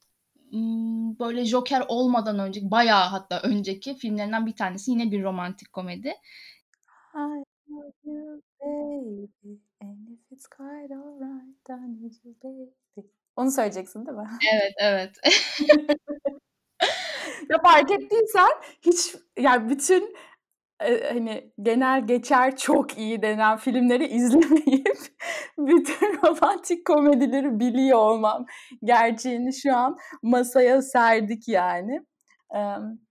böyle 1.20 1.46
Joker 1.46 1.84
olmadan 1.88 2.40
önce, 2.40 2.72
bayağı 2.72 3.06
hatta 3.06 3.42
önceki 3.42 3.96
filmlerinden 3.96 4.46
bir 4.46 4.56
tanesi 4.56 4.92
yine 4.92 5.12
bir 5.12 5.24
romantik 5.24 5.74
komedi. 5.74 6.14
I 7.16 7.44
love 7.70 7.94
you 8.04 8.42
baby 8.62 9.60
and 9.82 10.10
if 10.10 10.32
it's 10.32 10.48
quite 10.48 10.92
alright 10.92 11.70
I 11.70 11.88
need 11.88 12.14
you 12.24 12.34
baby. 12.44 13.08
Onu 13.36 13.52
söyleyeceksin 13.52 14.06
değil 14.06 14.18
mi? 14.18 14.30
Evet, 14.54 14.74
evet. 14.80 15.16
ya 17.50 17.58
fark 17.64 17.92
ettiysen 17.92 18.50
hiç 18.82 19.16
yani 19.38 19.70
bütün 19.70 20.16
e, 20.82 21.14
hani 21.14 21.52
genel 21.62 22.08
geçer 22.08 22.56
çok 22.56 22.98
iyi 22.98 23.22
denen 23.22 23.58
filmleri 23.58 24.08
izlemeyip 24.08 24.98
bütün 25.58 26.20
romantik 26.24 26.86
komedileri 26.88 27.60
biliyor 27.60 27.98
olmam 27.98 28.46
gerçeğini 28.84 29.54
şu 29.54 29.76
an 29.76 29.98
masaya 30.24 30.82
serdik 30.82 31.48
yani. 31.48 32.02
Um, 32.50 33.09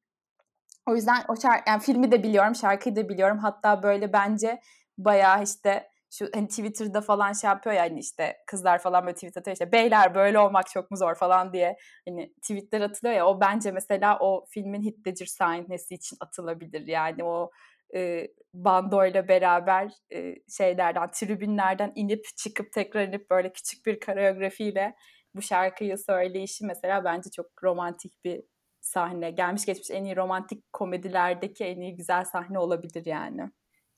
o 0.88 0.94
yüzden 0.94 1.24
o 1.28 1.36
şarkı, 1.36 1.70
yani 1.70 1.80
filmi 1.80 2.12
de 2.12 2.22
biliyorum, 2.22 2.54
şarkıyı 2.54 2.96
da 2.96 3.08
biliyorum. 3.08 3.38
Hatta 3.38 3.82
böyle 3.82 4.12
bence 4.12 4.60
bayağı 4.98 5.42
işte 5.42 5.88
şu 6.10 6.28
hani 6.34 6.48
Twitter'da 6.48 7.00
falan 7.00 7.32
şey 7.32 7.48
yapıyor 7.48 7.76
ya 7.76 7.82
hani 7.82 8.00
işte 8.00 8.36
kızlar 8.46 8.78
falan 8.78 9.06
böyle 9.06 9.14
tweet 9.14 9.36
atıyor 9.36 9.52
işte 9.54 9.72
beyler 9.72 10.14
böyle 10.14 10.38
olmak 10.38 10.66
çok 10.66 10.90
mu 10.90 10.96
zor 10.96 11.14
falan 11.14 11.52
diye 11.52 11.76
hani 12.08 12.32
tweetler 12.42 12.80
atılıyor 12.80 13.16
ya 13.16 13.26
o 13.26 13.40
bence 13.40 13.70
mesela 13.70 14.18
o 14.20 14.46
filmin 14.50 15.02
Ledger 15.06 15.26
sahnesi 15.26 15.94
için 15.94 16.16
atılabilir 16.20 16.86
yani 16.86 17.24
o 17.24 17.50
e, 17.94 18.28
bandoyla 18.54 19.28
beraber 19.28 19.92
e, 20.12 20.34
şeylerden 20.56 21.10
tribünlerden 21.10 21.92
inip 21.94 22.24
çıkıp 22.36 22.72
tekrar 22.72 23.08
inip 23.08 23.30
böyle 23.30 23.52
küçük 23.52 23.86
bir 23.86 24.00
koreografiyle 24.00 24.94
bu 25.34 25.42
şarkıyı 25.42 25.98
söyleyişi 25.98 26.66
mesela 26.66 27.04
bence 27.04 27.30
çok 27.30 27.64
romantik 27.64 28.24
bir 28.24 28.42
sahne. 28.88 29.30
Gelmiş 29.30 29.66
geçmiş 29.66 29.90
en 29.90 30.04
iyi 30.04 30.16
romantik 30.16 30.72
komedilerdeki 30.72 31.64
en 31.64 31.80
iyi 31.80 31.96
güzel 31.96 32.24
sahne 32.24 32.58
olabilir 32.58 33.06
yani. 33.06 33.50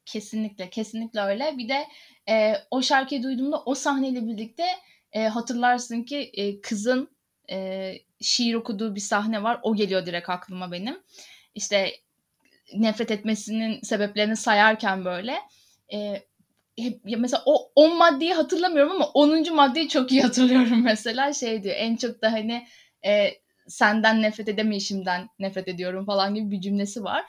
Kesinlikle, 0.07 0.71
kesinlikle 0.71 1.21
öyle. 1.21 1.59
Bir 1.59 1.69
de 1.69 1.87
e, 2.29 2.55
o 2.71 2.83
şarkıyı 2.83 3.23
duyduğumda 3.23 3.63
o 3.63 3.75
sahneyle 3.75 4.27
birlikte 4.27 4.65
e, 5.13 5.23
hatırlarsın 5.27 6.03
ki 6.03 6.31
e, 6.35 6.61
kızın 6.61 7.09
e, 7.51 7.93
şiir 8.21 8.55
okuduğu 8.55 8.95
bir 8.95 9.01
sahne 9.01 9.43
var. 9.43 9.61
O 9.63 9.75
geliyor 9.75 10.07
direkt 10.07 10.29
aklıma 10.29 10.73
benim. 10.73 11.03
İşte 11.55 11.93
nefret 12.75 13.11
etmesinin 13.11 13.81
sebeplerini 13.83 14.37
sayarken 14.37 15.05
böyle 15.05 15.39
e, 15.93 16.23
mesela 17.19 17.43
o 17.47 17.73
10 17.75 17.97
maddeyi 17.97 18.35
hatırlamıyorum 18.35 18.93
ama 18.93 19.07
10. 19.07 19.55
maddeyi 19.55 19.89
çok 19.89 20.13
iyi 20.13 20.23
hatırlıyorum 20.23 20.83
mesela 20.85 21.33
şey 21.33 21.63
diyor 21.63 21.75
en 21.79 21.97
çok 21.97 22.23
da 22.23 22.33
hani 22.33 22.67
e, 23.07 23.31
senden 23.71 24.23
nefret 24.23 24.49
edemeyişimden 24.49 25.29
nefret 25.39 25.69
ediyorum 25.69 26.07
falan 26.07 26.35
gibi 26.35 26.51
bir 26.51 26.61
cümlesi 26.61 27.05
var. 27.05 27.25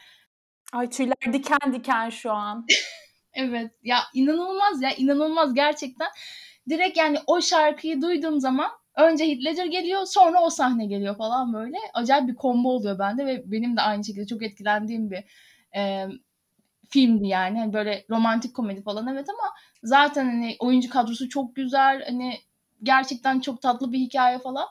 Ay 0.74 0.90
tüyler 0.90 1.34
diken 1.34 1.74
diken 1.74 2.10
şu 2.10 2.32
an. 2.32 2.66
Evet 3.34 3.72
ya 3.84 3.98
inanılmaz 4.14 4.82
ya 4.82 4.92
inanılmaz 4.92 5.54
gerçekten. 5.54 6.08
Direkt 6.70 6.98
yani 6.98 7.18
o 7.28 7.42
şarkıyı 7.42 8.02
duyduğum 8.02 8.40
zaman 8.40 8.72
önce 8.98 9.28
Heath 9.28 9.46
Ledger 9.46 9.66
geliyor 9.66 10.06
sonra 10.06 10.42
o 10.42 10.50
sahne 10.50 10.86
geliyor 10.86 11.18
falan 11.18 11.54
böyle. 11.54 11.78
Acayip 11.94 12.28
bir 12.28 12.36
combo 12.36 12.70
oluyor 12.70 13.00
bende 13.00 13.26
ve 13.26 13.52
benim 13.52 13.78
de 13.78 13.82
aynı 13.82 14.06
şekilde 14.06 14.28
çok 14.28 14.44
etkilendiğim 14.44 15.12
bir 15.12 15.24
e, 15.76 16.08
filmdi 16.90 17.28
yani. 17.28 17.60
Hani 17.60 17.74
böyle 17.74 18.06
romantik 18.10 18.56
komedi 18.56 18.84
falan 18.84 19.08
evet 19.08 19.30
ama 19.30 19.54
zaten 19.84 20.26
hani 20.26 20.56
oyuncu 20.60 20.90
kadrosu 20.90 21.30
çok 21.30 21.56
güzel. 21.56 22.04
Hani 22.06 22.38
gerçekten 22.84 23.40
çok 23.40 23.62
tatlı 23.62 23.92
bir 23.92 24.00
hikaye 24.00 24.40
falan. 24.40 24.68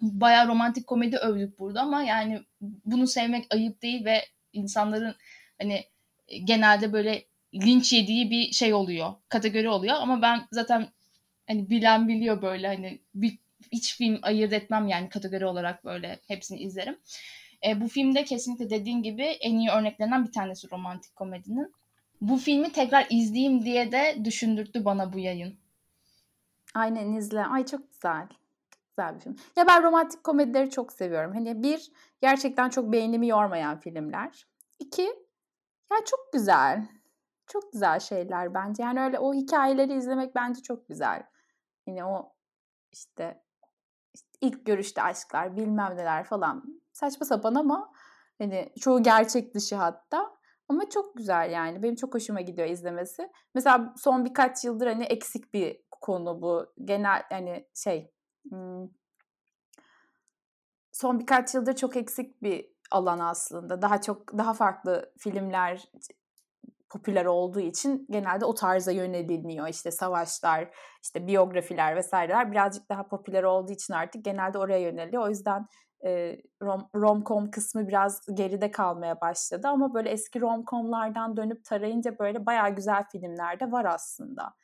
Bayağı 0.00 0.48
romantik 0.48 0.86
komedi 0.86 1.16
övdük 1.16 1.58
burada 1.58 1.80
ama 1.80 2.02
yani 2.02 2.40
bunu 2.60 3.06
sevmek 3.06 3.46
ayıp 3.54 3.82
değil 3.82 4.04
ve 4.04 4.24
insanların 4.52 5.14
hani 5.60 5.84
genelde 6.44 6.92
böyle 6.92 7.24
linç 7.54 7.92
yediği 7.92 8.30
bir 8.30 8.52
şey 8.52 8.74
oluyor. 8.74 9.14
Kategori 9.28 9.68
oluyor 9.68 9.94
ama 9.94 10.22
ben 10.22 10.40
zaten 10.52 10.88
hani 11.46 11.70
bilen 11.70 12.08
biliyor 12.08 12.42
böyle 12.42 12.66
hani 12.66 12.98
bir, 13.14 13.38
hiç 13.72 13.96
film 13.96 14.18
ayırt 14.22 14.52
etmem 14.52 14.88
yani 14.88 15.08
kategori 15.08 15.46
olarak 15.46 15.84
böyle 15.84 16.20
hepsini 16.28 16.58
izlerim. 16.60 16.98
E, 17.66 17.80
bu 17.80 17.88
filmde 17.88 18.24
kesinlikle 18.24 18.70
dediğin 18.70 19.02
gibi 19.02 19.22
en 19.22 19.58
iyi 19.58 19.70
örneklerinden 19.70 20.26
bir 20.26 20.32
tanesi 20.32 20.70
romantik 20.70 21.16
komedinin. 21.16 21.72
Bu 22.20 22.36
filmi 22.36 22.72
tekrar 22.72 23.06
izleyeyim 23.10 23.64
diye 23.64 23.92
de 23.92 24.16
düşündürttü 24.24 24.84
bana 24.84 25.12
bu 25.12 25.18
yayın. 25.18 25.58
Aynen 26.74 27.12
izle. 27.12 27.44
Ay 27.44 27.66
çok 27.66 27.92
güzel. 27.92 28.26
Güzel 29.00 29.14
bir 29.14 29.20
film. 29.20 29.36
Ya 29.56 29.66
ben 29.66 29.82
romantik 29.82 30.24
komedileri 30.24 30.70
çok 30.70 30.92
seviyorum. 30.92 31.32
Hani 31.34 31.62
bir, 31.62 31.92
gerçekten 32.20 32.68
çok 32.70 32.92
beynimi 32.92 33.28
yormayan 33.28 33.80
filmler. 33.80 34.46
İki, 34.78 35.02
ya 35.92 35.96
çok 36.06 36.32
güzel. 36.32 36.88
Çok 37.46 37.72
güzel 37.72 38.00
şeyler 38.00 38.54
bence. 38.54 38.82
Yani 38.82 39.00
öyle 39.00 39.18
o 39.18 39.34
hikayeleri 39.34 39.94
izlemek 39.94 40.34
bence 40.34 40.62
çok 40.62 40.88
güzel. 40.88 41.22
Yine 41.86 42.04
o 42.04 42.32
işte, 42.92 43.42
işte 44.14 44.28
ilk 44.40 44.66
görüşte 44.66 45.02
aşklar 45.02 45.56
bilmem 45.56 45.96
neler 45.96 46.24
falan 46.24 46.82
saçma 46.92 47.26
sapan 47.26 47.54
ama 47.54 47.92
hani 48.38 48.72
çoğu 48.80 49.02
gerçek 49.02 49.54
dışı 49.54 49.76
hatta 49.76 50.36
ama 50.68 50.88
çok 50.88 51.16
güzel 51.16 51.50
yani 51.50 51.82
benim 51.82 51.94
çok 51.94 52.14
hoşuma 52.14 52.40
gidiyor 52.40 52.68
izlemesi. 52.68 53.30
Mesela 53.54 53.94
son 53.96 54.24
birkaç 54.24 54.64
yıldır 54.64 54.86
hani 54.86 55.04
eksik 55.04 55.54
bir 55.54 55.82
konu 55.90 56.42
bu 56.42 56.66
genel 56.84 57.22
hani 57.30 57.68
şey 57.74 58.12
son 60.92 61.18
birkaç 61.18 61.54
yıldır 61.54 61.76
çok 61.76 61.96
eksik 61.96 62.42
bir 62.42 62.66
alan 62.90 63.18
aslında. 63.18 63.82
Daha 63.82 64.00
çok 64.00 64.38
daha 64.38 64.54
farklı 64.54 65.12
filmler 65.18 65.88
popüler 66.90 67.24
olduğu 67.24 67.60
için 67.60 68.06
genelde 68.10 68.44
o 68.44 68.54
tarza 68.54 68.92
yöneliniyor. 68.92 69.68
İşte 69.68 69.90
savaşlar, 69.90 70.68
işte 71.02 71.26
biyografiler 71.26 71.96
vesaireler 71.96 72.52
birazcık 72.52 72.88
daha 72.88 73.08
popüler 73.08 73.42
olduğu 73.42 73.72
için 73.72 73.94
artık 73.94 74.24
genelde 74.24 74.58
oraya 74.58 74.78
yöneliyor. 74.78 75.22
O 75.22 75.28
yüzden 75.28 75.66
e, 76.04 76.36
rom, 76.62 76.88
rom-com 76.94 77.50
kısmı 77.50 77.88
biraz 77.88 78.20
geride 78.34 78.70
kalmaya 78.70 79.20
başladı 79.20 79.68
ama 79.68 79.94
böyle 79.94 80.10
eski 80.10 80.40
rom-comlardan 80.40 81.36
dönüp 81.36 81.64
tarayınca 81.64 82.18
böyle 82.18 82.46
bayağı 82.46 82.70
güzel 82.70 83.04
filmler 83.12 83.60
de 83.60 83.72
var 83.72 83.84
aslında. 83.84 84.54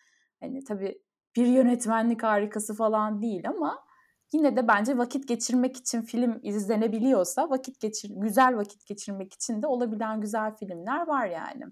Hani 0.40 0.64
tabii 0.64 1.02
bir 1.36 1.46
yönetmenlik 1.46 2.22
harikası 2.22 2.74
falan 2.74 3.22
değil 3.22 3.48
ama 3.48 3.84
yine 4.32 4.56
de 4.56 4.68
bence 4.68 4.98
vakit 4.98 5.28
geçirmek 5.28 5.76
için 5.76 6.02
film 6.02 6.40
izlenebiliyorsa 6.42 7.50
vakit 7.50 7.80
geçir 7.80 8.10
güzel 8.16 8.56
vakit 8.56 8.86
geçirmek 8.86 9.34
için 9.34 9.62
de 9.62 9.66
olabilen 9.66 10.20
güzel 10.20 10.56
filmler 10.56 11.06
var 11.06 11.26
yani 11.26 11.64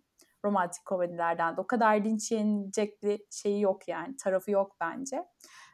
romantik 0.44 0.84
komedilerden 0.84 1.56
de. 1.56 1.60
O 1.60 1.66
kadar 1.66 2.04
linç 2.04 2.32
yenilecek 2.32 3.02
bir 3.02 3.20
şeyi 3.30 3.60
yok 3.60 3.88
yani. 3.88 4.16
Tarafı 4.16 4.50
yok 4.50 4.76
bence. 4.80 5.24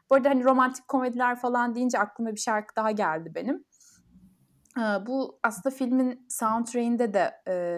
Bu 0.09 0.15
arada 0.15 0.29
hani 0.29 0.43
romantik 0.43 0.87
komediler 0.87 1.35
falan 1.35 1.75
deyince 1.75 1.99
aklıma 1.99 2.31
bir 2.31 2.39
şarkı 2.39 2.75
daha 2.75 2.91
geldi 2.91 3.31
benim. 3.35 3.65
Bu 5.07 5.39
aslında 5.43 5.75
filmin 5.75 6.25
soundtrack'inde 6.29 7.13
de 7.13 7.31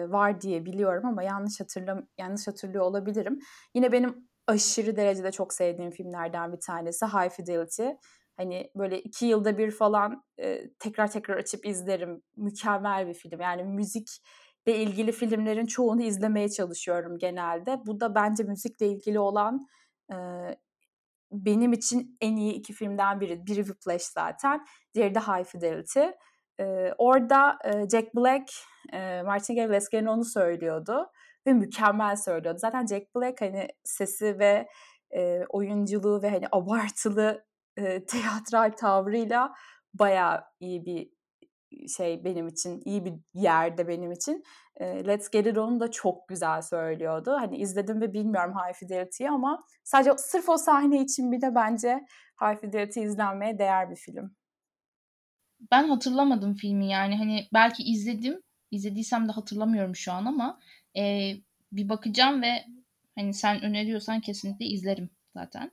var 0.08 0.40
diye 0.40 0.66
biliyorum 0.66 1.06
ama 1.06 1.22
yanlış 1.22 1.60
hatırlam 1.60 2.06
yanlış 2.18 2.48
hatırlıyor 2.48 2.84
olabilirim. 2.84 3.38
Yine 3.74 3.92
benim 3.92 4.28
aşırı 4.46 4.96
derecede 4.96 5.32
çok 5.32 5.52
sevdiğim 5.52 5.90
filmlerden 5.90 6.52
bir 6.52 6.60
tanesi 6.60 7.06
High 7.06 7.30
Fidelity. 7.30 7.88
Hani 8.36 8.70
böyle 8.76 9.00
iki 9.00 9.26
yılda 9.26 9.58
bir 9.58 9.70
falan 9.70 10.24
tekrar 10.78 11.10
tekrar 11.12 11.36
açıp 11.36 11.66
izlerim. 11.66 12.22
Mükemmel 12.36 13.08
bir 13.08 13.14
film. 13.14 13.40
Yani 13.40 13.64
müzik 13.64 14.08
ile 14.66 14.76
ilgili 14.76 15.12
filmlerin 15.12 15.66
çoğunu 15.66 16.02
izlemeye 16.02 16.48
çalışıyorum 16.48 17.18
genelde. 17.18 17.86
Bu 17.86 18.00
da 18.00 18.14
bence 18.14 18.42
müzikle 18.42 18.86
ilgili 18.86 19.18
olan 19.18 19.66
e, 20.12 20.16
benim 21.32 21.72
için 21.72 22.16
en 22.20 22.36
iyi 22.36 22.52
iki 22.52 22.72
filmden 22.72 23.20
biri. 23.20 23.46
Biri 23.46 23.64
Whiplash 23.64 24.02
zaten, 24.02 24.64
diğeri 24.94 25.14
de 25.14 25.20
High 25.20 25.44
Fidelity. 25.44 26.04
E, 26.60 26.92
orada 26.98 27.58
e, 27.64 27.88
Jack 27.88 28.14
Black, 28.14 28.50
e, 28.92 29.22
Martin 29.22 29.54
gene 29.90 30.10
onu 30.10 30.24
söylüyordu 30.24 31.10
ve 31.46 31.52
mükemmel 31.52 32.16
söylüyordu. 32.16 32.58
Zaten 32.58 32.86
Jack 32.86 33.14
Black 33.16 33.40
hani 33.40 33.68
sesi 33.84 34.38
ve 34.38 34.68
e, 35.10 35.44
oyunculuğu 35.48 36.22
ve 36.22 36.30
hani 36.30 36.46
abartılı 36.52 37.44
e, 37.76 38.04
teatral 38.06 38.72
tavrıyla 38.76 39.54
bayağı 39.94 40.44
iyi 40.60 40.86
bir 40.86 41.14
şey 41.88 42.24
benim 42.24 42.48
için 42.48 42.82
iyi 42.84 43.04
bir 43.04 43.14
yerde 43.34 43.88
benim 43.88 44.12
için. 44.12 44.42
E, 44.76 45.06
Let's 45.06 45.30
Get 45.30 45.46
It 45.46 45.58
On'u 45.58 45.80
da 45.80 45.90
çok 45.90 46.28
güzel 46.28 46.62
söylüyordu. 46.62 47.36
Hani 47.38 47.56
izledim 47.56 48.00
ve 48.00 48.12
bilmiyorum 48.12 48.54
High 48.54 48.74
Fidelity'yi 48.74 49.30
ama 49.30 49.64
sadece 49.84 50.10
sırf 50.16 50.48
o 50.48 50.56
sahne 50.56 51.02
için 51.02 51.32
bir 51.32 51.40
de 51.40 51.54
bence 51.54 52.00
High 52.40 52.60
Fidelity 52.60 53.02
izlenmeye 53.02 53.58
değer 53.58 53.90
bir 53.90 53.96
film. 53.96 54.36
Ben 55.70 55.88
hatırlamadım 55.88 56.54
filmi 56.54 56.86
yani 56.86 57.16
hani 57.16 57.48
belki 57.54 57.82
izledim. 57.82 58.40
izlediysem 58.70 59.28
de 59.28 59.32
hatırlamıyorum 59.32 59.96
şu 59.96 60.12
an 60.12 60.24
ama 60.24 60.58
e, 60.96 61.32
bir 61.72 61.88
bakacağım 61.88 62.42
ve 62.42 62.64
hani 63.14 63.34
sen 63.34 63.62
öneriyorsan 63.62 64.20
kesinlikle 64.20 64.66
izlerim 64.66 65.10
zaten. 65.36 65.70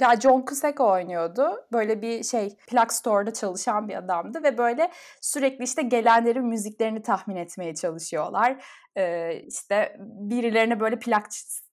Ya 0.00 0.20
John 0.20 0.44
Cusack 0.48 0.80
oynuyordu. 0.80 1.66
Böyle 1.72 2.02
bir 2.02 2.24
şey 2.24 2.56
plak 2.66 2.92
store'da 2.92 3.32
çalışan 3.32 3.88
bir 3.88 3.94
adamdı 3.94 4.42
ve 4.42 4.58
böyle 4.58 4.90
sürekli 5.20 5.64
işte 5.64 5.82
gelenlerin 5.82 6.44
müziklerini 6.44 7.02
tahmin 7.02 7.36
etmeye 7.36 7.74
çalışıyorlar. 7.74 8.64
Ee, 8.96 9.42
işte 9.46 9.96
birilerine 10.00 10.80
böyle 10.80 10.98
plak 10.98 11.26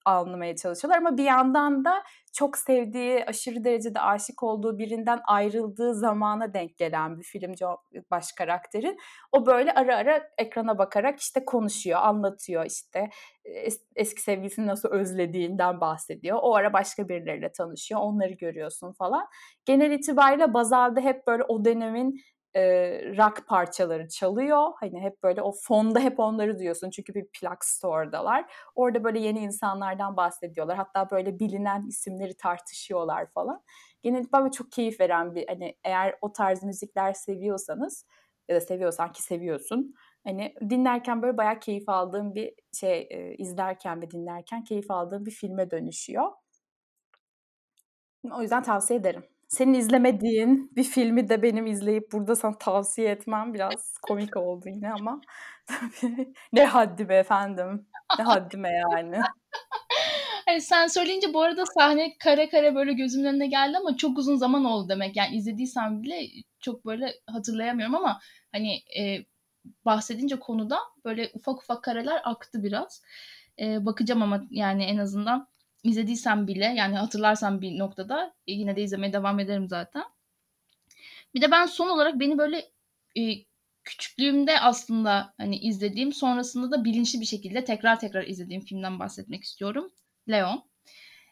anlamaya 0.06 0.56
çalışıyorlar 0.56 0.98
ama 0.98 1.18
bir 1.18 1.24
yandan 1.24 1.86
da 1.86 2.04
çok 2.34 2.58
sevdiği, 2.58 3.26
aşırı 3.26 3.64
derecede 3.64 4.00
aşık 4.00 4.44
olduğu 4.44 4.78
birinden 4.78 5.20
ayrıldığı 5.28 5.96
zamana 5.96 6.54
denk 6.54 6.78
gelen 6.78 7.20
bir 7.20 7.24
filmci 7.24 7.66
baş 8.12 8.32
karakterin. 8.32 8.98
O 9.32 9.46
böyle 9.46 9.72
ara 9.72 9.96
ara 9.96 10.30
ekrana 10.38 10.78
bakarak 10.78 11.20
işte 11.20 11.46
konuşuyor, 11.46 12.00
anlatıyor 12.02 12.66
işte 12.66 13.10
es- 13.46 13.82
eski 13.96 14.22
sevgilisini 14.22 14.68
nasıl 14.68 14.90
özlediğinden 14.90 15.82
bahsediyor. 15.82 16.40
O 16.42 16.56
ara 16.56 16.74
başka 16.74 17.10
birileriyle 17.10 17.52
tanışıyor, 17.52 18.02
onları 18.02 18.34
görüyorsun 18.34 18.94
falan. 18.94 19.28
Genel 19.66 19.92
itibariyle 19.92 20.54
bazalda 20.54 21.02
hep 21.02 21.28
böyle 21.28 21.44
o 21.44 21.66
dönemin 21.66 22.22
e, 22.56 22.62
rock 23.18 23.47
parçaları 23.47 24.08
çalıyor. 24.08 24.72
Hani 24.80 25.02
hep 25.02 25.24
böyle 25.24 25.41
o 25.41 25.52
fonda 25.52 25.99
hep 25.99 26.20
onları 26.20 26.58
duyuyorsun 26.58 26.89
çünkü 26.89 27.14
bir 27.14 27.28
plak 27.28 27.66
store'dalar. 27.66 28.54
Orada 28.76 29.04
böyle 29.04 29.20
yeni 29.20 29.39
insanlardan 29.39 30.18
bahsediyorlar. 30.18 30.78
Hatta 30.78 31.10
böyle 31.12 31.39
bilinen 31.39 31.86
isimleri 31.88 32.38
tartışıyorlar 32.38 33.32
falan. 33.32 33.64
Genellikle 34.02 34.52
çok 34.52 34.72
keyif 34.72 34.99
veren 34.99 35.36
bir 35.36 35.47
hani 35.47 35.78
eğer 35.84 36.18
o 36.22 36.34
tarz 36.34 36.64
müzikler 36.64 37.14
seviyorsanız 37.14 38.06
ya 38.49 38.56
da 38.56 38.62
seviyorsan 38.62 39.12
ki 39.12 39.24
seviyorsun. 39.24 39.93
Hani 40.24 40.56
dinlerken 40.70 41.22
böyle 41.22 41.38
bayağı 41.38 41.60
keyif 41.60 41.89
aldığım 41.89 42.36
bir 42.36 42.54
şey 42.74 43.08
e, 43.12 43.36
izlerken 43.36 44.02
ve 44.02 44.12
dinlerken 44.12 44.64
keyif 44.64 44.91
aldığım 44.91 45.26
bir 45.26 45.32
filme 45.32 45.72
dönüşüyor. 45.72 46.32
O 48.32 48.41
yüzden 48.41 48.64
tavsiye 48.64 48.99
ederim 48.99 49.24
senin 49.52 49.74
izlemediğin 49.74 50.72
bir 50.76 50.84
filmi 50.84 51.30
de 51.30 51.41
benim 51.41 51.68
izleyip 51.68 52.12
burada 52.12 52.36
sana 52.36 52.58
tavsiye 52.58 53.10
etmem 53.12 53.54
biraz 53.54 53.97
komik 54.02 54.38
oldu 54.38 54.70
yine 54.70 54.91
ama 54.91 55.22
tabii 55.66 56.34
ne 56.54 56.66
haddime 56.66 57.16
efendim. 57.16 57.88
Ne 58.20 58.24
haddime 58.24 58.70
yani. 58.70 59.20
Hani 60.45 60.62
sen 60.62 60.88
söyleyince 60.88 61.34
bu 61.34 61.41
arada 61.41 61.66
sahne 61.66 62.18
kare 62.18 62.49
kare 62.49 62.76
böyle 62.76 62.93
gözümün 62.93 63.26
önüne 63.26 63.47
geldi 63.47 63.78
ama 63.78 63.97
çok 63.97 64.18
uzun 64.18 64.36
zaman 64.36 64.66
oldu 64.66 64.89
demek. 64.89 65.16
Yani 65.16 65.36
izlediysem 65.36 66.04
bile 66.04 66.28
çok 66.60 66.86
böyle 66.86 67.14
hatırlayamıyorum 67.28 67.95
ama 67.95 68.20
hani 68.52 68.74
e, 68.99 69.26
bahsedince 69.86 70.39
konuda 70.39 70.78
böyle 71.06 71.32
ufak 71.34 71.62
ufak 71.64 71.84
kareler 71.84 72.22
aktı 72.24 72.64
biraz. 72.64 73.04
E, 73.60 73.86
bakacağım 73.86 74.22
ama 74.22 74.43
yani 74.49 74.84
en 74.84 74.97
azından 74.97 75.47
izlediysem 75.84 76.48
bile 76.48 76.66
yani 76.66 76.96
hatırlarsam 76.96 77.62
bir 77.62 77.80
noktada 77.80 78.34
e, 78.48 78.54
yine 78.54 78.76
de 78.76 78.84
izlemeye 78.84 79.14
devam 79.14 79.40
ederim 79.40 79.68
zaten. 79.68 80.04
Bir 81.34 81.42
de 81.42 81.52
ben 81.52 81.66
son 81.66 81.90
olarak 81.90 82.20
beni 82.20 82.38
böyle 82.38 82.72
e, 83.18 83.22
küçüklüğümde 83.84 84.60
aslında 84.60 85.34
hani 85.38 85.58
izlediğim 85.58 86.14
sonrasında 86.14 86.72
da 86.72 86.84
bilinçli 86.84 87.22
bir 87.22 87.26
şekilde 87.26 87.64
tekrar 87.64 88.00
tekrar 88.00 88.28
izlediğim 88.28 88.62
filmden 88.62 89.00
bahsetmek 89.00 89.44
istiyorum. 89.44 89.92
Leon. 90.30 90.64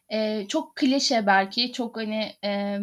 E, 0.10 0.48
çok 0.48 0.76
klişe 0.76 1.26
belki 1.26 1.72
çok 1.72 1.98
hani 1.98 2.34
e, 2.44 2.80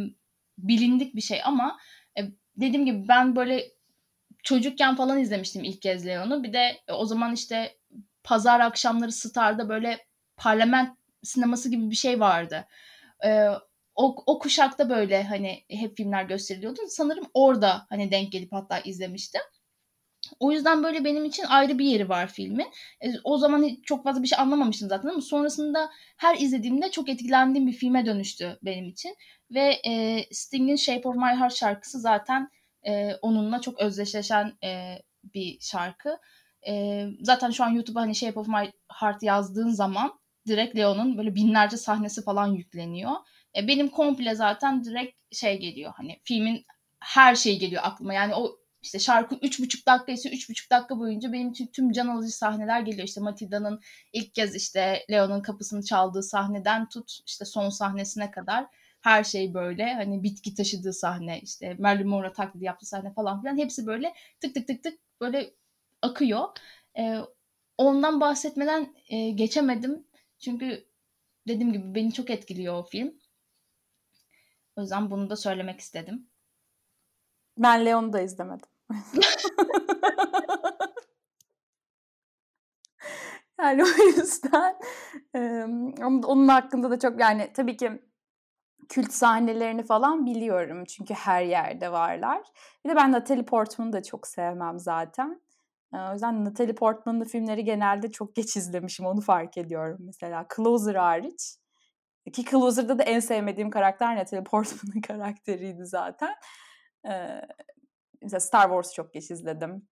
bilindik 0.59 1.15
bir 1.17 1.21
şey 1.21 1.41
ama 1.45 1.79
e, 2.19 2.23
dediğim 2.57 2.87
gibi 2.87 3.09
ben 3.09 3.37
böyle 3.37 3.65
çocukken 4.43 4.97
falan 4.97 5.19
izlemiştim 5.19 5.65
ilk 5.65 5.83
kez 5.83 6.07
Leon'u. 6.07 6.43
Bir 6.43 6.53
de 6.53 6.81
e, 6.89 6.93
o 6.93 7.05
zaman 7.05 7.35
işte 7.35 7.77
pazar 8.25 8.61
akşamları 8.61 9.13
Star'da 9.13 9.69
böyle 9.69 10.07
parlament 10.37 10.99
sineması 11.27 11.71
gibi 11.71 11.91
bir 11.91 11.97
şey 11.97 12.21
vardı. 12.21 12.67
E, 13.25 13.49
o, 13.95 14.17
o 14.27 14.39
kuşakta 14.39 14.91
böyle 14.91 15.23
hani 15.23 15.65
hep 15.71 15.97
filmler 15.97 16.25
gösteriliyordu. 16.25 16.81
Sanırım 16.89 17.25
orada 17.35 17.87
hani 17.89 18.11
denk 18.11 18.33
gelip 18.33 18.53
hatta 18.53 18.79
izlemiştim. 18.79 19.41
O 20.41 20.53
yüzden 20.53 20.83
böyle 20.83 21.05
benim 21.05 21.25
için 21.25 21.45
ayrı 21.45 21.79
bir 21.79 21.85
yeri 21.85 22.09
var 22.09 22.29
filmin. 22.29 22.67
E, 23.01 23.09
o 23.25 23.39
zaman 23.39 23.69
çok 23.83 24.05
fazla 24.05 24.23
bir 24.23 24.29
şey 24.29 24.39
anlamamıştım 24.39 24.89
zaten 24.89 25.09
ama 25.09 25.21
sonrasında 25.21 25.91
her 26.17 26.39
izlediğimde 26.39 26.91
çok 26.91 27.09
etkilendiğim 27.09 27.67
bir 27.67 27.73
filme 27.73 28.07
dönüştü 28.07 28.59
benim 28.63 28.89
için. 28.89 29.17
Ve 29.51 29.81
e, 29.87 30.25
Sting'in 30.33 30.77
Shape 30.77 31.09
of 31.09 31.17
My 31.17 31.41
Heart 31.41 31.55
şarkısı 31.55 32.01
zaten 32.01 32.51
e, 32.87 33.15
onunla 33.23 33.61
çok 33.61 33.81
özdeşleşen 33.81 34.53
e, 34.65 35.03
bir 35.35 35.59
şarkı. 35.61 36.19
E, 36.69 37.05
zaten 37.21 37.51
şu 37.51 37.65
an 37.65 37.71
YouTube'a 37.71 38.03
hani 38.03 38.15
Shape 38.15 38.41
of 38.41 38.49
My 38.49 38.73
Heart 38.93 39.23
yazdığın 39.23 39.71
zaman 39.71 40.21
direkt 40.47 40.77
Leon'un 40.77 41.19
böyle 41.19 41.35
binlerce 41.35 41.77
sahnesi 41.77 42.25
falan 42.25 42.47
yükleniyor. 42.47 43.13
E, 43.57 43.69
benim 43.69 43.89
komple 43.89 44.35
zaten 44.35 44.85
direkt 44.85 45.17
şey 45.33 45.59
geliyor 45.61 45.93
hani 45.97 46.21
filmin 46.25 46.65
her 47.01 47.35
şey 47.35 47.59
geliyor 47.59 47.83
aklıma. 47.85 48.15
Yani 48.15 48.35
o 48.35 48.57
işte 48.83 48.99
şarkı 48.99 49.39
üç 49.43 49.61
buçuk 49.61 49.87
dakika 49.87 50.13
ise 50.13 50.31
üç 50.31 50.51
buçuk 50.51 50.71
dakika 50.71 50.99
boyunca 50.99 51.33
benim 51.33 51.51
için 51.51 51.67
tüm 51.67 51.93
can 51.93 52.07
alıcı 52.09 52.37
sahneler 52.37 52.81
geliyor. 52.81 53.09
İşte 53.09 53.21
Matilda'nın 53.21 53.81
ilk 54.13 54.35
kez 54.35 54.55
işte 54.55 55.07
Leon'un 55.11 55.43
kapısını 55.43 55.85
çaldığı 55.85 56.23
sahneden 56.23 56.89
tut 56.89 57.19
işte 57.27 57.45
son 57.45 57.69
sahnesine 57.71 58.31
kadar 58.31 58.67
her 59.01 59.25
şey 59.25 59.55
böyle 59.55 59.95
hani 59.95 60.23
bitki 60.23 60.55
taşıdığı 60.55 60.93
sahne 60.93 61.41
işte 61.41 61.77
Marilyn 61.79 62.09
Monroe 62.09 62.33
taklidi 62.33 62.65
yaptığı 62.65 62.87
sahne 62.87 63.13
falan 63.15 63.41
filan 63.41 63.59
hepsi 63.59 63.87
böyle 63.87 64.15
tık 64.41 64.55
tık 64.55 64.67
tık 64.69 64.83
tık 64.83 64.99
böyle 65.21 65.55
akıyor. 66.03 66.49
Ee, 66.99 67.19
ondan 67.79 68.21
bahsetmeden 68.21 68.95
e, 69.09 69.31
geçemedim. 69.31 70.06
Çünkü 70.39 70.87
dediğim 71.49 71.73
gibi 71.73 71.95
beni 71.95 72.13
çok 72.13 72.31
etkiliyor 72.31 72.75
o 72.75 72.83
film. 72.83 73.15
O 74.77 74.81
yüzden 74.81 75.11
bunu 75.11 75.31
da 75.31 75.37
söylemek 75.37 75.81
istedim. 75.81 76.29
Ben 77.59 77.87
Leon'u 77.87 78.13
da 78.13 78.21
izlemedim. 78.21 78.69
yani 83.61 83.83
o 83.85 83.87
yüzden 83.87 84.79
onun 86.25 86.49
hakkında 86.49 86.91
da 86.91 86.99
çok 86.99 87.21
yani 87.21 87.53
tabii 87.53 87.77
ki 87.77 88.03
kült 88.89 89.13
sahnelerini 89.13 89.83
falan 89.83 90.27
biliyorum 90.27 90.85
çünkü 90.85 91.15
her 91.15 91.43
yerde 91.43 91.93
varlar. 91.93 92.43
Bir 92.85 92.91
de 92.91 92.97
ben 92.97 93.13
Natalie 93.13 93.45
Portman'ı 93.45 93.93
da 93.93 94.03
çok 94.03 94.27
sevmem 94.27 94.79
zaten. 94.79 95.41
O 95.97 96.13
yüzden 96.13 96.45
Natalie 96.45 96.75
Portman'ın 96.75 97.25
filmleri 97.25 97.65
genelde 97.65 98.11
çok 98.11 98.37
geç 98.37 98.57
izlemişim 98.57 99.07
onu 99.07 99.21
fark 99.21 99.59
ediyorum 99.59 99.99
mesela. 100.01 100.47
Closer 100.57 100.95
hariç. 100.95 101.57
Ki 102.33 102.45
Closer'da 102.45 102.99
da 102.99 103.03
en 103.03 103.21
sevmediğim 103.21 103.71
karakter 103.71 104.17
Natalie 104.17 104.45
Portman'ın 104.45 105.01
karakteriydi 105.07 105.87
zaten. 105.87 106.35
Mesela 108.23 108.41
Star 108.41 108.63
Wars'u 108.63 108.95
çok 108.95 109.13
geç 109.13 109.31
izledim. 109.31 109.89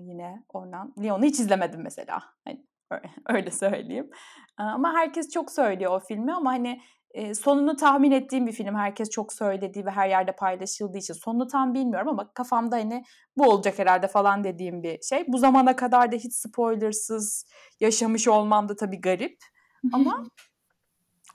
Yine 0.00 0.44
ondan. 0.48 0.94
Leon'u 1.02 1.24
hiç 1.24 1.40
izlemedim 1.40 1.82
mesela. 1.82 2.22
Hani 2.44 2.66
öyle 3.28 3.50
söyleyeyim. 3.50 4.10
Ama 4.56 4.92
herkes 4.92 5.30
çok 5.30 5.50
söylüyor 5.50 5.92
o 5.92 6.00
filmi 6.00 6.34
ama 6.34 6.50
hani 6.50 6.80
sonunu 7.34 7.76
tahmin 7.76 8.10
ettiğim 8.10 8.46
bir 8.46 8.52
film. 8.52 8.74
Herkes 8.74 9.10
çok 9.10 9.32
söylediği 9.32 9.86
ve 9.86 9.90
her 9.90 10.08
yerde 10.08 10.32
paylaşıldığı 10.36 10.98
için 10.98 11.14
sonunu 11.14 11.46
tam 11.46 11.74
bilmiyorum 11.74 12.08
ama 12.08 12.32
kafamda 12.32 12.76
hani 12.76 13.04
bu 13.36 13.48
olacak 13.48 13.78
herhalde 13.78 14.08
falan 14.08 14.44
dediğim 14.44 14.82
bir 14.82 15.02
şey. 15.02 15.24
Bu 15.28 15.38
zamana 15.38 15.76
kadar 15.76 16.12
da 16.12 16.16
hiç 16.16 16.34
spoilersız 16.34 17.46
yaşamış 17.80 18.28
olmam 18.28 18.68
da 18.68 18.76
tabii 18.76 19.00
garip. 19.00 19.38
Ama 19.92 20.24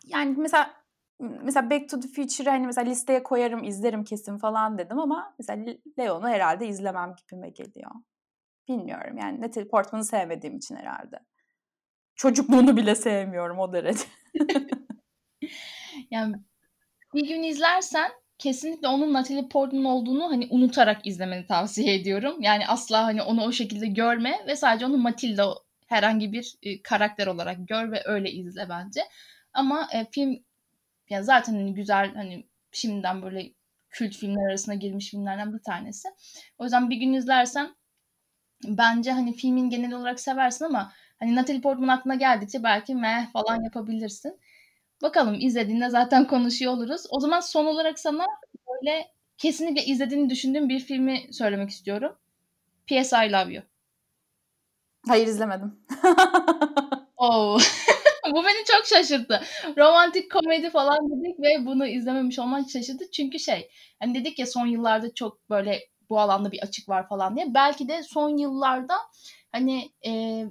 yani 0.05 0.35
mesela 0.37 0.73
mesela 1.19 1.69
Back 1.69 1.89
to 1.89 1.99
the 1.99 2.07
Future'ı 2.07 2.49
hani 2.49 2.65
mesela 2.65 2.89
listeye 2.89 3.23
koyarım, 3.23 3.63
izlerim 3.63 4.03
kesin 4.03 4.37
falan 4.37 4.77
dedim 4.77 4.99
ama 4.99 5.35
mesela 5.39 5.73
Leon'u 5.99 6.27
herhalde 6.27 6.67
izlemem 6.67 7.13
gibime 7.17 7.49
geliyor. 7.49 7.91
Bilmiyorum 8.67 9.17
yani 9.17 9.41
Natalie 9.41 9.67
Portman'ı 9.67 10.05
sevmediğim 10.05 10.57
için 10.57 10.75
herhalde. 10.75 11.19
Çocukluğunu 12.15 12.77
bile 12.77 12.95
sevmiyorum 12.95 13.59
o 13.59 13.73
derece. 13.73 14.03
yani 16.11 16.35
bir 17.13 17.27
gün 17.27 17.43
izlersen 17.43 18.11
kesinlikle 18.37 18.87
onun 18.87 19.13
Natalie 19.13 19.47
Portman 19.47 19.85
olduğunu 19.85 20.31
hani 20.31 20.47
unutarak 20.49 21.07
izlemeni 21.07 21.45
tavsiye 21.45 21.95
ediyorum. 21.95 22.41
Yani 22.41 22.67
asla 22.67 23.03
hani 23.03 23.21
onu 23.21 23.43
o 23.43 23.51
şekilde 23.51 23.87
görme 23.87 24.45
ve 24.47 24.55
sadece 24.55 24.85
onu 24.85 24.97
Matilda 24.97 25.53
herhangi 25.87 26.31
bir 26.31 26.55
e, 26.63 26.81
karakter 26.81 27.27
olarak 27.27 27.67
gör 27.67 27.91
ve 27.91 28.01
öyle 28.05 28.31
izle 28.31 28.69
bence. 28.69 29.01
Ama 29.53 29.87
e, 29.93 30.05
film 30.11 30.43
yani 31.09 31.23
zaten 31.23 31.53
hani 31.53 31.73
güzel 31.73 32.15
hani 32.15 32.47
şimdiden 32.71 33.21
böyle 33.21 33.53
kült 33.89 34.15
filmler 34.15 34.49
arasına 34.49 34.75
girmiş 34.75 35.09
filmlerden 35.11 35.53
bir 35.53 35.63
tanesi. 35.63 36.09
O 36.57 36.63
yüzden 36.63 36.89
bir 36.89 36.95
gün 36.95 37.13
izlersen 37.13 37.75
bence 38.63 39.11
hani 39.11 39.33
filmin 39.33 39.69
genel 39.69 39.93
olarak 39.93 40.19
seversin 40.19 40.65
ama 40.65 40.91
hani 41.19 41.35
Natalie 41.35 41.61
Portman 41.61 41.87
aklına 41.87 42.15
geldikçe 42.15 42.63
belki 42.63 42.95
meh 42.95 43.31
falan 43.33 43.63
yapabilirsin. 43.63 44.39
Bakalım 45.01 45.37
izlediğinde 45.39 45.89
zaten 45.89 46.27
konuşuyor 46.27 46.73
oluruz. 46.73 47.01
O 47.09 47.19
zaman 47.19 47.39
son 47.39 47.65
olarak 47.65 47.99
sana 47.99 48.25
böyle 48.67 49.07
kesinlikle 49.37 49.85
izlediğini 49.85 50.29
düşündüğüm 50.29 50.69
bir 50.69 50.79
filmi 50.79 51.21
söylemek 51.31 51.69
istiyorum. 51.69 52.17
P.S. 52.87 53.27
I 53.27 53.31
Love 53.31 53.53
You. 53.53 53.63
Hayır 55.07 55.27
izlemedim. 55.27 55.79
oh. 57.17 57.59
Bu 58.31 58.43
beni 58.43 58.65
çok 58.65 58.85
şaşırttı. 58.85 59.41
Romantik 59.77 60.31
komedi 60.31 60.69
falan 60.69 60.97
dedik 60.97 61.39
ve 61.39 61.65
bunu 61.65 61.87
izlememiş 61.87 62.39
olman 62.39 62.63
şaşırdı. 62.63 63.03
Çünkü 63.11 63.39
şey 63.39 63.69
hani 63.99 64.15
dedik 64.15 64.39
ya 64.39 64.45
son 64.45 64.67
yıllarda 64.67 65.13
çok 65.13 65.49
böyle 65.49 65.79
bu 66.09 66.19
alanda 66.19 66.51
bir 66.51 66.63
açık 66.63 66.89
var 66.89 67.07
falan 67.07 67.35
diye. 67.35 67.53
Belki 67.53 67.87
de 67.87 68.03
son 68.03 68.37
yıllarda 68.37 68.95
hani 69.51 69.91
e, 70.07 70.43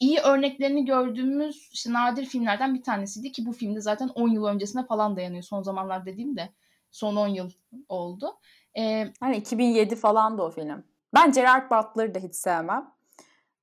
iyi 0.00 0.18
örneklerini 0.18 0.84
gördüğümüz 0.84 1.68
işte 1.72 1.92
nadir 1.92 2.24
filmlerden 2.24 2.74
bir 2.74 2.82
tanesiydi 2.82 3.32
ki 3.32 3.46
bu 3.46 3.52
filmde 3.52 3.80
zaten 3.80 4.08
10 4.08 4.28
yıl 4.28 4.44
öncesine 4.44 4.86
falan 4.86 5.16
dayanıyor. 5.16 5.42
Son 5.42 5.62
zamanlar 5.62 6.06
dediğim 6.06 6.36
de 6.36 6.48
son 6.90 7.16
10 7.16 7.28
yıl 7.28 7.50
oldu. 7.88 8.38
Ee, 8.78 9.12
hani 9.20 9.36
2007 9.36 9.96
falan 9.96 10.38
da 10.38 10.42
o 10.42 10.50
film. 10.50 10.84
Ben 11.14 11.32
Gerard 11.32 11.70
Butler'ı 11.70 12.14
da 12.14 12.18
hiç 12.18 12.34
sevmem. 12.34 12.90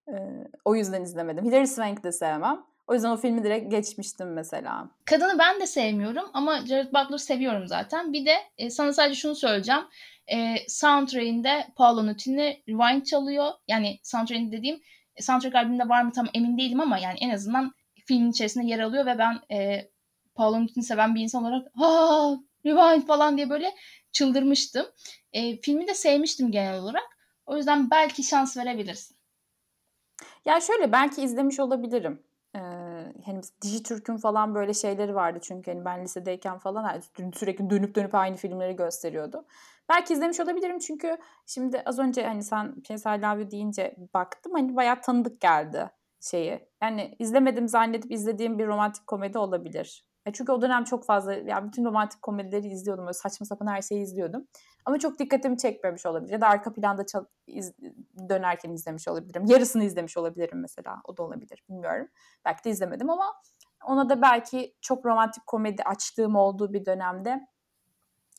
Ee, 0.08 0.48
o 0.66 0.76
yüzden 0.76 1.02
izlemedim. 1.02 1.46
Hilary 1.46 1.68
Swank 1.68 2.04
de 2.04 2.12
sevmem. 2.12 2.66
O 2.90 2.94
yüzden 2.94 3.10
o 3.10 3.18
filmi 3.18 3.44
direkt 3.44 3.72
geçmiştim 3.72 4.34
mesela. 4.34 4.90
Kadını 5.06 5.40
ben 5.40 5.60
de 5.60 5.68
sevmiyorum 5.68 6.26
ama 6.34 6.66
Jared 6.66 6.88
Butler'ı 6.88 7.20
seviyorum 7.20 7.68
zaten. 7.68 8.14
Bir 8.14 8.26
de 8.26 8.36
e, 8.58 8.70
sana 8.70 8.94
sadece 8.94 9.20
şunu 9.20 9.36
söyleyeceğim. 9.36 9.82
E, 10.28 10.56
soundtrack'inde 10.68 11.68
Paolo 11.76 12.08
Nutini 12.08 12.64
Rewind 12.70 13.04
çalıyor. 13.04 13.52
Yani 13.68 14.00
soundtrack'inde 14.04 14.58
dediğim 14.58 14.82
soundtrack 15.20 15.56
albümünde 15.56 15.90
var 15.90 16.02
mı 16.02 16.12
tam 16.12 16.28
emin 16.34 16.58
değilim 16.58 16.80
ama 16.82 16.98
yani 16.98 17.18
en 17.22 17.30
azından 17.30 17.72
filmin 18.06 18.32
içerisinde 18.32 18.66
yer 18.66 18.80
alıyor 18.80 19.06
ve 19.06 19.18
ben 19.18 19.56
e, 19.56 19.90
Paolo 20.36 20.64
Nutini 20.64 20.84
seven 20.84 21.16
bir 21.16 21.22
insan 21.22 21.44
olarak 21.44 21.68
aa 21.76 22.36
Rewind 22.66 23.08
falan 23.08 23.38
diye 23.38 23.50
böyle 23.50 23.76
çıldırmıştım. 24.12 24.86
E, 25.34 25.62
filmi 25.62 25.88
de 25.88 25.94
sevmiştim 25.94 26.52
genel 26.52 26.80
olarak. 26.80 27.18
O 27.46 27.58
yüzden 27.58 27.92
belki 27.92 28.24
şans 28.24 28.58
verebilirsin. 28.58 29.18
Ya 30.46 30.60
şöyle 30.60 30.92
belki 30.92 31.22
izlemiş 31.22 31.60
olabilirim. 31.60 32.29
Ee, 32.56 32.60
hani 33.26 33.42
Dijitürk'ün 33.62 34.18
falan 34.18 34.56
böyle 34.56 34.74
şeyleri 34.74 35.16
vardı 35.16 35.40
çünkü 35.42 35.72
hani 35.72 35.86
ben 35.86 36.04
lisedeyken 36.04 36.58
falan 36.58 37.02
sürekli 37.34 37.70
dönüp 37.70 37.96
dönüp 37.96 38.16
aynı 38.16 38.36
filmleri 38.36 38.76
gösteriyordu. 38.76 39.46
Belki 39.90 40.14
izlemiş 40.14 40.40
olabilirim 40.40 40.80
çünkü 40.80 41.18
şimdi 41.46 41.82
az 41.86 42.00
önce 42.00 42.28
hani 42.28 42.44
sen 42.44 42.82
Pinsel 42.82 43.32
Love 43.32 43.52
deyince 43.52 43.96
baktım 44.14 44.54
hani 44.54 44.76
bayağı 44.76 45.02
tanıdık 45.02 45.42
geldi 45.42 45.90
şeyi. 46.22 46.60
Yani 46.82 47.16
izlemedim 47.20 47.68
zannedip 47.68 48.12
izlediğim 48.12 48.60
bir 48.60 48.68
romantik 48.68 49.08
komedi 49.08 49.38
olabilir. 49.38 50.09
Çünkü 50.34 50.52
o 50.52 50.62
dönem 50.62 50.84
çok 50.84 51.06
fazla 51.06 51.34
yani 51.34 51.68
bütün 51.68 51.86
romantik 51.86 52.22
komedileri 52.22 52.68
izliyordum. 52.68 53.06
Böyle 53.06 53.14
saçma 53.14 53.46
sapan 53.46 53.68
her 53.68 53.82
şeyi 53.82 54.02
izliyordum. 54.02 54.48
Ama 54.86 55.00
çok 55.00 55.20
dikkatimi 55.20 55.58
çekmemiş 55.58 56.06
olabilir. 56.06 56.32
Ya 56.32 56.42
da 56.42 56.48
arka 56.48 56.74
planda 56.74 57.06
çal- 57.06 57.26
iz- 57.48 57.74
dönerken 58.30 58.72
izlemiş 58.72 59.08
olabilirim. 59.08 59.46
Yarısını 59.46 59.84
izlemiş 59.84 60.18
olabilirim 60.18 60.62
mesela. 60.62 61.02
O 61.06 61.18
da 61.18 61.24
olabilir. 61.24 61.64
Bilmiyorum. 61.70 62.08
Belki 62.46 62.64
de 62.64 62.70
izlemedim 62.70 63.10
ama 63.10 63.34
ona 63.86 64.10
da 64.10 64.22
belki 64.22 64.76
çok 64.82 65.06
romantik 65.06 65.48
komedi 65.48 65.84
açtığım 65.84 66.36
olduğu 66.36 66.74
bir 66.74 66.86
dönemde 66.86 67.48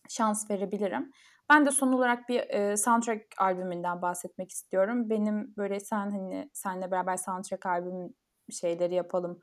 şans 0.09 0.51
verebilirim. 0.51 1.13
Ben 1.51 1.67
de 1.67 1.71
son 1.71 1.93
olarak 1.93 2.29
bir 2.29 2.41
e, 2.41 2.77
soundtrack 2.77 3.25
albümünden 3.39 4.03
bahsetmek 4.03 4.51
istiyorum. 4.51 5.11
Benim 5.11 5.55
böyle 5.57 5.81
sen 5.81 6.11
hani 6.11 6.51
seninle 6.53 6.91
beraber 6.91 7.17
soundtrack 7.17 7.67
albüm 7.67 8.15
şeyleri 8.51 8.95
yapalım, 8.95 9.41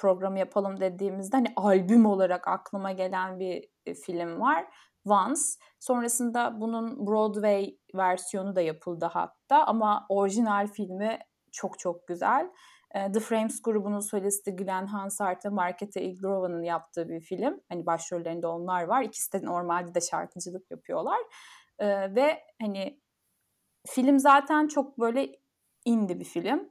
programı 0.00 0.38
yapalım 0.38 0.80
dediğimizde 0.80 1.36
hani 1.36 1.52
albüm 1.56 2.06
olarak 2.06 2.48
aklıma 2.48 2.92
gelen 2.92 3.38
bir 3.38 3.68
e, 3.86 3.94
film 3.94 4.40
var. 4.40 4.66
Once. 5.04 5.40
Sonrasında 5.80 6.60
bunun 6.60 7.06
Broadway 7.06 7.76
versiyonu 7.94 8.56
da 8.56 8.60
yapıldı 8.60 9.10
hatta 9.12 9.64
ama 9.64 10.06
orijinal 10.08 10.66
filmi 10.66 11.18
çok 11.52 11.78
çok 11.78 12.06
güzel. 12.06 12.50
The 12.94 13.20
Frames 13.20 13.62
grubunun 13.62 14.00
solisti 14.00 14.56
Glenn 14.56 14.86
Hansard 14.86 15.44
ve 15.44 15.48
Marketa 15.48 16.00
Iglova'nın 16.00 16.62
yaptığı 16.62 17.08
bir 17.08 17.20
film. 17.20 17.60
Hani 17.68 17.86
başrollerinde 17.86 18.46
onlar 18.46 18.84
var. 18.84 19.02
İkisi 19.02 19.32
de 19.32 19.46
normalde 19.46 19.94
de 19.94 20.00
şarkıcılık 20.00 20.70
yapıyorlar. 20.70 21.18
Ve 22.14 22.44
hani 22.62 23.00
film 23.86 24.18
zaten 24.18 24.68
çok 24.68 24.98
böyle 24.98 25.32
indi 25.84 26.20
bir 26.20 26.24
film. 26.24 26.68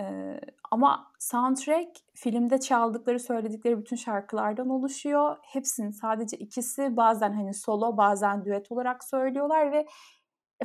Ee, 0.00 0.40
ama 0.70 1.12
soundtrack 1.18 1.90
filmde 2.14 2.60
çaldıkları, 2.60 3.20
söyledikleri 3.20 3.78
bütün 3.78 3.96
şarkılardan 3.96 4.68
oluşuyor. 4.68 5.36
Hepsinin 5.42 5.90
sadece 5.90 6.36
ikisi 6.36 6.96
bazen 6.96 7.32
hani 7.32 7.54
solo, 7.54 7.96
bazen 7.96 8.44
düet 8.44 8.72
olarak 8.72 9.04
söylüyorlar 9.04 9.72
ve 9.72 9.86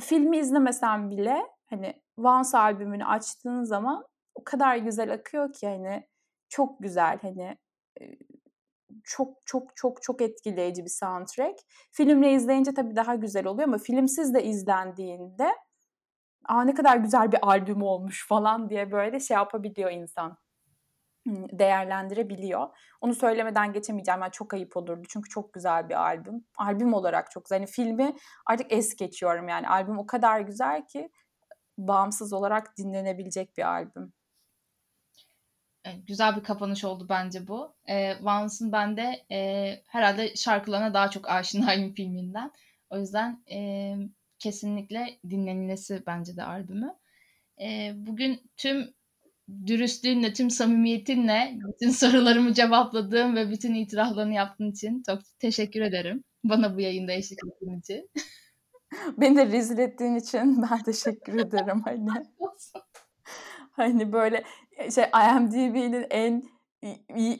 filmi 0.00 0.38
izlemesem 0.38 1.10
bile 1.10 1.42
hani 1.70 2.02
Vance 2.18 2.58
albümünü 2.58 3.04
açtığın 3.04 3.64
zaman 3.64 4.06
o 4.34 4.44
kadar 4.44 4.76
güzel 4.76 5.12
akıyor 5.12 5.52
ki 5.52 5.68
hani 5.68 6.08
çok 6.48 6.82
güzel 6.82 7.18
hani 7.22 7.56
çok 9.04 9.46
çok 9.46 9.76
çok 9.76 10.02
çok 10.02 10.22
etkileyici 10.22 10.84
bir 10.84 10.90
soundtrack. 10.90 11.60
Filmle 11.92 12.32
izleyince 12.32 12.74
tabii 12.74 12.96
daha 12.96 13.14
güzel 13.14 13.46
oluyor 13.46 13.68
ama 13.68 13.78
filmsiz 13.78 14.34
de 14.34 14.44
izlendiğinde 14.44 15.52
Aa, 16.48 16.64
ne 16.64 16.74
kadar 16.74 16.96
güzel 16.96 17.32
bir 17.32 17.38
albüm 17.42 17.82
olmuş 17.82 18.28
falan 18.28 18.70
diye 18.70 18.92
böyle 18.92 19.20
şey 19.20 19.34
yapabiliyor 19.34 19.90
insan 19.90 20.38
değerlendirebiliyor. 21.26 22.68
Onu 23.00 23.14
söylemeden 23.14 23.72
geçemeyeceğim. 23.72 24.20
Yani 24.20 24.32
çok 24.32 24.54
ayıp 24.54 24.76
olurdu. 24.76 25.02
Çünkü 25.08 25.28
çok 25.30 25.52
güzel 25.52 25.88
bir 25.88 25.94
albüm. 25.94 26.44
Albüm 26.56 26.94
olarak 26.94 27.30
çok 27.30 27.44
güzel. 27.44 27.56
Yani 27.56 27.66
filmi 27.66 28.16
artık 28.46 28.72
es 28.72 28.96
geçiyorum 28.96 29.48
yani. 29.48 29.68
Albüm 29.68 29.98
o 29.98 30.06
kadar 30.06 30.40
güzel 30.40 30.86
ki 30.86 31.10
bağımsız 31.78 32.32
olarak 32.32 32.76
dinlenebilecek 32.76 33.56
bir 33.56 33.68
albüm. 33.68 34.12
Güzel 36.06 36.36
bir 36.36 36.42
kapanış 36.42 36.84
oldu 36.84 37.06
bence 37.08 37.48
bu. 37.48 37.74
E, 37.86 38.24
Vance'ın 38.24 38.72
ben 38.72 38.96
de 38.96 39.24
e, 39.30 39.82
herhalde 39.86 40.36
şarkılarına 40.36 40.94
daha 40.94 41.10
çok 41.10 41.28
aşinayım 41.28 41.92
filminden. 41.94 42.52
O 42.90 42.98
yüzden 42.98 43.44
e, 43.50 43.94
kesinlikle 44.42 45.06
dinlenilesi 45.30 46.02
bence 46.06 46.36
de 46.36 46.42
albümü. 46.42 46.94
E, 47.60 47.92
bugün 47.94 48.40
tüm 48.56 48.94
dürüstlüğünle, 49.66 50.32
tüm 50.32 50.50
samimiyetinle 50.50 51.58
bütün 51.72 51.90
sorularımı 51.90 52.54
cevapladığım 52.54 53.36
ve 53.36 53.50
bütün 53.50 53.74
itiraflarını 53.74 54.34
yaptığın 54.34 54.70
için 54.70 55.02
çok 55.06 55.18
teşekkür 55.38 55.80
ederim. 55.80 56.24
Bana 56.44 56.76
bu 56.76 56.80
yayında 56.80 57.12
eşlik 57.12 57.38
ettiğin 57.46 57.78
için. 57.80 58.10
Beni 59.18 59.36
de 59.36 59.46
rezil 59.46 59.78
ettiğin 59.78 60.14
için 60.14 60.62
ben 60.62 60.82
teşekkür 60.82 61.34
ederim. 61.34 61.82
Hani, 63.74 63.94
hani 63.94 64.12
böyle 64.12 64.44
şey 64.94 65.04
IMDb'nin 65.04 66.06
en 66.10 66.42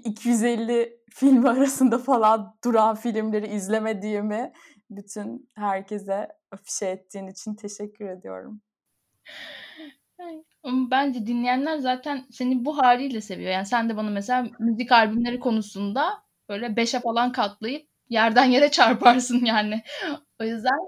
250 0.04 0.98
film 1.10 1.46
arasında 1.46 1.98
falan 1.98 2.56
duran 2.64 2.96
filmleri 2.96 3.46
izlemediğimi 3.46 4.52
bütün 4.90 5.50
herkese 5.54 6.28
afişe 6.52 6.86
ettiğin 6.86 7.26
için 7.26 7.54
teşekkür 7.54 8.08
ediyorum. 8.08 8.60
Bence 10.64 11.26
dinleyenler 11.26 11.78
zaten 11.78 12.26
seni 12.30 12.64
bu 12.64 12.78
haliyle 12.78 13.20
seviyor. 13.20 13.52
Yani 13.52 13.66
sen 13.66 13.88
de 13.88 13.96
bana 13.96 14.10
mesela 14.10 14.46
müzik 14.58 14.92
albümleri 14.92 15.40
konusunda 15.40 16.22
böyle 16.48 16.76
beşe 16.76 17.00
falan 17.00 17.32
katlayıp 17.32 17.88
yerden 18.08 18.44
yere 18.44 18.70
çarparsın 18.70 19.40
yani. 19.44 19.82
O 20.40 20.44
yüzden 20.44 20.78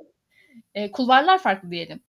e, 0.75 0.91
kulvarlar 0.91 1.39
farklı 1.39 1.71
diyelim. 1.71 2.01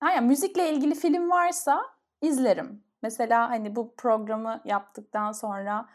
Aynen 0.00 0.24
müzikle 0.24 0.72
ilgili 0.72 0.94
film 0.94 1.30
varsa 1.30 1.80
izlerim. 2.22 2.84
Mesela 3.02 3.50
hani 3.50 3.76
bu 3.76 3.94
programı 3.96 4.62
yaptıktan 4.64 5.32
sonra 5.32 5.88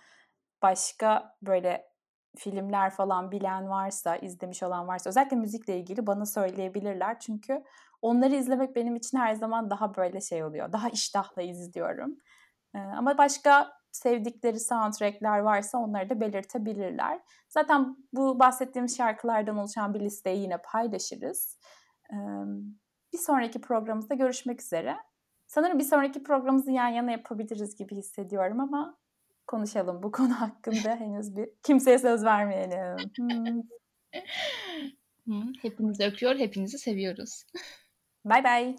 başka 0.61 1.35
böyle 1.41 1.94
filmler 2.35 2.89
falan 2.89 3.31
bilen 3.31 3.69
varsa, 3.69 4.15
izlemiş 4.15 4.63
olan 4.63 4.87
varsa 4.87 5.09
özellikle 5.09 5.35
müzikle 5.37 5.77
ilgili 5.79 6.07
bana 6.07 6.25
söyleyebilirler. 6.25 7.19
Çünkü 7.19 7.63
onları 8.01 8.35
izlemek 8.35 8.75
benim 8.75 8.95
için 8.95 9.17
her 9.17 9.35
zaman 9.35 9.69
daha 9.69 9.95
böyle 9.95 10.21
şey 10.21 10.43
oluyor. 10.43 10.71
Daha 10.73 10.89
iştahla 10.89 11.41
izliyorum. 11.41 12.17
Ama 12.73 13.17
başka 13.17 13.71
sevdikleri 13.91 14.59
soundtrackler 14.59 15.39
varsa 15.39 15.77
onları 15.77 16.09
da 16.09 16.21
belirtebilirler. 16.21 17.19
Zaten 17.49 17.97
bu 18.13 18.39
bahsettiğimiz 18.39 18.97
şarkılardan 18.97 19.57
oluşan 19.57 19.93
bir 19.93 19.99
listeyi 19.99 20.41
yine 20.41 20.57
paylaşırız. 20.57 21.59
Bir 23.13 23.17
sonraki 23.17 23.61
programımızda 23.61 24.15
görüşmek 24.15 24.61
üzere. 24.61 24.95
Sanırım 25.47 25.79
bir 25.79 25.83
sonraki 25.83 26.23
programımızı 26.23 26.71
yan 26.71 26.87
yana 26.87 27.11
yapabiliriz 27.11 27.75
gibi 27.75 27.95
hissediyorum 27.95 28.59
ama 28.59 28.97
konuşalım 29.47 30.03
bu 30.03 30.11
konu 30.11 30.41
hakkında 30.41 30.95
henüz 30.99 31.35
bir 31.35 31.49
kimseye 31.63 31.99
söz 31.99 32.23
vermeyelim. 32.25 33.11
Hepinizi 35.61 36.03
öpüyor, 36.03 36.35
hepinizi 36.35 36.77
seviyoruz. 36.77 37.43
Bye 38.25 38.43
bye. 38.43 38.75